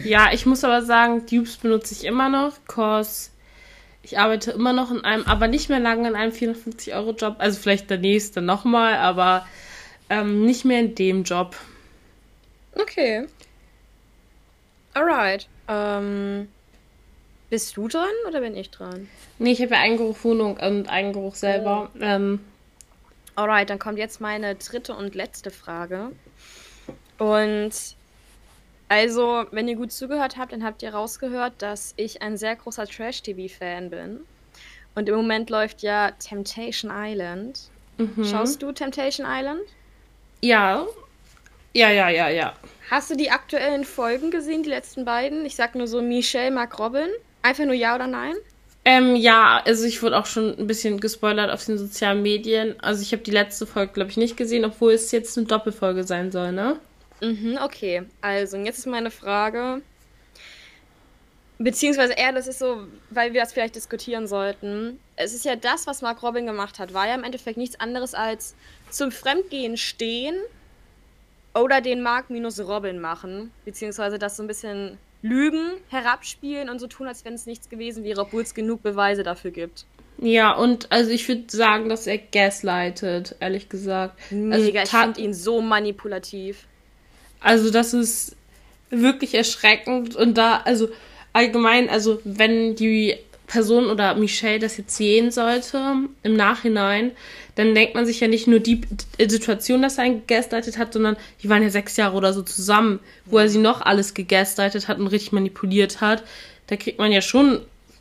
Ja, 0.05 0.31
ich 0.33 0.45
muss 0.45 0.63
aber 0.63 0.83
sagen, 0.83 1.27
Tubes 1.27 1.57
benutze 1.57 1.95
ich 1.95 2.05
immer 2.05 2.29
noch, 2.29 2.53
cause 2.69 3.31
ich 4.03 4.19
arbeite 4.19 4.51
immer 4.51 4.75
noch 4.75 4.91
in 4.91 5.03
einem, 5.05 5.25
aber 5.25 5.49
nicht 5.49 5.71
mehr 5.71 5.81
lange 5.81 6.09
in 6.09 6.15
einem 6.15 6.33
450-Euro-Job. 6.33 7.37
Also 7.39 7.59
vielleicht 7.59 7.89
der 7.89 7.99
nächste 7.99 8.43
nochmal, 8.43 8.97
aber 8.97 9.47
ähm, 10.11 10.45
nicht 10.45 10.67
mehr 10.67 10.81
in 10.81 10.95
dem 10.95 11.25
Job. 11.25 11.57
Okay. 12.75 13.27
Alright. 14.93 15.49
Ähm, 15.67 16.49
bist 17.51 17.77
du 17.77 17.89
dran 17.89 18.09
oder 18.29 18.41
bin 18.41 18.57
ich 18.57 18.71
dran? 18.71 19.09
Nee, 19.39 19.53
ich 19.53 19.63
habe 19.63 19.75
ja 19.75 19.81
Eingeruch 19.81 20.17
Wohnung 20.23 20.57
und 20.57 20.89
Eingeruch 20.89 21.35
selber. 21.35 21.91
Oh. 21.95 21.99
Ähm, 22.01 22.41
Alright, 23.35 23.69
dann 23.69 23.79
kommt 23.79 23.99
jetzt 23.99 24.21
meine 24.21 24.55
dritte 24.55 24.95
und 24.95 25.15
letzte 25.15 25.51
Frage. 25.51 26.11
Und 27.19 27.73
also, 28.89 29.45
wenn 29.51 29.69
ihr 29.69 29.77
gut 29.77 29.93
zugehört 29.93 30.37
habt, 30.37 30.53
dann 30.53 30.65
habt 30.65 30.83
ihr 30.83 30.95
rausgehört, 30.95 31.55
dass 31.59 31.93
ich 31.97 32.23
ein 32.23 32.37
sehr 32.37 32.57
großer 32.57 32.87
Trash-TV-Fan 32.87 33.91
bin. 33.91 34.21
Und 34.95 35.09
im 35.09 35.17
Moment 35.17 35.51
läuft 35.51 35.83
ja 35.83 36.13
Temptation 36.13 36.91
Island. 36.95 37.71
Mhm. 37.99 38.25
Schaust 38.25 38.63
du 38.63 38.73
Temptation 38.73 39.27
Island? 39.29 39.63
Ja. 40.41 40.87
Ja, 41.75 41.91
ja, 41.91 42.09
ja, 42.09 42.29
ja. 42.29 42.55
Hast 42.91 43.11
du 43.11 43.17
die 43.17 43.31
aktuellen 43.31 43.85
Folgen 43.85 44.31
gesehen, 44.31 44.63
die 44.63 44.71
letzten 44.71 45.05
beiden? 45.05 45.45
Ich 45.45 45.57
sag 45.57 45.75
nur 45.75 45.89
so 45.89 46.01
Michelle, 46.01 46.51
Mark 46.51 46.79
Robin. 46.79 47.09
Einfach 47.47 47.65
nur 47.65 47.75
ja 47.75 47.95
oder 47.95 48.09
nein? 48.09 48.35
Ähm, 48.85 49.15
ja, 49.15 49.63
also 49.65 49.85
ich 49.85 50.03
wurde 50.03 50.19
auch 50.19 50.27
schon 50.27 50.59
ein 50.59 50.67
bisschen 50.67 50.99
gespoilert 50.99 51.53
auf 51.53 51.65
den 51.65 51.79
sozialen 51.79 52.21
Medien. 52.21 52.75
Also 52.81 53.03
ich 53.03 53.13
habe 53.13 53.23
die 53.23 53.31
letzte 53.31 53.67
Folge, 53.67 53.93
glaube 53.93 54.11
ich, 54.11 54.17
nicht 54.17 54.37
gesehen, 54.37 54.65
obwohl 54.65 54.93
es 54.93 55.13
jetzt 55.13 55.39
eine 55.39 55.47
Doppelfolge 55.47 56.03
sein 56.03 56.33
soll, 56.33 56.51
ne? 56.51 56.81
Mhm, 57.21 57.57
okay. 57.63 58.03
Also, 58.21 58.57
jetzt 58.57 58.79
ist 58.79 58.87
meine 58.87 59.13
Frage. 59.13 59.81
Beziehungsweise 61.59 62.15
eher, 62.15 62.33
das 62.33 62.49
ist 62.49 62.59
so, 62.59 62.89
weil 63.11 63.33
wir 63.33 63.43
das 63.43 63.53
vielleicht 63.53 63.77
diskutieren 63.77 64.27
sollten. 64.27 64.99
Es 65.15 65.33
ist 65.33 65.45
ja 65.45 65.55
das, 65.55 65.87
was 65.87 66.03
Mark 66.03 66.25
Robin 66.25 66.47
gemacht 66.47 66.81
hat, 66.81 66.95
war 66.95 67.07
ja 67.07 67.15
im 67.15 67.23
Endeffekt 67.23 67.59
nichts 67.59 67.79
anderes 67.79 68.13
als 68.13 68.57
zum 68.91 69.13
Fremdgehen 69.13 69.77
stehen 69.77 70.35
oder 71.55 71.81
den 71.81 72.03
Mark 72.03 72.29
minus 72.29 72.59
Robin 72.59 72.99
machen. 72.99 73.53
Beziehungsweise 73.65 74.19
das 74.19 74.37
so 74.37 74.43
ein 74.43 74.49
bisschen 74.49 74.99
lügen, 75.23 75.73
herabspielen 75.89 76.69
und 76.69 76.79
so 76.79 76.87
tun, 76.87 77.07
als 77.07 77.25
wenn 77.25 77.35
es 77.35 77.47
nichts 77.47 77.69
gewesen 77.69 78.05
wäre, 78.05 78.21
obwohl 78.21 78.43
es 78.43 78.55
genug 78.55 78.83
Beweise 78.83 79.23
dafür 79.23 79.51
gibt. 79.51 79.87
Ja, 80.19 80.53
und 80.53 80.91
also 80.91 81.11
ich 81.11 81.29
würde 81.29 81.45
sagen, 81.49 81.89
dass 81.89 82.07
er 82.07 82.19
gaslightet, 82.19 83.37
ehrlich 83.41 83.69
gesagt. 83.69 84.19
Mega, 84.31 84.81
also, 84.81 84.95
ich 84.95 85.01
finde 85.01 85.21
ihn 85.21 85.35
so 85.35 85.61
manipulativ. 85.61 86.67
Also 87.41 87.71
das 87.71 87.93
ist 87.93 88.37
wirklich 88.91 89.35
erschreckend 89.35 90.17
und 90.17 90.39
da, 90.39 90.59
also 90.59 90.89
allgemein, 91.33 91.91
also 91.91 92.21
wenn 92.25 92.77
die 92.77 93.17
Person 93.47 93.87
oder 93.87 94.15
Michelle 94.15 94.59
das 94.59 94.77
jetzt 94.77 94.97
sehen 94.97 95.31
sollte 95.31 95.81
im 96.23 96.35
Nachhinein, 96.35 97.13
dann 97.55 97.75
denkt 97.75 97.95
man 97.95 98.05
sich 98.05 98.21
ja 98.21 98.29
nicht 98.29 98.47
nur 98.47 98.61
die 98.61 98.83
Situation, 99.19 99.83
dass 99.83 99.99
er 99.99 100.05
ihn 100.05 100.27
gegaslightet 100.27 100.79
hat, 100.79 100.93
sondern 100.93 101.17
die 101.43 101.49
waren 101.49 101.63
ja 101.63 101.71
sechs 101.71 101.97
Jahre 101.97 102.17
oder 102.17 102.33
so 102.33 102.43
zusammen, 102.43 103.01
wo 103.25 103.39
er 103.39 103.49
sie 103.49 103.59
noch 103.59 103.81
alles 103.81 104.15
gegaslightet 104.15 104.89
hat 104.89 104.99
und 104.99 105.07
richtig 105.07 105.33
manipuliert 105.33 106.01
hat. 106.01 106.23
Da 106.67 106.77
kriegt 106.77 106.99
man 106.99 107.13
ja 107.13 107.23
schon, 107.23 107.61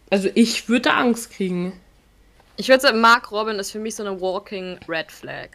also 0.10 0.29
ich 0.34 0.67
würde 0.67 0.93
Angst 0.93 1.31
kriegen. 1.31 1.73
Ich 2.58 2.69
würde 2.69 2.81
sagen, 2.81 3.01
Mark 3.01 3.31
Robin 3.31 3.60
ist 3.60 3.71
für 3.71 3.79
mich 3.79 3.95
so 3.95 4.03
eine 4.03 4.19
walking 4.19 4.79
Red 4.88 5.12
Flag. 5.12 5.49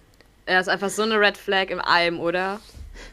Er 0.47 0.61
ist 0.61 0.69
einfach 0.69 0.91
so 0.91 1.03
eine 1.03 1.19
Red 1.19 1.37
Flag 1.37 1.71
im 1.71 1.81
Allem, 1.81 2.21
oder? 2.21 2.61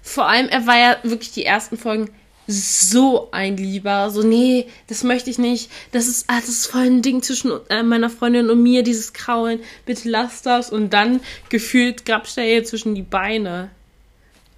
Vor 0.01 0.27
allem, 0.27 0.47
er 0.49 0.65
war 0.67 0.77
ja 0.77 0.97
wirklich 1.03 1.31
die 1.31 1.45
ersten 1.45 1.77
Folgen 1.77 2.09
so 2.47 3.29
ein 3.31 3.57
Lieber. 3.57 4.09
So, 4.09 4.23
nee, 4.23 4.67
das 4.87 5.03
möchte 5.03 5.29
ich 5.29 5.37
nicht. 5.37 5.69
Das 5.91 6.07
ist, 6.07 6.25
ah, 6.29 6.39
das 6.39 6.49
ist 6.49 6.67
voll 6.67 6.85
ein 6.85 7.01
Ding 7.01 7.21
zwischen 7.21 7.51
äh, 7.69 7.83
meiner 7.83 8.09
Freundin 8.09 8.49
und 8.49 8.63
mir, 8.63 8.83
dieses 8.83 9.13
Kraulen. 9.13 9.59
Bitte 9.85 10.09
lass 10.09 10.41
das. 10.41 10.71
Und 10.71 10.93
dann 10.93 11.21
gefühlt 11.49 12.05
grapscht 12.05 12.37
er 12.37 12.45
ihr 12.45 12.63
zwischen 12.63 12.95
die 12.95 13.01
Beine. 13.01 13.69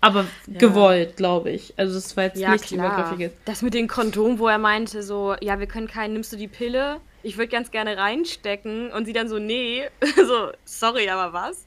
Aber 0.02 0.28
ja. 0.48 0.60
gewollt, 0.60 1.18
glaube 1.18 1.50
ich. 1.52 1.74
Also 1.76 1.98
es 1.98 2.16
war 2.16 2.26
jetzt 2.26 2.38
ja, 2.38 2.52
nichts 2.52 2.72
Übergriffiges. 2.72 3.34
Das 3.46 3.62
mit 3.62 3.74
dem 3.74 3.88
Kondom, 3.88 4.40
wo 4.40 4.48
er 4.48 4.58
meinte 4.58 5.04
so, 5.04 5.36
ja, 5.42 5.60
wir 5.60 5.68
können 5.68 5.88
keinen, 5.88 6.14
nimmst 6.14 6.32
du 6.32 6.38
die 6.38 6.48
Pille? 6.48 7.02
Ich 7.22 7.38
würde 7.38 7.50
ganz 7.50 7.70
gerne 7.70 7.98
reinstecken. 7.98 8.92
Und 8.92 9.06
sie 9.06 9.14
dann 9.14 9.28
so, 9.28 9.40
nee. 9.40 9.90
so, 10.16 10.52
sorry, 10.64 11.10
aber 11.10 11.34
was? 11.34 11.66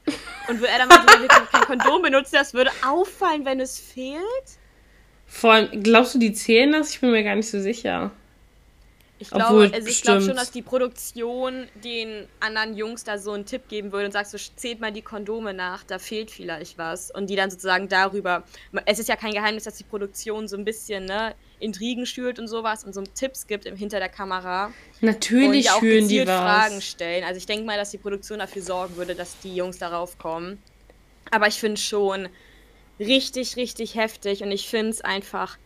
Und 0.49 0.61
wo 0.61 0.65
er 0.65 0.79
dann 0.79 0.87
meinte, 0.87 1.21
wir 1.21 1.27
können 1.27 1.47
kein 1.51 1.79
Kondom 1.79 2.01
benutzen, 2.01 2.33
das 2.33 2.53
würde 2.55 2.71
auffallen, 2.87 3.45
wenn 3.45 3.59
es 3.59 3.79
fehlt? 3.79 4.23
Vor 5.33 5.51
allem, 5.51 5.81
glaubst 5.81 6.13
du, 6.13 6.19
die 6.19 6.31
zählen 6.31 6.71
das? 6.71 6.91
Ich 6.91 7.01
bin 7.01 7.09
mir 7.09 7.23
gar 7.23 7.35
nicht 7.35 7.49
so 7.49 7.59
sicher. 7.59 8.11
Ich 9.17 9.31
glaube 9.31 9.71
also 9.73 9.87
ich 9.87 9.97
schon, 9.99 10.27
dass 10.35 10.51
die 10.51 10.61
Produktion 10.61 11.65
den 11.83 12.27
anderen 12.39 12.77
Jungs 12.77 13.03
da 13.03 13.17
so 13.17 13.31
einen 13.31 13.45
Tipp 13.45 13.67
geben 13.67 13.91
würde 13.91 14.05
und 14.05 14.11
sagst, 14.11 14.31
so 14.31 14.37
zählt 14.55 14.79
mal 14.79 14.91
die 14.91 15.01
Kondome 15.01 15.53
nach, 15.53 15.83
da 15.83 15.97
fehlt 15.97 16.29
vielleicht 16.29 16.77
was. 16.77 17.09
Und 17.09 17.31
die 17.31 17.35
dann 17.35 17.49
sozusagen 17.49 17.89
darüber. 17.89 18.43
Es 18.85 18.99
ist 18.99 19.09
ja 19.09 19.15
kein 19.15 19.33
Geheimnis, 19.33 19.63
dass 19.63 19.75
die 19.75 19.83
Produktion 19.83 20.47
so 20.47 20.55
ein 20.55 20.65
bisschen, 20.65 21.05
ne, 21.05 21.33
Intrigen 21.59 22.05
schürt 22.05 22.37
und 22.37 22.47
sowas 22.47 22.83
und 22.83 22.93
so 22.93 23.01
Tipps 23.01 23.47
gibt 23.47 23.65
im, 23.65 23.75
hinter 23.75 23.99
der 23.99 24.09
Kamera. 24.09 24.71
Natürlich 25.01 25.73
und 25.73 25.81
die 25.81 26.05
auch 26.05 26.07
die 26.07 26.27
was. 26.27 26.39
Fragen 26.39 26.81
stellen. 26.81 27.23
Also 27.23 27.37
ich 27.37 27.47
denke 27.47 27.65
mal, 27.65 27.77
dass 27.77 27.89
die 27.89 27.97
Produktion 27.97 28.37
dafür 28.37 28.61
sorgen 28.61 28.97
würde, 28.97 29.15
dass 29.15 29.39
die 29.39 29.55
Jungs 29.55 29.79
darauf 29.79 30.19
kommen. 30.19 30.61
Aber 31.31 31.47
ich 31.47 31.55
finde 31.55 31.81
schon 31.81 32.29
richtig, 32.99 33.55
richtig 33.55 33.95
heftig 33.95 34.43
und 34.43 34.51
ich 34.51 34.67
finde 34.67 34.89
es 34.89 35.01
einfach 35.01 35.57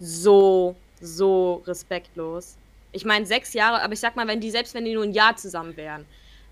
so, 0.00 0.76
so 1.00 1.62
respektlos. 1.66 2.56
Ich 2.92 3.04
meine, 3.04 3.26
sechs 3.26 3.52
Jahre, 3.54 3.82
aber 3.82 3.92
ich 3.92 4.00
sag 4.00 4.16
mal, 4.16 4.26
wenn 4.26 4.40
die, 4.40 4.50
selbst 4.50 4.74
wenn 4.74 4.84
die 4.84 4.94
nur 4.94 5.04
ein 5.04 5.12
Jahr 5.12 5.36
zusammen 5.36 5.76
wären, 5.76 6.04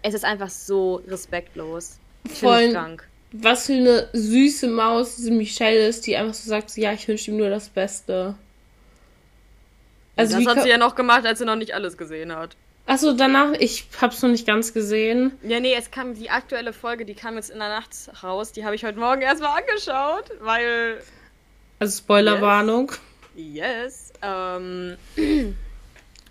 es 0.03 0.15
ist 0.15 0.25
einfach 0.25 0.51
so 0.51 0.97
respektlos. 1.07 1.99
Ich 2.25 2.39
Voll 2.39 2.73
krank. 2.73 3.09
Was 3.33 3.67
für 3.67 3.73
eine 3.73 4.09
süße 4.13 4.69
Maus 4.69 5.17
diese 5.17 5.31
Michelle 5.31 5.87
ist, 5.87 6.07
die 6.07 6.17
einfach 6.17 6.35
so 6.35 6.49
sagt, 6.49 6.77
ja, 6.77 6.93
ich 6.93 7.09
wünsche 7.09 7.31
ihm 7.31 7.39
nur 7.39 7.49
das 7.49 7.69
Beste. 7.69 8.35
Also 10.17 10.39
das 10.39 10.47
hat 10.47 10.63
sie 10.63 10.69
ja 10.69 10.77
noch 10.77 10.95
gemacht, 10.95 11.25
als 11.25 11.39
sie 11.39 11.47
noch 11.47 11.57
nicht 11.57 11.73
alles 11.73 11.97
gesehen 11.97 12.35
hat. 12.35 12.57
Achso, 12.87 13.13
danach, 13.13 13.53
ich 13.59 13.87
hab's 14.01 14.23
noch 14.23 14.31
nicht 14.31 14.47
ganz 14.47 14.75
gesehen. 14.75 15.39
Ja, 15.43 15.61
nee, 15.61 15.75
es 15.75 15.91
kam 15.91 16.15
die 16.15 16.31
aktuelle 16.31 16.73
Folge, 16.73 17.05
die 17.05 17.15
kam 17.15 17.37
jetzt 17.37 17.51
in 17.51 17.59
der 17.59 17.69
Nacht 17.69 17.91
raus. 18.23 18.53
Die 18.53 18.65
habe 18.65 18.75
ich 18.75 18.85
heute 18.85 18.99
Morgen 18.99 19.23
erstmal 19.23 19.61
angeschaut, 19.61 20.31
weil. 20.41 21.03
Also 21.79 21.99
Spoilerwarnung. 21.99 22.93
Yes. 23.35 23.55
yes 23.55 24.13
ähm, 24.23 24.97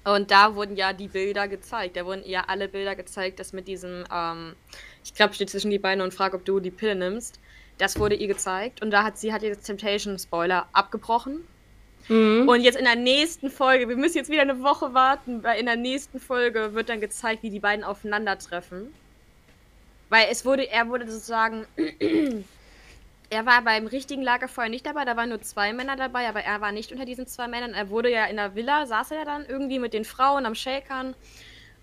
Und 0.04 0.32
da 0.32 0.56
wurden 0.56 0.76
ja 0.76 0.94
die 0.94 1.08
Bilder 1.08 1.48
gezeigt. 1.48 1.96
Da 1.96 2.06
wurden 2.06 2.24
ja 2.26 2.46
alle 2.48 2.68
Bilder 2.68 2.96
gezeigt, 2.96 3.40
das 3.40 3.54
mit 3.54 3.68
diesem, 3.68 4.04
ähm, 4.12 4.56
ich 5.04 5.14
glaube, 5.14 5.34
steht 5.34 5.50
zwischen 5.50 5.70
die 5.70 5.80
Beine 5.80 6.04
und 6.04 6.14
frage, 6.14 6.38
ob 6.38 6.46
du 6.46 6.60
die 6.60 6.72
Pille 6.72 6.96
nimmst. 6.96 7.40
Das 7.78 8.00
wurde 8.00 8.16
ihr 8.16 8.28
gezeigt. 8.28 8.82
Und 8.82 8.92
da 8.92 9.04
hat 9.04 9.18
sie 9.18 9.32
hat 9.32 9.44
jetzt 9.44 9.66
Temptation 9.66 10.18
Spoiler 10.18 10.68
abgebrochen. 10.74 11.48
Mhm. 12.08 12.48
Und 12.48 12.62
jetzt 12.62 12.78
in 12.78 12.86
der 12.86 12.96
nächsten 12.96 13.50
Folge, 13.50 13.88
wir 13.88 13.96
müssen 13.96 14.18
jetzt 14.18 14.30
wieder 14.30 14.42
eine 14.42 14.62
Woche 14.62 14.94
warten, 14.94 15.44
weil 15.44 15.60
in 15.60 15.66
der 15.66 15.76
nächsten 15.76 16.20
Folge 16.20 16.74
wird 16.74 16.90
dann 16.90 17.02
gezeigt, 17.02 17.44
wie 17.44 17.50
die 17.50 17.60
beiden 17.60 17.84
aufeinandertreffen. 17.84 18.94
Weil 20.10 20.28
es 20.30 20.46
wurde, 20.46 20.70
er 20.70 20.90
wurde 20.90 21.10
sozusagen 21.10 21.66
er 23.32 23.46
war 23.46 23.62
beim 23.62 23.88
richtigen 23.88 24.22
Lagerfeuer 24.22 24.68
nicht 24.68 24.86
dabei, 24.86 25.06
da 25.06 25.16
waren 25.16 25.30
nur 25.30 25.42
zwei 25.42 25.72
Männer 25.72 25.96
dabei, 25.96 26.28
aber 26.28 26.42
er 26.42 26.60
war 26.60 26.74
nicht 26.74 26.92
unter 26.92 27.06
diesen 27.06 27.28
zwei 27.28 27.48
Männern. 27.48 27.74
Er 27.74 27.90
wurde 27.90 28.12
ja 28.12 28.26
in 28.26 28.36
der 28.36 28.56
Villa, 28.56 28.86
saß 28.86 29.12
er 29.12 29.24
dann 29.24 29.46
irgendwie 29.46 29.80
mit 29.80 29.94
den 29.94 30.04
Frauen 30.04 30.46
am 30.46 30.54
Shakern. 30.54 31.16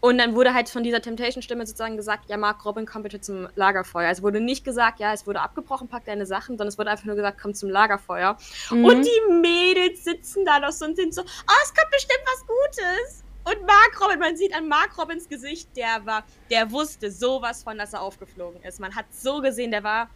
Und 0.00 0.18
dann 0.18 0.34
wurde 0.34 0.54
halt 0.54 0.68
von 0.68 0.84
dieser 0.84 1.02
Temptation-Stimme 1.02 1.66
sozusagen 1.66 1.96
gesagt, 1.96 2.30
ja, 2.30 2.36
Mark 2.36 2.64
Robin, 2.64 2.86
komm 2.86 3.02
bitte 3.02 3.20
zum 3.20 3.48
Lagerfeuer. 3.56 4.10
Es 4.10 4.22
wurde 4.22 4.40
nicht 4.40 4.64
gesagt, 4.64 5.00
ja, 5.00 5.12
es 5.12 5.26
wurde 5.26 5.40
abgebrochen, 5.40 5.88
pack 5.88 6.04
deine 6.04 6.24
Sachen, 6.24 6.56
sondern 6.56 6.68
es 6.68 6.78
wurde 6.78 6.90
einfach 6.90 7.04
nur 7.04 7.16
gesagt, 7.16 7.40
komm 7.42 7.52
zum 7.52 7.68
Lagerfeuer. 7.68 8.36
Mhm. 8.70 8.84
Und 8.84 9.04
die 9.04 9.32
Mädels 9.32 10.04
sitzen 10.04 10.44
da 10.44 10.60
noch 10.60 10.70
so 10.70 10.84
und 10.84 10.96
sind 10.96 11.12
so, 11.12 11.22
oh, 11.22 11.54
es 11.64 11.74
kommt 11.74 11.90
bestimmt 11.90 12.22
was 12.24 12.46
Gutes. 12.46 13.24
Und 13.44 13.66
Mark 13.66 14.00
Robin, 14.00 14.20
man 14.20 14.36
sieht 14.36 14.54
an 14.54 14.68
Mark 14.68 14.96
Robins 14.98 15.28
Gesicht, 15.28 15.68
der 15.76 16.04
war, 16.04 16.22
der 16.50 16.70
wusste 16.70 17.10
sowas 17.10 17.64
von, 17.64 17.78
dass 17.78 17.92
er 17.92 18.02
aufgeflogen 18.02 18.62
ist. 18.62 18.78
Man 18.78 18.94
hat 18.94 19.06
so 19.10 19.40
gesehen, 19.40 19.70
der 19.72 19.82
war 19.82 20.10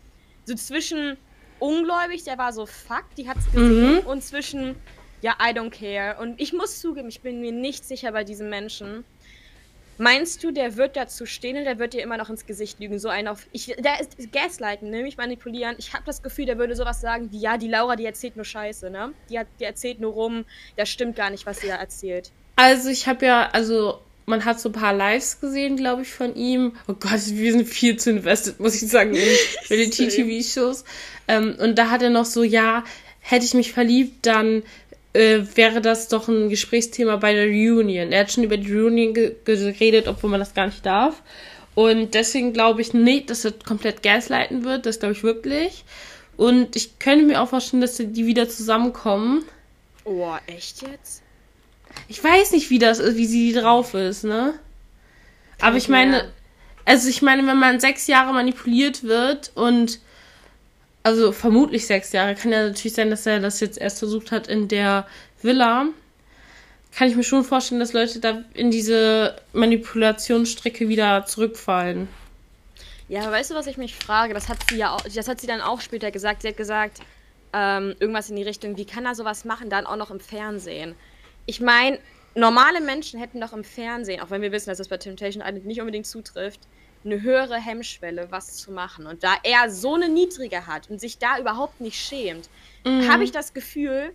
so 0.44 0.54
zwischen 0.54 1.16
ungläubig, 1.59 2.24
der 2.24 2.38
war 2.38 2.52
so 2.52 2.66
fuck, 2.66 3.04
die 3.16 3.28
hat's 3.28 3.46
gesehen, 3.46 3.94
mhm. 3.94 4.06
und 4.06 4.22
zwischen 4.22 4.76
ja, 5.22 5.36
I 5.40 5.52
don't 5.56 5.70
care. 5.70 6.20
Und 6.20 6.40
ich 6.40 6.52
muss 6.52 6.80
zugeben, 6.80 7.09
ich 7.09 7.20
bin 7.20 7.40
mir 7.40 7.52
nicht 7.52 7.84
sicher 7.84 8.12
bei 8.12 8.24
diesem 8.24 8.50
Menschen. 8.50 9.04
Meinst 10.03 10.42
du, 10.42 10.50
der 10.50 10.76
wird 10.76 10.96
dazu 10.96 11.26
stehen 11.26 11.57
und 11.57 11.64
der 11.64 11.78
wird 11.78 11.94
dir 11.94 12.03
immer 12.03 12.16
noch 12.16 12.28
ins 12.28 12.44
Gesicht 12.44 12.80
lügen? 12.80 12.98
So 12.98 13.09
ein 13.09 13.28
auf. 13.28 13.46
Ich, 13.53 13.66
der 13.66 14.00
ist 14.00 14.32
Gaslighten, 14.32 14.90
nämlich 14.90 15.16
manipulieren. 15.16 15.76
Ich 15.78 15.92
habe 15.92 16.03
das 16.05 16.24
Gefühl, 16.24 16.44
der 16.44 16.59
würde 16.59 16.74
sowas 16.74 17.00
sagen 17.00 17.30
wie: 17.30 17.38
Ja, 17.38 17.57
die 17.57 17.68
Laura, 17.68 17.94
die 17.94 18.05
erzählt 18.05 18.34
nur 18.34 18.44
Scheiße, 18.44 18.90
ne? 18.90 19.12
Die, 19.30 19.38
hat, 19.38 19.46
die 19.61 19.64
erzählt 19.64 20.00
nur 20.00 20.12
rum, 20.12 20.44
das 20.76 20.88
stimmt 20.88 21.14
gar 21.14 21.30
nicht, 21.30 21.46
was 21.46 21.61
sie 21.61 21.68
da 21.68 21.76
erzählt. 21.76 22.32
Also, 22.57 22.88
ich 22.88 23.07
habe 23.07 23.24
ja, 23.24 23.48
also 23.53 24.00
man 24.26 24.44
hat 24.44 24.59
so 24.59 24.70
ein 24.70 24.72
paar 24.72 24.92
Lives 24.92 25.40
gesehen, 25.40 25.76
glaube 25.76 26.03
ich, 26.03 26.11
von 26.11 26.34
ihm. 26.34 26.72
Oh 26.88 26.94
Gott, 26.94 27.20
wir 27.28 27.53
sind 27.53 27.68
viel 27.68 27.96
zu 27.96 28.11
invested, 28.11 28.59
muss 28.59 28.82
ich 28.82 28.90
sagen, 28.90 29.14
in 29.14 29.22
Reality-TV-Shows. 29.70 30.84
Ähm, 31.28 31.55
und 31.61 31.78
da 31.78 31.90
hat 31.90 32.03
er 32.03 32.11
noch 32.11 32.24
so, 32.24 32.42
ja, 32.42 32.82
hätte 33.20 33.44
ich 33.44 33.55
mich 33.55 33.72
verliebt, 33.72 34.26
dann 34.26 34.64
äh, 35.12 35.40
wäre 35.54 35.80
das 35.80 36.08
doch 36.08 36.28
ein 36.28 36.48
Gesprächsthema 36.48 37.16
bei 37.16 37.34
der 37.34 37.46
Reunion. 37.46 38.12
Er 38.12 38.20
hat 38.20 38.32
schon 38.32 38.44
über 38.44 38.56
die 38.56 38.72
Reunion 38.72 39.14
ge 39.14 39.34
geredet, 39.44 40.08
obwohl 40.08 40.30
man 40.30 40.40
das 40.40 40.54
gar 40.54 40.66
nicht 40.66 40.84
darf. 40.84 41.22
Und 41.74 42.14
deswegen 42.14 42.52
glaube 42.52 42.82
ich 42.82 42.92
nicht, 42.92 43.30
dass 43.30 43.44
er 43.44 43.52
komplett 43.52 44.02
gaslighten 44.02 44.64
wird. 44.64 44.86
Das 44.86 45.00
glaube 45.00 45.14
ich 45.14 45.22
wirklich. 45.22 45.84
Und 46.36 46.76
ich 46.76 46.98
könnte 46.98 47.26
mir 47.26 47.40
auch 47.40 47.48
vorstellen, 47.48 47.82
dass 47.82 47.96
die 47.96 48.26
wieder 48.26 48.48
zusammenkommen. 48.48 49.44
Oh, 50.04 50.34
echt 50.46 50.82
jetzt? 50.82 51.22
Ich 52.08 52.22
weiß 52.22 52.52
nicht, 52.52 52.70
wie 52.70 52.78
das 52.78 52.98
ist, 52.98 53.16
wie 53.16 53.26
sie 53.26 53.52
drauf 53.52 53.94
ist, 53.94 54.24
ne? 54.24 54.54
Aber 55.60 55.76
ich 55.76 55.88
meine, 55.88 56.32
also 56.84 57.08
ich 57.08 57.22
meine, 57.22 57.46
wenn 57.46 57.58
man 57.58 57.80
sechs 57.80 58.06
Jahre 58.06 58.32
manipuliert 58.32 59.04
wird 59.04 59.52
und 59.54 60.00
also 61.03 61.32
vermutlich 61.32 61.86
sechs 61.86 62.12
Jahre, 62.12 62.34
kann 62.34 62.53
ja 62.53 62.68
natürlich 62.68 62.94
sein, 62.94 63.11
dass 63.11 63.26
er 63.26 63.40
das 63.40 63.61
jetzt 63.61 63.78
erst 63.78 63.98
versucht 63.98 64.30
hat 64.30 64.46
in 64.46 64.68
der 64.68 65.07
Villa, 65.40 65.86
kann 66.94 67.09
ich 67.09 67.16
mir 67.16 67.24
schon 67.24 67.44
vorstellen, 67.44 67.80
dass 67.80 67.92
Leute 67.92 68.20
da 68.20 68.44
in 68.55 68.70
diese 68.70 69.36
Manipulationsstrecke 69.53 70.88
wieder 70.88 71.24
zurückfallen. 71.24 72.09
Ja, 73.09 73.30
weißt 73.30 73.50
du, 73.50 73.55
was 73.55 73.66
ich 73.66 73.76
mich 73.76 73.94
frage? 73.96 74.34
Das 74.34 74.48
hat 74.48 74.59
sie 74.68 74.76
ja 74.76 74.94
auch, 74.94 75.00
das 75.03 75.28
hat 75.28 75.40
sie 75.40 75.46
dann 75.46 75.61
auch 75.61 75.80
später 75.80 76.11
gesagt. 76.11 76.42
Sie 76.42 76.48
hat 76.48 76.57
gesagt, 76.57 77.00
ähm, 77.53 77.94
irgendwas 77.98 78.30
in 78.30 78.36
die 78.36 78.42
Richtung, 78.42 78.76
wie 78.76 78.84
kann 78.84 79.05
er 79.05 79.14
sowas 79.14 79.44
machen, 79.44 79.70
dann 79.70 79.86
auch 79.86 79.96
noch 79.96 80.11
im 80.11 80.20
Fernsehen. 80.20 80.94
Ich 81.46 81.61
meine, 81.61 81.98
normale 82.34 82.80
Menschen 82.80 83.18
hätten 83.18 83.40
doch 83.40 83.53
im 83.53 83.64
Fernsehen, 83.64 84.20
auch 84.20 84.30
wenn 84.30 84.42
wir 84.42 84.53
wissen, 84.53 84.70
dass 84.70 84.78
das 84.78 84.88
bei 84.88 84.96
Temptation 84.96 85.42
Island 85.42 85.66
nicht 85.66 85.80
unbedingt 85.80 86.07
zutrifft, 86.07 86.61
eine 87.05 87.22
höhere 87.22 87.57
Hemmschwelle, 87.57 88.28
was 88.30 88.57
zu 88.57 88.72
machen. 88.72 89.07
Und 89.07 89.22
da 89.24 89.34
er 89.42 89.70
so 89.70 89.94
eine 89.94 90.09
niedrige 90.09 90.66
hat 90.66 90.90
und 90.90 91.00
sich 91.00 91.18
da 91.18 91.38
überhaupt 91.38 91.80
nicht 91.80 91.98
schämt, 91.98 92.48
mhm. 92.84 93.11
habe 93.11 93.24
ich 93.24 93.32
das 93.32 93.53
Gefühl, 93.55 94.12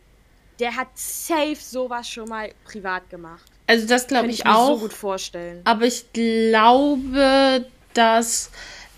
der 0.60 0.76
hat 0.76 0.88
safe 0.96 1.58
sowas 1.60 2.10
schon 2.10 2.30
mal 2.30 2.52
privat 2.66 3.10
gemacht. 3.10 3.46
Also 3.68 3.86
das 3.88 4.08
glaube 4.08 4.28
ich, 4.28 4.40
ich 4.40 4.46
auch. 4.46 4.76
so 4.76 4.80
gut 4.80 4.94
vorstellen. 4.94 5.62
Aber 5.66 5.86
ich 5.86 6.12
glaube, 6.14 7.66
dass 7.94 8.50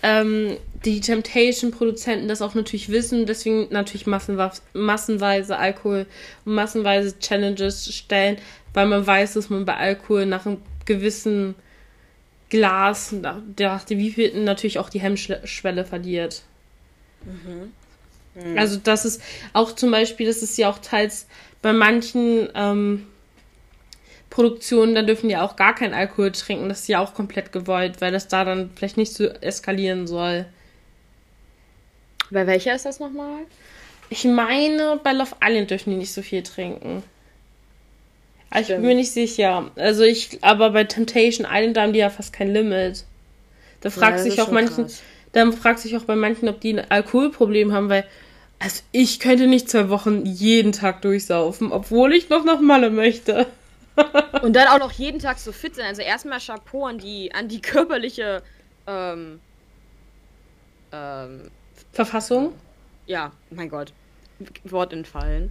ähm, 0.02 0.56
die 0.84 1.00
Temptation-Produzenten 1.00 2.28
das 2.28 2.40
auch 2.40 2.54
natürlich 2.54 2.88
wissen, 2.88 3.26
deswegen 3.26 3.68
natürlich 3.70 4.06
massenweise 4.06 5.58
Alkohol 5.58 6.06
und 6.44 6.54
massenweise 6.54 7.18
Challenges 7.18 7.94
stellen, 7.94 8.38
weil 8.72 8.86
man 8.86 9.06
weiß, 9.06 9.34
dass 9.34 9.50
man 9.50 9.64
bei 9.64 9.76
Alkohol 9.76 10.26
nach 10.26 10.46
einem 10.46 10.62
gewissen 10.86 11.54
Glas, 12.50 13.12
nach 13.12 13.84
dem 13.84 13.98
wievielten 13.98 14.44
natürlich 14.44 14.78
auch 14.78 14.90
die 14.90 15.00
Hemmschwelle 15.00 15.84
verliert. 15.84 16.42
Mhm. 17.24 17.72
Mhm. 18.34 18.58
Also 18.58 18.76
das 18.76 19.04
ist 19.04 19.22
auch 19.52 19.72
zum 19.72 19.90
Beispiel, 19.90 20.26
das 20.26 20.42
ist 20.42 20.58
ja 20.58 20.68
auch 20.68 20.78
teils 20.78 21.26
bei 21.62 21.72
manchen 21.72 22.48
ähm, 22.54 23.06
Produktionen, 24.30 24.94
da 24.94 25.02
dürfen 25.02 25.28
die 25.28 25.36
auch 25.36 25.56
gar 25.56 25.74
keinen 25.74 25.94
Alkohol 25.94 26.32
trinken. 26.32 26.68
Das 26.68 26.80
ist 26.80 26.88
ja 26.88 27.00
auch 27.00 27.14
komplett 27.14 27.52
gewollt, 27.52 28.00
weil 28.00 28.12
das 28.12 28.28
da 28.28 28.44
dann 28.44 28.70
vielleicht 28.74 28.96
nicht 28.96 29.12
so 29.12 29.26
eskalieren 29.26 30.06
soll. 30.06 30.46
Bei 32.30 32.46
welcher 32.46 32.74
ist 32.74 32.86
das 32.86 33.00
nochmal? 33.00 33.42
Ich 34.08 34.24
meine, 34.24 35.00
bei 35.02 35.12
Love 35.12 35.36
Island 35.42 35.70
dürfen 35.70 35.90
die 35.90 35.96
nicht 35.96 36.12
so 36.12 36.22
viel 36.22 36.42
trinken. 36.42 37.02
Aber 38.50 38.60
ich 38.60 38.68
bin 38.68 38.82
mir 38.82 38.94
nicht 38.94 39.12
sicher. 39.12 39.70
Also 39.76 40.02
ich, 40.02 40.38
aber 40.42 40.70
bei 40.70 40.84
Temptation 40.84 41.46
Island 41.50 41.76
da 41.76 41.82
haben 41.82 41.92
die 41.92 42.00
ja 42.00 42.10
fast 42.10 42.32
kein 42.32 42.52
Limit. 42.52 43.04
Da 43.80 43.90
fragt 43.90 44.18
ja, 44.18 44.24
sich 44.24 44.40
auch 44.42 44.50
manchen, 44.50 44.84
krass. 44.84 45.02
dann 45.32 45.52
fragt 45.52 45.78
sich 45.78 45.96
auch 45.96 46.04
bei 46.04 46.16
manchen, 46.16 46.48
ob 46.48 46.60
die 46.60 46.74
ein 46.74 46.90
Alkoholproblem 46.90 47.72
haben, 47.72 47.88
weil 47.88 48.04
also 48.58 48.82
ich 48.92 49.20
könnte 49.20 49.46
nicht 49.46 49.70
zwei 49.70 49.88
Wochen 49.88 50.26
jeden 50.26 50.72
Tag 50.72 51.00
durchsaufen, 51.00 51.72
obwohl 51.72 52.12
ich 52.12 52.28
noch 52.28 52.44
nach 52.44 52.60
Malle 52.60 52.90
möchte. 52.90 53.46
Und 54.42 54.54
dann 54.54 54.68
auch 54.68 54.78
noch 54.78 54.92
jeden 54.92 55.18
Tag 55.18 55.38
so 55.38 55.50
fit 55.50 55.74
sein. 55.74 55.86
Also 55.86 56.02
erstmal 56.02 56.40
Chapeau 56.40 56.84
an 56.86 56.98
die, 56.98 57.32
an 57.32 57.48
die 57.48 57.62
körperliche 57.62 58.42
ähm, 58.86 59.40
ähm, 60.92 61.50
Verfassung? 61.92 62.52
Ja, 63.06 63.32
mein 63.50 63.68
Gott. 63.68 63.92
Wort 64.64 64.92
entfallen. 64.92 65.50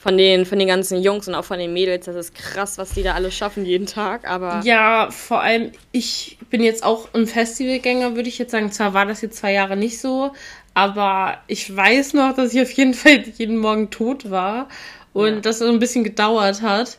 Von 0.00 0.16
den, 0.16 0.46
von 0.46 0.60
den 0.60 0.68
ganzen 0.68 1.02
Jungs 1.02 1.26
und 1.26 1.34
auch 1.34 1.44
von 1.44 1.58
den 1.58 1.72
Mädels, 1.72 2.06
das 2.06 2.14
ist 2.14 2.32
krass, 2.32 2.78
was 2.78 2.90
die 2.92 3.02
da 3.02 3.14
alles 3.14 3.34
schaffen 3.34 3.66
jeden 3.66 3.86
Tag, 3.86 4.30
aber. 4.30 4.60
Ja, 4.64 5.10
vor 5.10 5.40
allem, 5.40 5.72
ich 5.90 6.38
bin 6.50 6.62
jetzt 6.62 6.84
auch 6.84 7.12
ein 7.14 7.26
Festivalgänger, 7.26 8.14
würde 8.14 8.28
ich 8.28 8.38
jetzt 8.38 8.52
sagen. 8.52 8.70
Zwar 8.70 8.94
war 8.94 9.06
das 9.06 9.22
jetzt 9.22 9.38
zwei 9.38 9.52
Jahre 9.52 9.76
nicht 9.76 10.00
so, 10.00 10.32
aber 10.72 11.38
ich 11.48 11.74
weiß 11.74 12.14
noch, 12.14 12.32
dass 12.36 12.54
ich 12.54 12.62
auf 12.62 12.70
jeden 12.70 12.94
Fall 12.94 13.24
jeden 13.36 13.56
Morgen 13.56 13.90
tot 13.90 14.30
war 14.30 14.68
und 15.12 15.34
ja. 15.34 15.40
das 15.40 15.58
so 15.58 15.68
ein 15.68 15.80
bisschen 15.80 16.04
gedauert 16.04 16.62
hat. 16.62 16.98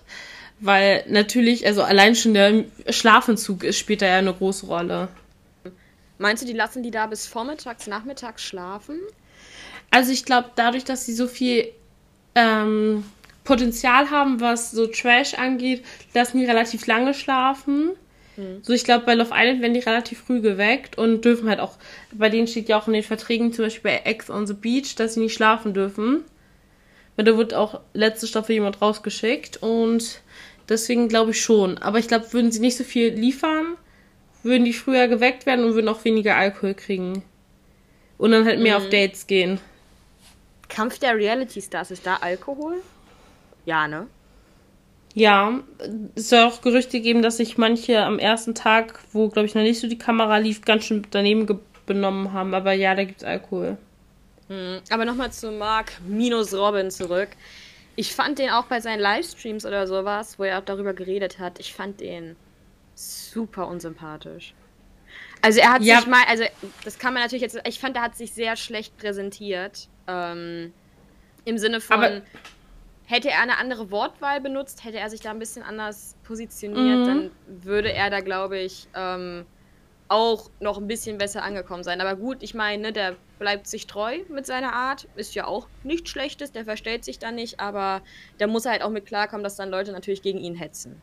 Weil 0.60 1.06
natürlich, 1.08 1.66
also 1.66 1.84
allein 1.84 2.16
schon 2.16 2.34
der 2.34 2.66
Schlafentzug 2.90 3.74
spielt 3.74 4.02
da 4.02 4.08
ja 4.08 4.18
eine 4.18 4.34
große 4.34 4.66
Rolle. 4.66 5.08
Meinst 6.18 6.44
du, 6.44 6.48
die 6.48 6.54
lassen 6.54 6.84
die 6.84 6.92
da 6.92 7.08
bis 7.08 7.26
vormittags, 7.26 7.88
nachmittags 7.88 8.44
schlafen? 8.44 9.00
Also 9.90 10.12
ich 10.12 10.26
glaube, 10.26 10.52
dadurch, 10.56 10.84
dass 10.84 11.06
sie 11.06 11.14
so 11.14 11.28
viel 11.28 11.72
ähm, 12.36 13.04
Potenzial 13.44 14.10
haben, 14.10 14.40
was 14.40 14.72
so 14.72 14.88
Trash 14.88 15.34
angeht, 15.34 15.84
lassen 16.14 16.40
die 16.40 16.46
relativ 16.46 16.86
lange 16.88 17.14
schlafen. 17.14 17.92
Mhm. 18.38 18.60
So, 18.62 18.74
ich 18.74 18.84
glaube, 18.84 19.06
bei 19.06 19.16
Love 19.16 19.32
Island 19.34 19.62
werden 19.62 19.74
die 19.74 19.80
relativ 19.80 20.20
früh 20.20 20.42
geweckt 20.42 20.98
und 20.98 21.26
dürfen 21.26 21.50
halt 21.50 21.60
auch, 21.60 21.78
bei 22.12 22.30
denen 22.30 22.48
steht 22.48 22.70
ja 22.70 22.80
auch 22.80 22.88
in 22.88 22.94
den 22.94 23.04
Verträgen, 23.04 23.54
zum 23.54 23.66
Beispiel 23.66 23.92
bei 23.92 24.02
Ex 24.06 24.30
on 24.30 24.48
the 24.48 24.54
Beach, 24.54 24.96
dass 24.96 25.16
sie 25.16 25.22
nicht 25.22 25.34
schlafen 25.34 25.74
dürfen. 25.74 26.24
Weil 27.16 27.26
da 27.26 27.38
wird 27.38 27.54
auch 27.54 27.82
letzte 27.94 28.28
Staffel 28.28 28.54
jemand 28.54 28.82
rausgeschickt 28.82 29.58
und 29.62 30.22
Deswegen 30.70 31.08
glaube 31.08 31.32
ich 31.32 31.42
schon. 31.42 31.80
Aber 31.80 31.98
ich 31.98 32.08
glaube, 32.08 32.32
würden 32.32 32.52
sie 32.52 32.60
nicht 32.60 32.78
so 32.78 32.84
viel 32.84 33.10
liefern, 33.10 33.76
würden 34.44 34.66
die 34.66 34.74
früher 34.74 35.08
geweckt 35.08 35.46
werden 35.48 35.66
und 35.66 35.74
würden 35.74 35.90
auch 35.90 36.06
weniger 36.06 36.38
Alkohol 36.38 36.76
kriegen. 36.76 37.24
Und 38.18 38.32
dann 38.32 38.46
halt 38.46 38.60
mehr 38.60 38.80
mhm. 38.80 38.86
auf 38.86 38.90
Dates 38.90 39.26
gehen. 39.28 39.60
Kampf 40.70 41.00
der 41.00 41.18
Reality 41.18 41.62
Stars, 41.62 41.92
ist 41.92 42.06
da 42.06 42.18
Alkohol? 42.18 42.82
Ja, 43.66 43.88
ne? 43.88 44.08
Ja, 45.14 45.60
es 46.16 46.30
soll 46.30 46.44
auch 46.44 46.62
Gerüchte 46.62 47.02
geben, 47.02 47.22
dass 47.22 47.38
sich 47.38 47.58
manche 47.58 48.04
am 48.04 48.20
ersten 48.20 48.56
Tag, 48.56 49.00
wo, 49.12 49.28
glaube 49.28 49.48
ich, 49.48 49.56
noch 49.56 49.64
nicht 49.64 49.80
so 49.80 49.88
die 49.88 49.98
Kamera 49.98 50.38
lief, 50.38 50.62
ganz 50.62 50.86
schön 50.86 51.06
daneben 51.12 51.60
benommen 51.86 52.32
haben. 52.32 52.54
Aber 52.54 52.74
ja, 52.74 52.96
da 52.96 53.04
gibt 53.04 53.22
es 53.22 53.28
Alkohol. 53.28 53.78
Mhm. 54.48 54.80
Aber 54.90 55.06
nochmal 55.06 55.32
zu 55.32 55.52
Mark 55.52 55.94
minus 56.08 56.54
Robin 56.54 56.92
zurück. 56.92 57.30
Ich 57.96 58.14
fand 58.14 58.40
den 58.40 58.50
auch 58.52 58.66
bei 58.66 58.80
seinen 58.80 59.00
Livestreams 59.00 59.66
oder 59.66 59.88
sowas, 59.88 60.40
wo 60.40 60.44
er 60.44 60.62
darüber 60.62 60.94
geredet 60.94 61.40
hat, 61.40 61.60
ich 61.60 61.74
fand 61.74 62.00
den 62.00 62.36
super 62.96 63.68
unsympathisch. 63.68 64.54
Also 65.42 65.60
er 65.60 65.74
hat 65.74 65.82
ja. 65.82 65.98
sich 65.98 66.08
mal, 66.08 66.24
also 66.28 66.44
das 66.84 67.00
kann 67.00 67.14
man 67.14 67.24
natürlich 67.24 67.42
jetzt, 67.42 67.60
ich 67.66 67.80
fand, 67.80 67.96
er 67.96 68.04
hat 68.04 68.16
sich 68.16 68.34
sehr 68.34 68.56
schlecht 68.56 68.98
präsentiert. 68.98 69.88
Ähm, 70.10 70.74
Im 71.46 71.58
Sinne 71.58 71.82
von, 71.82 71.98
Aber 71.98 72.22
hätte 73.06 73.30
er 73.30 73.42
eine 73.42 73.58
andere 73.58 73.92
Wortwahl 73.92 74.42
benutzt, 74.42 74.84
hätte 74.84 75.00
er 75.00 75.10
sich 75.10 75.22
da 75.22 75.32
ein 75.32 75.40
bisschen 75.40 75.64
anders 75.64 76.16
positioniert, 76.24 77.00
mhm. 77.00 77.06
dann 77.06 77.32
würde 77.64 77.92
er 77.92 78.10
da, 78.10 78.22
glaube 78.22 78.60
ich, 78.60 78.88
ähm, 78.96 79.46
auch 80.10 80.50
noch 80.60 80.78
ein 80.78 80.88
bisschen 80.88 81.18
besser 81.18 81.44
angekommen 81.44 81.84
sein. 81.84 82.02
Aber 82.02 82.16
gut, 82.16 82.38
ich 82.42 82.54
meine, 82.54 82.82
ne, 82.82 82.94
der 82.94 83.16
bleibt 83.38 83.68
sich 83.68 83.88
treu 83.88 84.20
mit 84.30 84.46
seiner 84.46 84.74
Art, 84.74 85.08
ist 85.16 85.36
ja 85.36 85.46
auch 85.46 85.68
nichts 85.84 86.10
Schlechtes, 86.10 86.52
der 86.52 86.66
verstellt 86.66 87.06
sich 87.06 87.20
da 87.20 87.32
nicht, 87.32 87.60
aber 87.60 88.02
der 88.40 88.48
muss 88.48 88.66
halt 88.66 88.82
auch 88.82 88.90
mit 88.90 89.06
klarkommen, 89.06 89.44
dass 89.44 89.56
dann 89.56 89.70
Leute 89.70 89.92
natürlich 89.92 90.22
gegen 90.22 90.40
ihn 90.40 90.56
hetzen. 90.56 91.02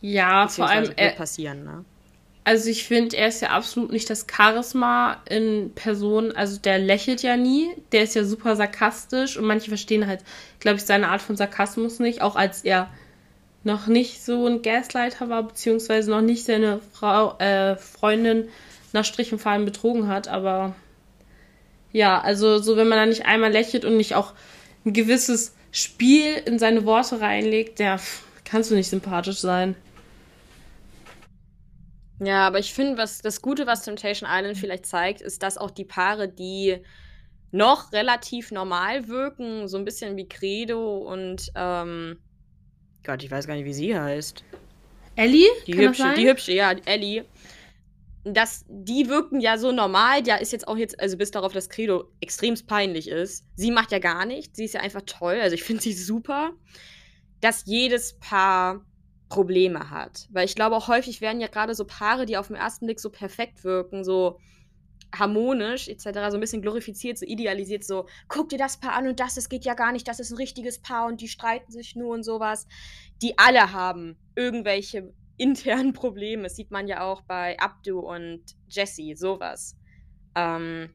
Ja, 0.00 0.48
vor 0.48 0.68
allem 0.68 0.92
er, 0.96 1.12
passieren, 1.12 1.64
ne? 1.64 1.84
Also 2.46 2.68
ich 2.68 2.84
finde, 2.84 3.16
er 3.16 3.28
ist 3.28 3.40
ja 3.40 3.48
absolut 3.50 3.90
nicht 3.90 4.10
das 4.10 4.26
Charisma 4.30 5.22
in 5.28 5.72
Person, 5.74 6.32
also 6.32 6.58
der 6.60 6.78
lächelt 6.78 7.22
ja 7.22 7.38
nie, 7.38 7.70
der 7.92 8.02
ist 8.02 8.14
ja 8.14 8.24
super 8.24 8.54
sarkastisch 8.54 9.38
und 9.38 9.46
manche 9.46 9.68
verstehen 9.68 10.06
halt, 10.06 10.20
glaube 10.60 10.76
ich, 10.76 10.84
seine 10.84 11.08
Art 11.08 11.22
von 11.22 11.36
Sarkasmus 11.36 12.00
nicht, 12.00 12.20
auch 12.20 12.36
als 12.36 12.62
er 12.62 12.90
noch 13.62 13.86
nicht 13.86 14.22
so 14.22 14.46
ein 14.46 14.60
Gaslighter 14.60 15.30
war, 15.30 15.42
beziehungsweise 15.42 16.10
noch 16.10 16.20
nicht 16.20 16.44
seine 16.44 16.80
Frau, 16.92 17.38
äh, 17.38 17.76
Freundin 17.76 18.48
nach 18.92 19.06
Strich 19.06 19.32
und 19.32 19.38
Faden 19.38 19.64
betrogen 19.64 20.06
hat. 20.08 20.28
Aber 20.28 20.74
ja, 21.92 22.20
also 22.20 22.58
so, 22.58 22.76
wenn 22.76 22.88
man 22.88 22.98
da 22.98 23.06
nicht 23.06 23.24
einmal 23.24 23.52
lächelt 23.52 23.86
und 23.86 23.96
nicht 23.96 24.14
auch 24.14 24.34
ein 24.84 24.92
gewisses 24.92 25.54
Spiel 25.72 26.34
in 26.44 26.58
seine 26.58 26.84
Worte 26.84 27.22
reinlegt, 27.22 27.80
ja, 27.80 27.98
kannst 28.44 28.70
du 28.70 28.74
nicht 28.74 28.90
sympathisch 28.90 29.38
sein. 29.38 29.74
Ja, 32.24 32.46
aber 32.46 32.58
ich 32.58 32.72
finde, 32.72 32.98
was 32.98 33.20
das 33.20 33.42
Gute, 33.42 33.66
was 33.66 33.82
Temptation 33.82 34.28
Island 34.30 34.56
vielleicht 34.56 34.86
zeigt, 34.86 35.20
ist, 35.20 35.42
dass 35.42 35.58
auch 35.58 35.70
die 35.70 35.84
Paare, 35.84 36.28
die 36.28 36.78
noch 37.50 37.92
relativ 37.92 38.50
normal 38.50 39.08
wirken, 39.08 39.68
so 39.68 39.78
ein 39.78 39.84
bisschen 39.84 40.16
wie 40.16 40.28
Credo 40.28 40.98
und 40.98 41.52
ähm, 41.54 42.18
Gott, 43.04 43.22
ich 43.22 43.30
weiß 43.30 43.46
gar 43.46 43.54
nicht, 43.54 43.66
wie 43.66 43.74
sie 43.74 43.96
heißt. 43.96 44.42
Ellie? 45.16 45.46
Die 45.66 45.76
hübsche, 45.76 46.14
die 46.16 46.28
hübsche, 46.28 46.52
ja, 46.52 46.72
Ellie. 46.86 47.26
Das, 48.24 48.64
die 48.68 49.08
wirken 49.08 49.40
ja 49.40 49.58
so 49.58 49.70
normal. 49.70 50.26
Ja, 50.26 50.36
ist 50.36 50.52
jetzt 50.52 50.66
auch 50.66 50.78
jetzt, 50.78 50.98
also 50.98 51.18
bis 51.18 51.30
darauf, 51.30 51.52
dass 51.52 51.68
Credo 51.68 52.10
extremst 52.20 52.66
peinlich 52.66 53.08
ist. 53.08 53.44
Sie 53.54 53.70
macht 53.70 53.92
ja 53.92 53.98
gar 53.98 54.24
nichts. 54.24 54.56
Sie 54.56 54.64
ist 54.64 54.72
ja 54.72 54.80
einfach 54.80 55.02
toll. 55.04 55.38
Also 55.42 55.54
ich 55.54 55.62
finde 55.62 55.82
sie 55.82 55.92
super. 55.92 56.52
Dass 57.42 57.66
jedes 57.66 58.18
Paar 58.18 58.82
Probleme 59.34 59.90
hat. 59.90 60.28
Weil 60.30 60.44
ich 60.44 60.54
glaube 60.54 60.76
auch 60.76 60.86
häufig 60.86 61.20
werden 61.20 61.40
ja 61.40 61.48
gerade 61.48 61.74
so 61.74 61.84
Paare, 61.84 62.24
die 62.24 62.36
auf 62.36 62.46
den 62.46 62.56
ersten 62.56 62.86
Blick 62.86 63.00
so 63.00 63.10
perfekt 63.10 63.64
wirken, 63.64 64.04
so 64.04 64.38
harmonisch 65.12 65.88
etc., 65.88 66.04
so 66.30 66.36
ein 66.36 66.40
bisschen 66.40 66.62
glorifiziert, 66.62 67.18
so 67.18 67.26
idealisiert, 67.26 67.82
so, 67.82 68.06
guck 68.28 68.48
dir 68.48 68.58
das 68.58 68.78
Paar 68.78 68.92
an 68.92 69.08
und 69.08 69.18
das, 69.18 69.34
das 69.34 69.48
geht 69.48 69.64
ja 69.64 69.74
gar 69.74 69.90
nicht, 69.90 70.06
das 70.06 70.20
ist 70.20 70.30
ein 70.30 70.36
richtiges 70.36 70.78
Paar 70.80 71.06
und 71.06 71.20
die 71.20 71.26
streiten 71.26 71.72
sich 71.72 71.96
nur 71.96 72.14
und 72.14 72.22
sowas. 72.22 72.68
Die 73.22 73.36
alle 73.36 73.72
haben 73.72 74.16
irgendwelche 74.36 75.12
internen 75.36 75.92
Probleme. 76.04 76.44
Das 76.44 76.54
sieht 76.54 76.70
man 76.70 76.86
ja 76.86 77.02
auch 77.02 77.22
bei 77.22 77.58
Abdu 77.58 77.98
und 77.98 78.42
Jesse, 78.68 79.16
sowas. 79.16 79.76
Ähm, 80.36 80.90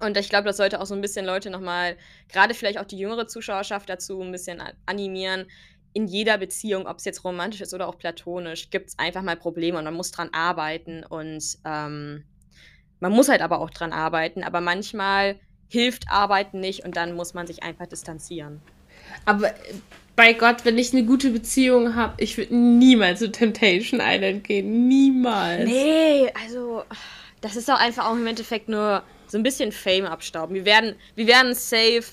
und 0.00 0.16
ich 0.18 0.28
glaube, 0.28 0.44
das 0.44 0.58
sollte 0.58 0.80
auch 0.80 0.86
so 0.86 0.94
ein 0.94 1.00
bisschen 1.00 1.24
Leute 1.24 1.48
nochmal, 1.48 1.96
gerade 2.28 2.54
vielleicht 2.54 2.78
auch 2.78 2.84
die 2.84 2.98
jüngere 2.98 3.28
Zuschauerschaft 3.28 3.88
dazu 3.88 4.20
ein 4.20 4.32
bisschen 4.32 4.62
animieren. 4.84 5.46
In 5.94 6.06
jeder 6.06 6.38
Beziehung, 6.38 6.86
ob 6.86 6.98
es 6.98 7.04
jetzt 7.04 7.24
romantisch 7.24 7.60
ist 7.60 7.74
oder 7.74 7.88
auch 7.88 7.98
platonisch, 7.98 8.70
gibt 8.70 8.90
es 8.90 8.98
einfach 8.98 9.22
mal 9.22 9.36
Probleme 9.36 9.78
und 9.78 9.84
man 9.84 9.94
muss 9.94 10.10
dran 10.10 10.30
arbeiten 10.32 11.04
und 11.04 11.58
ähm, 11.64 12.24
man 13.00 13.12
muss 13.12 13.28
halt 13.28 13.42
aber 13.42 13.60
auch 13.60 13.70
dran 13.70 13.92
arbeiten, 13.92 14.44
aber 14.44 14.60
manchmal 14.60 15.38
hilft 15.68 16.04
Arbeiten 16.10 16.60
nicht 16.60 16.84
und 16.84 16.96
dann 16.96 17.14
muss 17.14 17.34
man 17.34 17.46
sich 17.46 17.62
einfach 17.62 17.86
distanzieren. 17.86 18.62
Aber 19.24 19.48
äh, 19.48 19.74
bei 20.16 20.34
Gott, 20.34 20.64
wenn 20.64 20.78
ich 20.78 20.92
eine 20.92 21.04
gute 21.04 21.30
Beziehung 21.30 21.94
habe, 21.94 22.14
ich 22.22 22.36
würde 22.36 22.54
niemals 22.54 23.20
zu 23.20 23.32
Temptation 23.32 24.00
Island 24.02 24.44
gehen. 24.44 24.86
Niemals. 24.86 25.64
Nee, 25.64 26.30
also 26.44 26.84
das 27.40 27.56
ist 27.56 27.68
doch 27.68 27.80
einfach 27.80 28.06
auch 28.06 28.14
im 28.14 28.26
Endeffekt 28.26 28.68
nur 28.68 29.02
so 29.26 29.38
ein 29.38 29.42
bisschen 29.42 29.72
Fame 29.72 30.04
abstauben. 30.04 30.54
Wir 30.54 30.64
werden, 30.64 30.94
wir 31.14 31.26
werden 31.26 31.54
safe 31.54 32.04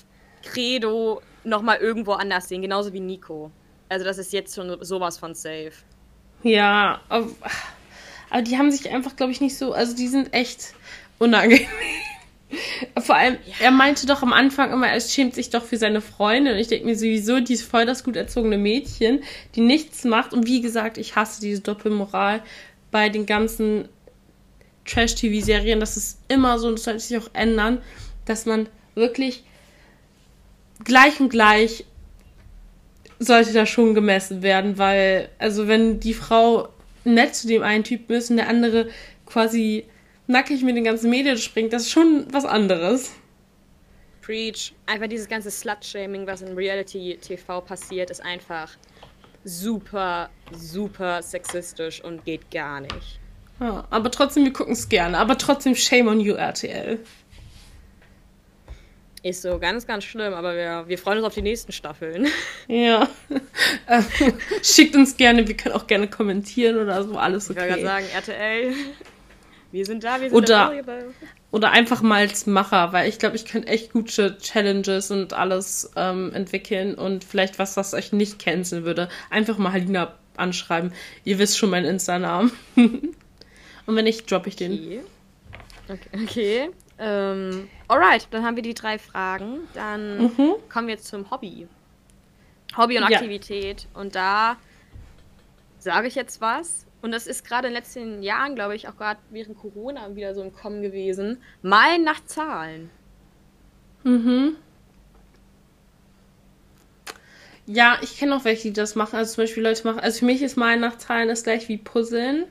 Credo 0.42 1.20
nochmal 1.44 1.78
irgendwo 1.78 2.12
anders 2.12 2.48
sehen, 2.48 2.62
genauso 2.62 2.92
wie 2.92 3.00
Nico. 3.00 3.50
Also 3.90 4.04
das 4.04 4.18
ist 4.18 4.32
jetzt 4.32 4.54
schon 4.54 4.82
sowas 4.82 5.18
von 5.18 5.34
safe. 5.34 5.72
Ja, 6.44 7.00
aber, 7.08 7.28
aber 8.30 8.42
die 8.42 8.56
haben 8.56 8.70
sich 8.70 8.88
einfach, 8.88 9.16
glaube 9.16 9.32
ich, 9.32 9.40
nicht 9.40 9.58
so, 9.58 9.72
also 9.72 9.94
die 9.94 10.06
sind 10.06 10.32
echt 10.32 10.74
unangenehm. 11.18 11.66
Vor 12.98 13.16
allem, 13.16 13.36
ja. 13.46 13.54
er 13.60 13.70
meinte 13.72 14.06
doch 14.06 14.22
am 14.22 14.32
Anfang 14.32 14.72
immer, 14.72 14.86
er 14.86 15.00
schämt 15.00 15.34
sich 15.34 15.50
doch 15.50 15.64
für 15.64 15.76
seine 15.76 16.00
Freundin. 16.00 16.54
Und 16.54 16.60
ich 16.60 16.68
denke 16.68 16.86
mir 16.86 16.96
sowieso, 16.96 17.40
die 17.40 17.54
ist 17.54 17.62
voll 17.62 17.84
das 17.84 18.04
gut 18.04 18.14
erzogene 18.14 18.58
Mädchen, 18.58 19.24
die 19.56 19.60
nichts 19.60 20.04
macht. 20.04 20.32
Und 20.32 20.46
wie 20.46 20.60
gesagt, 20.60 20.96
ich 20.96 21.16
hasse 21.16 21.40
diese 21.40 21.60
Doppelmoral 21.60 22.42
bei 22.92 23.08
den 23.08 23.26
ganzen 23.26 23.88
Trash-TV-Serien. 24.84 25.80
Das 25.80 25.96
ist 25.96 26.20
immer 26.28 26.58
so, 26.60 26.68
und 26.68 26.74
das 26.74 26.84
sollte 26.84 27.00
sich 27.00 27.18
auch 27.18 27.30
ändern, 27.32 27.82
dass 28.24 28.46
man 28.46 28.68
wirklich 28.94 29.42
gleich 30.84 31.20
und 31.20 31.28
gleich 31.28 31.84
sollte 33.20 33.52
da 33.52 33.66
schon 33.66 33.94
gemessen 33.94 34.42
werden, 34.42 34.78
weil, 34.78 35.28
also 35.38 35.68
wenn 35.68 36.00
die 36.00 36.14
Frau 36.14 36.70
nett 37.04 37.34
zu 37.34 37.46
dem 37.46 37.62
einen 37.62 37.84
Typen 37.84 38.16
ist 38.16 38.30
und 38.30 38.38
der 38.38 38.48
andere 38.48 38.88
quasi 39.26 39.84
nackig 40.26 40.62
mit 40.62 40.74
den 40.74 40.84
ganzen 40.84 41.10
Medien 41.10 41.38
springt, 41.38 41.72
das 41.72 41.82
ist 41.82 41.90
schon 41.90 42.26
was 42.32 42.44
anderes. 42.44 43.12
Preach. 44.22 44.72
Einfach 44.86 45.06
dieses 45.06 45.28
ganze 45.28 45.50
Slut-Shaming, 45.50 46.26
was 46.26 46.42
in 46.42 46.54
Reality-TV 46.54 47.60
passiert, 47.60 48.10
ist 48.10 48.22
einfach 48.22 48.70
super, 49.44 50.30
super 50.52 51.22
sexistisch 51.22 52.02
und 52.02 52.24
geht 52.24 52.50
gar 52.50 52.80
nicht. 52.80 53.20
Ja, 53.60 53.86
aber 53.90 54.10
trotzdem, 54.10 54.44
wir 54.44 54.52
gucken 54.52 54.72
es 54.72 54.88
gerne. 54.88 55.18
Aber 55.18 55.36
trotzdem, 55.36 55.74
shame 55.74 56.08
on 56.08 56.20
you, 56.20 56.34
RTL. 56.34 56.98
Ist 59.22 59.42
so 59.42 59.58
ganz, 59.58 59.86
ganz 59.86 60.04
schlimm, 60.04 60.32
aber 60.32 60.54
wir, 60.54 60.84
wir 60.88 60.96
freuen 60.96 61.18
uns 61.18 61.26
auf 61.26 61.34
die 61.34 61.42
nächsten 61.42 61.72
Staffeln. 61.72 62.26
Ja. 62.68 63.08
Schickt 64.62 64.94
uns 64.94 65.16
gerne, 65.16 65.46
wir 65.46 65.56
können 65.56 65.74
auch 65.74 65.86
gerne 65.86 66.08
kommentieren 66.08 66.78
oder 66.78 67.02
so, 67.02 67.18
alles 67.18 67.50
okay. 67.50 67.58
Ich 67.58 67.68
wollte 67.68 67.82
gerade 67.82 68.02
sagen, 68.02 68.06
RTL, 68.14 68.74
wir 69.72 69.86
sind 69.86 70.04
da, 70.04 70.20
wir 70.20 70.30
sind 70.30 70.36
oder, 70.36 70.82
da. 70.84 70.94
Oder 71.50 71.72
einfach 71.72 72.00
mal 72.00 72.20
als 72.20 72.46
Macher, 72.46 72.92
weil 72.92 73.08
ich 73.08 73.18
glaube, 73.18 73.36
ich 73.36 73.44
könnte 73.44 73.68
echt 73.68 73.92
gute 73.92 74.38
Challenges 74.38 75.10
und 75.10 75.32
alles 75.32 75.90
ähm, 75.96 76.32
entwickeln 76.32 76.94
und 76.94 77.24
vielleicht 77.24 77.58
was, 77.58 77.76
was 77.76 77.92
euch 77.92 78.12
nicht 78.12 78.38
canceln 78.38 78.84
würde. 78.84 79.08
Einfach 79.30 79.58
mal 79.58 79.72
Halina 79.72 80.14
anschreiben. 80.36 80.92
Ihr 81.24 81.38
wisst 81.38 81.58
schon 81.58 81.70
meinen 81.70 81.86
Insta-Namen. 81.86 82.52
und 82.76 83.16
wenn 83.86 84.04
nicht, 84.04 84.30
droppe 84.30 84.48
ich 84.48 84.56
den. 84.56 84.72
Okay. 84.72 85.00
Okay. 85.88 86.24
okay. 86.24 86.70
Ähm, 87.00 87.68
alright, 87.88 88.28
dann 88.30 88.44
haben 88.44 88.56
wir 88.56 88.62
die 88.62 88.74
drei 88.74 88.98
Fragen. 88.98 89.60
Dann 89.74 90.24
mhm. 90.24 90.54
kommen 90.68 90.86
wir 90.86 90.94
jetzt 90.94 91.06
zum 91.06 91.30
Hobby. 91.30 91.66
Hobby 92.76 92.98
und 92.98 93.04
Aktivität. 93.04 93.86
Ja. 93.92 94.00
Und 94.00 94.14
da 94.14 94.56
sage 95.78 96.06
ich 96.08 96.14
jetzt 96.14 96.40
was. 96.40 96.86
Und 97.02 97.12
das 97.12 97.26
ist 97.26 97.44
gerade 97.44 97.68
in 97.68 97.72
den 97.72 97.82
letzten 97.82 98.22
Jahren, 98.22 98.54
glaube 98.54 98.76
ich, 98.76 98.86
auch 98.86 98.96
gerade 98.96 99.18
während 99.30 99.58
Corona 99.58 100.14
wieder 100.14 100.34
so 100.34 100.42
im 100.42 100.52
Kommen 100.52 100.82
gewesen. 100.82 101.42
Malen 101.62 102.04
nach 102.04 102.22
Zahlen. 102.26 102.90
Mhm. 104.04 104.56
Ja, 107.66 107.98
ich 108.02 108.18
kenne 108.18 108.36
auch 108.36 108.44
welche, 108.44 108.68
die 108.68 108.72
das 108.74 108.94
machen. 108.94 109.16
Also 109.16 109.34
zum 109.34 109.44
Beispiel 109.44 109.62
Leute 109.62 109.86
machen, 109.86 110.00
also 110.00 110.18
für 110.18 110.24
mich 110.26 110.42
ist 110.42 110.56
Malen 110.56 110.80
nach 110.80 110.98
Zahlen 110.98 111.28
das 111.28 111.44
gleich 111.44 111.68
wie 111.68 111.78
Puzzeln. 111.78 112.44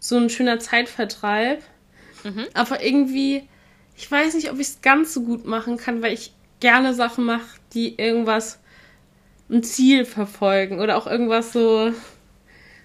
So 0.00 0.16
ein 0.16 0.30
schöner 0.30 0.58
Zeitvertreib. 0.58 1.62
Mhm. 2.24 2.46
Aber 2.54 2.82
irgendwie, 2.82 3.48
ich 3.98 4.08
weiß 4.08 4.34
nicht, 4.34 4.50
ob 4.52 4.60
ich 4.60 4.68
es 4.68 4.80
ganz 4.80 5.12
so 5.12 5.22
gut 5.22 5.44
machen 5.44 5.76
kann, 5.76 6.02
weil 6.02 6.12
ich 6.12 6.32
gerne 6.60 6.94
Sachen 6.94 7.24
mache, 7.24 7.58
die 7.74 7.98
irgendwas, 7.98 8.60
ein 9.50 9.64
Ziel 9.64 10.04
verfolgen 10.04 10.78
oder 10.78 10.96
auch 10.96 11.06
irgendwas 11.08 11.52
so 11.52 11.92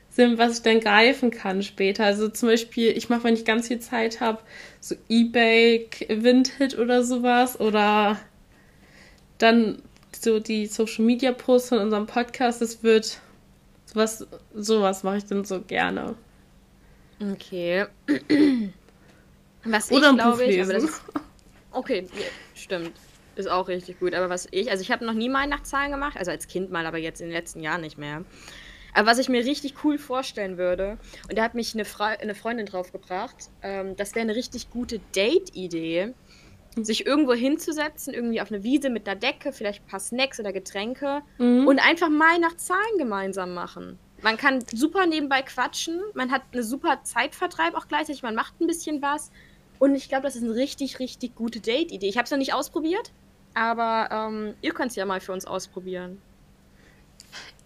sind, 0.10 0.40
was 0.40 0.58
ich 0.58 0.64
dann 0.64 0.80
greifen 0.80 1.30
kann 1.30 1.62
später. 1.62 2.06
Also 2.06 2.30
zum 2.30 2.50
Beispiel, 2.50 2.98
ich 2.98 3.10
mache, 3.10 3.26
wenn 3.26 3.36
ich 3.36 3.46
ganz 3.46 3.68
viel 3.68 3.80
Zeit 3.80 4.22
habe, 4.22 4.40
so 4.80 4.96
Ebay 5.08 5.88
Vinted 6.08 6.80
oder 6.80 7.04
sowas 7.04 7.60
oder 7.60 8.20
dann 9.38 9.84
so 10.20 10.40
die 10.40 10.66
Social 10.66 11.06
Media 11.06 11.32
Posts 11.32 11.70
von 11.70 11.78
unserem 11.80 12.08
Podcast. 12.08 12.60
Das 12.62 12.82
wird 12.82 13.20
sowas, 13.86 14.26
sowas 14.56 15.04
mache 15.04 15.18
ich 15.18 15.26
dann 15.26 15.46
so 15.46 15.62
gerne. 15.62 16.16
Okay. 17.20 17.86
Was 19.66 19.92
oder 19.92 20.12
ich 20.12 20.18
glaube 20.18 20.46
ich, 20.46 20.62
aber 20.62 20.74
das, 20.74 21.02
okay, 21.72 22.08
ja, 22.14 22.26
stimmt. 22.56 22.94
Ist 23.36 23.50
auch 23.50 23.68
richtig 23.68 24.00
gut. 24.00 24.14
Aber 24.14 24.30
was 24.30 24.48
ich, 24.52 24.70
also 24.70 24.82
ich 24.82 24.92
habe 24.92 25.06
noch 25.06 25.14
nie 25.14 25.30
mal 25.30 25.48
nach 25.48 25.64
Zahlen 25.64 25.92
gemacht, 25.92 26.18
also 26.18 26.30
als 26.30 26.48
Kind 26.48 26.72
mal, 26.72 26.86
aber 26.86 27.00
jetzt 27.00 27.20
in 27.20 27.28
den 27.28 27.34
letzten 27.34 27.62
Jahren 27.62 27.82
nicht 27.82 27.98
mehr. 27.98 28.24
Aber 28.94 29.08
was 29.08 29.18
ich 29.18 29.28
mir 29.28 29.44
richtig 29.44 29.84
cool 29.84 29.98
vorstellen 29.98 30.58
würde, 30.58 30.98
und 31.28 31.38
da 31.38 31.44
hat 31.44 31.56
mich 31.56 31.74
eine, 31.74 31.84
Fre 31.84 32.20
eine 32.22 32.36
Freundin 32.36 32.68
draufgebracht, 32.68 33.50
ähm, 33.64 33.96
das 33.96 34.14
wäre 34.14 34.22
eine 34.22 34.36
richtig 34.36 34.70
gute 34.70 35.00
Date-Idee, 35.16 36.14
sich 36.76 37.06
irgendwo 37.06 37.34
hinzusetzen, 37.34 38.14
irgendwie 38.14 38.42
auf 38.42 38.52
eine 38.52 38.64
Wiese 38.64 38.90
mit 38.90 39.08
einer 39.08 39.20
Decke, 39.20 39.52
vielleicht 39.52 39.84
ein 39.84 39.88
paar 39.88 40.00
Snacks 40.00 40.40
oder 40.40 40.54
Getränke 40.54 41.22
mhm. 41.38 41.68
und 41.68 41.80
einfach 41.80 42.10
mal 42.10 42.40
nach 42.40 42.56
Zahlen 42.58 42.98
gemeinsam 42.98 43.54
machen. 43.54 43.98
Man 44.22 44.38
kann 44.38 44.64
super 44.74 45.06
nebenbei 45.06 45.42
quatschen, 45.42 46.02
man 46.14 46.32
hat 46.32 46.44
eine 46.52 46.64
super 46.64 47.02
Zeitvertreib 47.04 47.76
auch 47.76 47.88
gleichzeitig, 47.88 48.24
man 48.24 48.36
macht 48.36 48.60
ein 48.62 48.68
bisschen 48.68 49.02
was. 49.02 49.32
Und 49.84 49.96
ich 49.96 50.08
glaube, 50.08 50.24
das 50.24 50.38
ist 50.38 50.44
eine 50.44 50.56
richtig, 50.56 51.00
richtig 51.00 51.36
gute 51.36 51.60
Date-Idee. 51.60 52.08
Ich 52.08 52.16
habe 52.16 52.24
es 52.24 52.32
noch 52.32 52.38
nicht 52.38 52.54
ausprobiert, 52.54 53.12
aber 53.54 54.08
ähm, 54.14 54.54
ihr 54.62 54.72
könnt 54.74 54.92
es 54.92 54.96
ja 54.96 55.06
mal 55.06 55.20
für 55.20 55.34
uns 55.34 55.44
ausprobieren. 55.44 56.22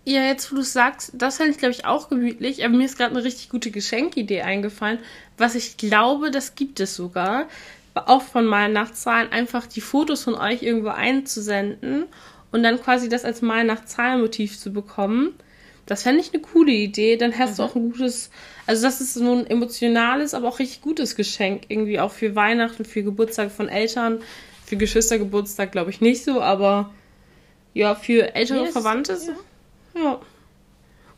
Ja, 0.04 0.24
jetzt 0.24 0.52
wo 0.52 0.56
du 0.56 0.64
sagst, 0.64 1.12
das 1.14 1.38
fände 1.38 1.52
ich, 1.52 1.60
glaube 1.60 1.74
ich, 1.74 1.86
auch 1.86 2.10
gemütlich. 2.10 2.66
Aber 2.66 2.76
mir 2.76 2.86
ist 2.86 2.98
gerade 2.98 3.12
eine 3.12 3.24
richtig 3.24 3.50
gute 3.50 3.70
Geschenkidee 3.70 4.42
eingefallen. 4.42 4.98
Was 5.38 5.54
ich 5.54 5.78
glaube, 5.78 6.32
das 6.32 6.56
gibt 6.56 6.80
es 6.80 6.96
sogar. 6.96 7.46
Auch 7.94 8.24
von 8.24 8.48
meinen 8.48 8.74
Nachtzahlen, 8.74 9.32
einfach 9.32 9.68
die 9.68 9.82
Fotos 9.82 10.24
von 10.24 10.34
euch 10.34 10.64
irgendwo 10.64 10.90
einzusenden 10.90 12.06
und 12.52 12.64
dann 12.64 12.82
quasi 12.82 13.10
das 13.10 13.26
als 13.26 13.44
mal 13.44 13.64
nach 13.64 13.86
Zahlenmotiv 13.86 14.58
zu 14.58 14.74
bekommen. 14.74 15.36
Das 15.88 16.04
fände 16.04 16.22
ich 16.22 16.34
eine 16.34 16.42
coole 16.42 16.72
Idee. 16.72 17.18
Dann 17.18 17.38
hast 17.38 17.54
mhm. 17.54 17.56
du 17.56 17.64
auch 17.64 17.76
ein 17.76 17.92
gutes, 17.92 18.30
also 18.68 18.84
das 18.84 19.02
ist 19.02 19.16
so 19.16 19.34
ein 19.34 19.48
emotionales, 19.48 20.34
aber 20.34 20.48
auch 20.48 20.60
richtig 20.60 20.82
gutes 20.82 21.16
Geschenk. 21.16 21.64
Irgendwie 21.70 22.00
auch 22.00 22.12
für 22.12 22.36
Weihnachten, 22.36 22.86
für 22.86 23.02
Geburtstag 23.02 23.52
von 23.52 23.70
Eltern. 23.70 24.20
Für 24.66 24.76
Geschwistergeburtstag 24.76 25.72
glaube 25.72 25.90
ich 25.90 26.02
nicht 26.02 26.24
so, 26.24 26.42
aber 26.42 26.94
ja, 27.74 27.96
für 27.96 28.36
ältere 28.36 28.66
yes, 28.66 28.74
Verwandte. 28.74 29.18
Ja. 29.96 30.02
Ja. 30.02 30.22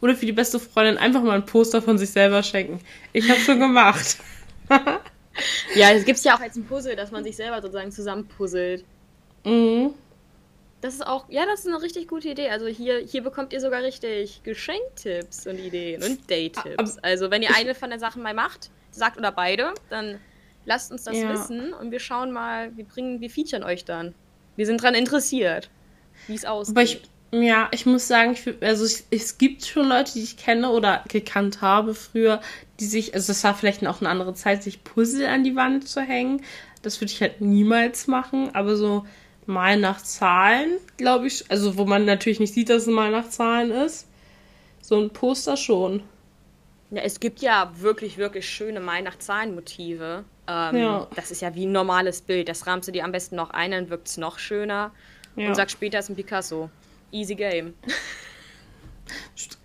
Oder 0.02 0.16
für 0.16 0.26
die 0.26 0.32
beste 0.32 0.60
Freundin 0.60 0.98
einfach 0.98 1.22
mal 1.22 1.36
ein 1.36 1.46
Poster 1.46 1.82
von 1.82 1.98
sich 1.98 2.12
selber 2.12 2.42
schenken. 2.44 2.80
Ich 3.12 3.30
habe 3.30 3.40
schon 3.40 3.60
gemacht. 3.60 4.18
ja, 5.76 5.92
es 5.92 6.06
gibt 6.06 6.24
ja 6.24 6.36
auch 6.36 6.40
als 6.40 6.56
ein 6.56 6.64
Puzzle, 6.66 6.96
dass 6.96 7.12
man 7.12 7.24
sich 7.24 7.36
selber 7.36 7.62
sozusagen 7.62 7.92
zusammenpuzzelt. 7.92 8.86
Mhm. 9.44 9.94
Das 10.82 10.94
ist 10.94 11.06
auch, 11.06 11.26
ja, 11.30 11.46
das 11.46 11.62
ist 11.62 11.68
eine 11.68 11.82
richtig 11.82 12.08
gute 12.08 12.30
Idee. 12.30 12.50
Also 12.50 12.68
hier, 12.68 13.00
hier 13.00 13.22
bekommt 13.22 13.52
ihr 13.52 13.60
sogar 13.60 13.84
richtig 13.84 14.42
Geschenktipps 14.44 15.46
und 15.46 15.58
Ideen 15.60 16.02
und 16.02 16.30
Date-Tipps. 16.30 16.98
Also 17.00 17.32
wenn 17.32 17.42
ihr 17.42 17.54
eine 17.54 17.76
von 17.76 17.90
den 17.90 18.00
Sachen 18.00 18.24
mal 18.24 18.34
macht, 18.34 18.70
sagt 18.92 19.18
oder 19.18 19.32
beide, 19.32 19.74
dann 19.90 20.20
lasst 20.66 20.92
uns 20.92 21.04
das 21.04 21.18
Ja. 21.18 21.34
wissen 21.34 21.74
und 21.74 21.92
wir 21.92 22.00
schauen 22.00 22.32
mal, 22.32 22.76
wir 22.78 22.86
bringen, 22.86 23.20
wir 23.20 23.30
featuren 23.30 23.64
euch 23.64 23.84
dann. 23.84 24.16
Wir 24.56 24.66
sind 24.66 24.82
dran 24.82 24.96
interessiert, 24.96 25.70
wie 26.28 26.36
es 26.36 26.46
aussieht. 26.46 26.76
Aber 26.76 26.84
ich, 26.84 27.02
ja, 27.32 27.68
ich 27.72 27.86
muss 27.86 28.08
sagen, 28.08 28.32
ich, 28.34 28.64
also 28.64 28.86
es, 28.86 29.06
es 29.12 29.38
gibt 29.38 29.66
schon 29.66 29.88
Leute, 29.88 30.14
die 30.14 30.24
ich 30.24 30.38
kenne 30.38 30.70
oder 30.70 31.04
gekannt 31.10 31.62
habe 31.62 31.94
früher, 31.94 32.42
die 32.80 32.86
sich, 32.86 33.14
also 33.14 33.28
das 33.28 33.44
war 33.44 33.54
vielleicht 33.54 33.86
auch 33.86 34.00
eine 34.00 34.10
andere 34.10 34.34
Zeit, 34.34 34.64
sich 34.64 34.84
Puzzle 34.84 35.28
an 35.28 35.44
die 35.44 35.56
Wand 35.56 35.88
zu 35.90 36.02
hängen. 36.02 36.42
Das 36.82 37.02
würde 37.02 37.12
ich 37.12 37.22
halt 37.22 37.42
niemals 37.42 38.08
machen, 38.08 38.56
aber 38.56 38.78
so 38.78 39.06
mal 39.50 39.78
nach 39.78 40.02
Zahlen, 40.02 40.78
glaube 40.98 41.28
ich, 41.28 41.50
also 41.52 41.78
wo 41.78 41.86
man 41.86 42.06
natürlich 42.06 42.40
nicht 42.40 42.54
sieht, 42.54 42.70
dass 42.70 42.84
es 42.84 42.88
mal 42.88 43.12
nach 43.12 43.30
Zahlen 43.30 43.72
ist. 43.72 44.08
So 44.82 44.98
ein 45.00 45.10
Poster 45.10 45.58
schon. 45.58 46.02
Ja, 46.92 47.02
es 47.02 47.20
gibt 47.20 47.42
ja 47.42 47.72
wirklich, 47.78 48.18
wirklich 48.18 48.48
schöne 48.50 48.80
Mai 48.80 49.02
nach 49.02 49.20
Zahlen-Motive. 49.20 50.24
Ähm, 50.48 50.76
Ja. 50.76 51.08
Das 51.16 51.30
ist 51.32 51.42
ja 51.42 51.54
wie 51.54 51.66
ein 51.66 51.72
normales 51.72 52.22
Bild. 52.22 52.50
Das 52.50 52.66
rahmst 52.66 52.88
du 52.88 52.92
dir 52.92 53.04
am 53.04 53.12
besten 53.12 53.36
noch 53.36 53.52
ein, 53.52 53.72
dann 53.72 53.90
wirkt 53.90 54.08
es 54.08 54.18
noch 54.18 54.40
schöner. 54.40 54.92
Ja. 55.36 55.50
Und 55.50 55.56
sag 55.56 55.70
später 55.70 56.00
es 56.00 56.06
ist 56.06 56.10
ein 56.10 56.16
Picasso. 56.16 56.70
Easy 57.12 57.36
game. 57.36 57.74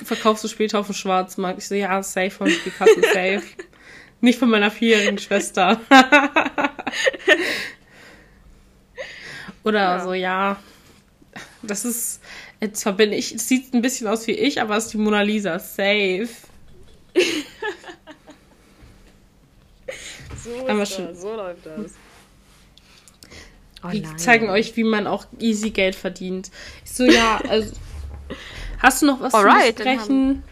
Verkaufst 0.04 0.44
du 0.44 0.48
später 0.48 0.78
auf 0.80 0.86
dem 0.86 0.94
Schwarzmarkt? 0.94 1.58
Ich 1.58 1.68
so, 1.68 1.74
ja, 1.74 2.02
safe 2.02 2.30
von 2.30 2.46
Picasso, 2.46 3.00
safe. 3.12 3.42
Nicht 4.20 4.38
von 4.38 4.48
meiner 4.48 4.70
vierjährigen 4.70 5.18
Schwester. 5.18 5.80
Oder 9.64 9.80
Ja. 9.80 10.04
so, 10.04 10.12
ja. 10.14 10.56
Das 11.62 11.84
ist, 11.84 12.20
jetzt 12.60 12.82
verbinde 12.82 13.16
ich, 13.16 13.34
es 13.34 13.48
sieht 13.48 13.74
ein 13.74 13.82
bisschen 13.82 14.06
aus 14.06 14.26
wie 14.26 14.32
ich, 14.32 14.60
aber 14.60 14.76
es 14.76 14.84
ist 14.84 14.92
die 14.92 14.98
Mona 14.98 15.22
Lisa, 15.22 15.58
safe. 15.58 16.28
So 20.44 20.68
Aber 20.68 20.84
schon- 20.84 21.06
das, 21.06 21.22
so 21.22 21.34
läuft 21.34 21.64
das. 21.64 21.94
Oh 23.82 24.16
zeigen 24.16 24.48
euch, 24.50 24.76
wie 24.76 24.84
man 24.84 25.06
auch 25.06 25.26
easy 25.38 25.70
Geld 25.70 25.94
verdient. 25.94 26.50
Ich 26.84 26.92
so, 26.92 27.04
ja, 27.04 27.40
also. 27.48 27.72
Hast 28.78 29.02
du 29.02 29.06
noch 29.06 29.20
was 29.20 29.32
Alright, 29.32 29.78
zu 29.78 29.84
besprechen? 29.84 30.42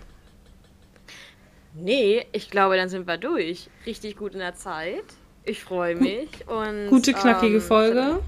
Nee, 1.75 2.27
ich 2.33 2.51
glaube, 2.51 2.77
dann 2.77 2.89
sind 2.89 3.07
wir 3.07 3.17
durch. 3.19 3.69
Richtig 3.87 4.17
gut 4.17 4.33
in 4.33 4.39
der 4.39 4.55
Zeit. 4.55 5.05
Ich 5.45 5.63
freue 5.63 5.95
mich. 5.97 6.29
Und, 6.47 6.89
Gute, 6.89 7.13
knackige 7.13 7.57
ähm, 7.57 7.61
Folge. 7.63 8.21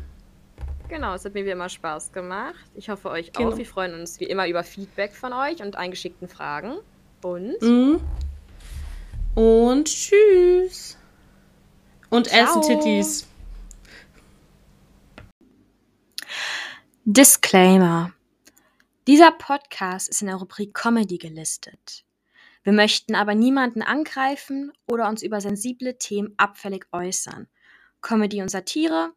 Genau, 0.89 1.15
es 1.15 1.25
hat 1.25 1.35
mir 1.35 1.45
wie 1.45 1.51
immer 1.51 1.69
Spaß 1.69 2.13
gemacht. 2.13 2.55
Ich 2.75 2.89
hoffe 2.89 3.09
euch 3.11 3.33
Genau. 3.33 3.51
auch. 3.53 3.57
Wir 3.57 3.67
freuen 3.67 3.95
uns 3.95 4.21
wie 4.21 4.25
immer 4.25 4.47
über 4.49 4.63
Feedback 4.63 5.13
von 5.15 5.33
euch 5.33 5.63
und 5.63 5.77
eingeschickten 5.77 6.29
Fragen. 6.29 6.77
Und 7.23 7.61
Mhm. 7.63 8.01
Und 9.35 9.87
tschüss. 9.89 10.97
Und 12.11 12.29
Ciao. 12.29 12.45
essen 12.45 12.63
Titties. 12.63 13.27
Disclaimer. 17.05 18.13
Dieser 19.07 19.33
Podcast 19.33 20.09
ist 20.09 20.23
in 20.23 20.29
der 20.29 20.37
Rubrik 20.37 20.73
Comedy 20.75 21.19
gelistet. 21.19 22.05
Wir 22.63 22.73
möchten 22.73 23.15
aber 23.15 23.35
niemanden 23.35 23.83
angreifen 23.83 24.73
oder 24.87 25.09
uns 25.09 25.23
über 25.23 25.41
sensible 25.41 25.99
Themen 25.99 26.33
abfällig 26.39 26.87
äußern. 26.93 27.49
Comedy 28.01 28.41
und 28.41 28.49
Satire 28.51 29.13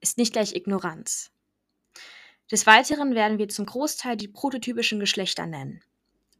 ist 0.00 0.18
nicht 0.18 0.32
gleich 0.32 0.54
Ignoranz. 0.54 1.30
Des 2.50 2.66
Weiteren 2.66 3.14
werden 3.14 3.38
wir 3.38 3.48
zum 3.48 3.66
Großteil 3.66 4.16
die 4.16 4.28
prototypischen 4.28 5.00
Geschlechter 5.00 5.46
nennen. 5.46 5.82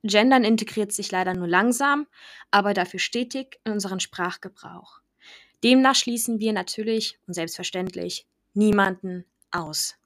Gendern 0.03 0.45
integriert 0.45 0.93
sich 0.93 1.11
leider 1.11 1.35
nur 1.35 1.49
langsam, 1.49 2.07
aber 2.51 2.75
dafür 2.75 3.01
stetig 3.01 3.59
in 3.65 3.73
unseren 3.73 3.99
Sprachgebrauch. 3.99 5.01
Demnach 5.65 5.97
schließen 5.97 6.39
wir 6.39 6.53
natürlich 6.53 7.19
und 7.27 7.35
selbstverständlich 7.35 8.27
niemanden 8.55 9.25
aus. 9.51 9.97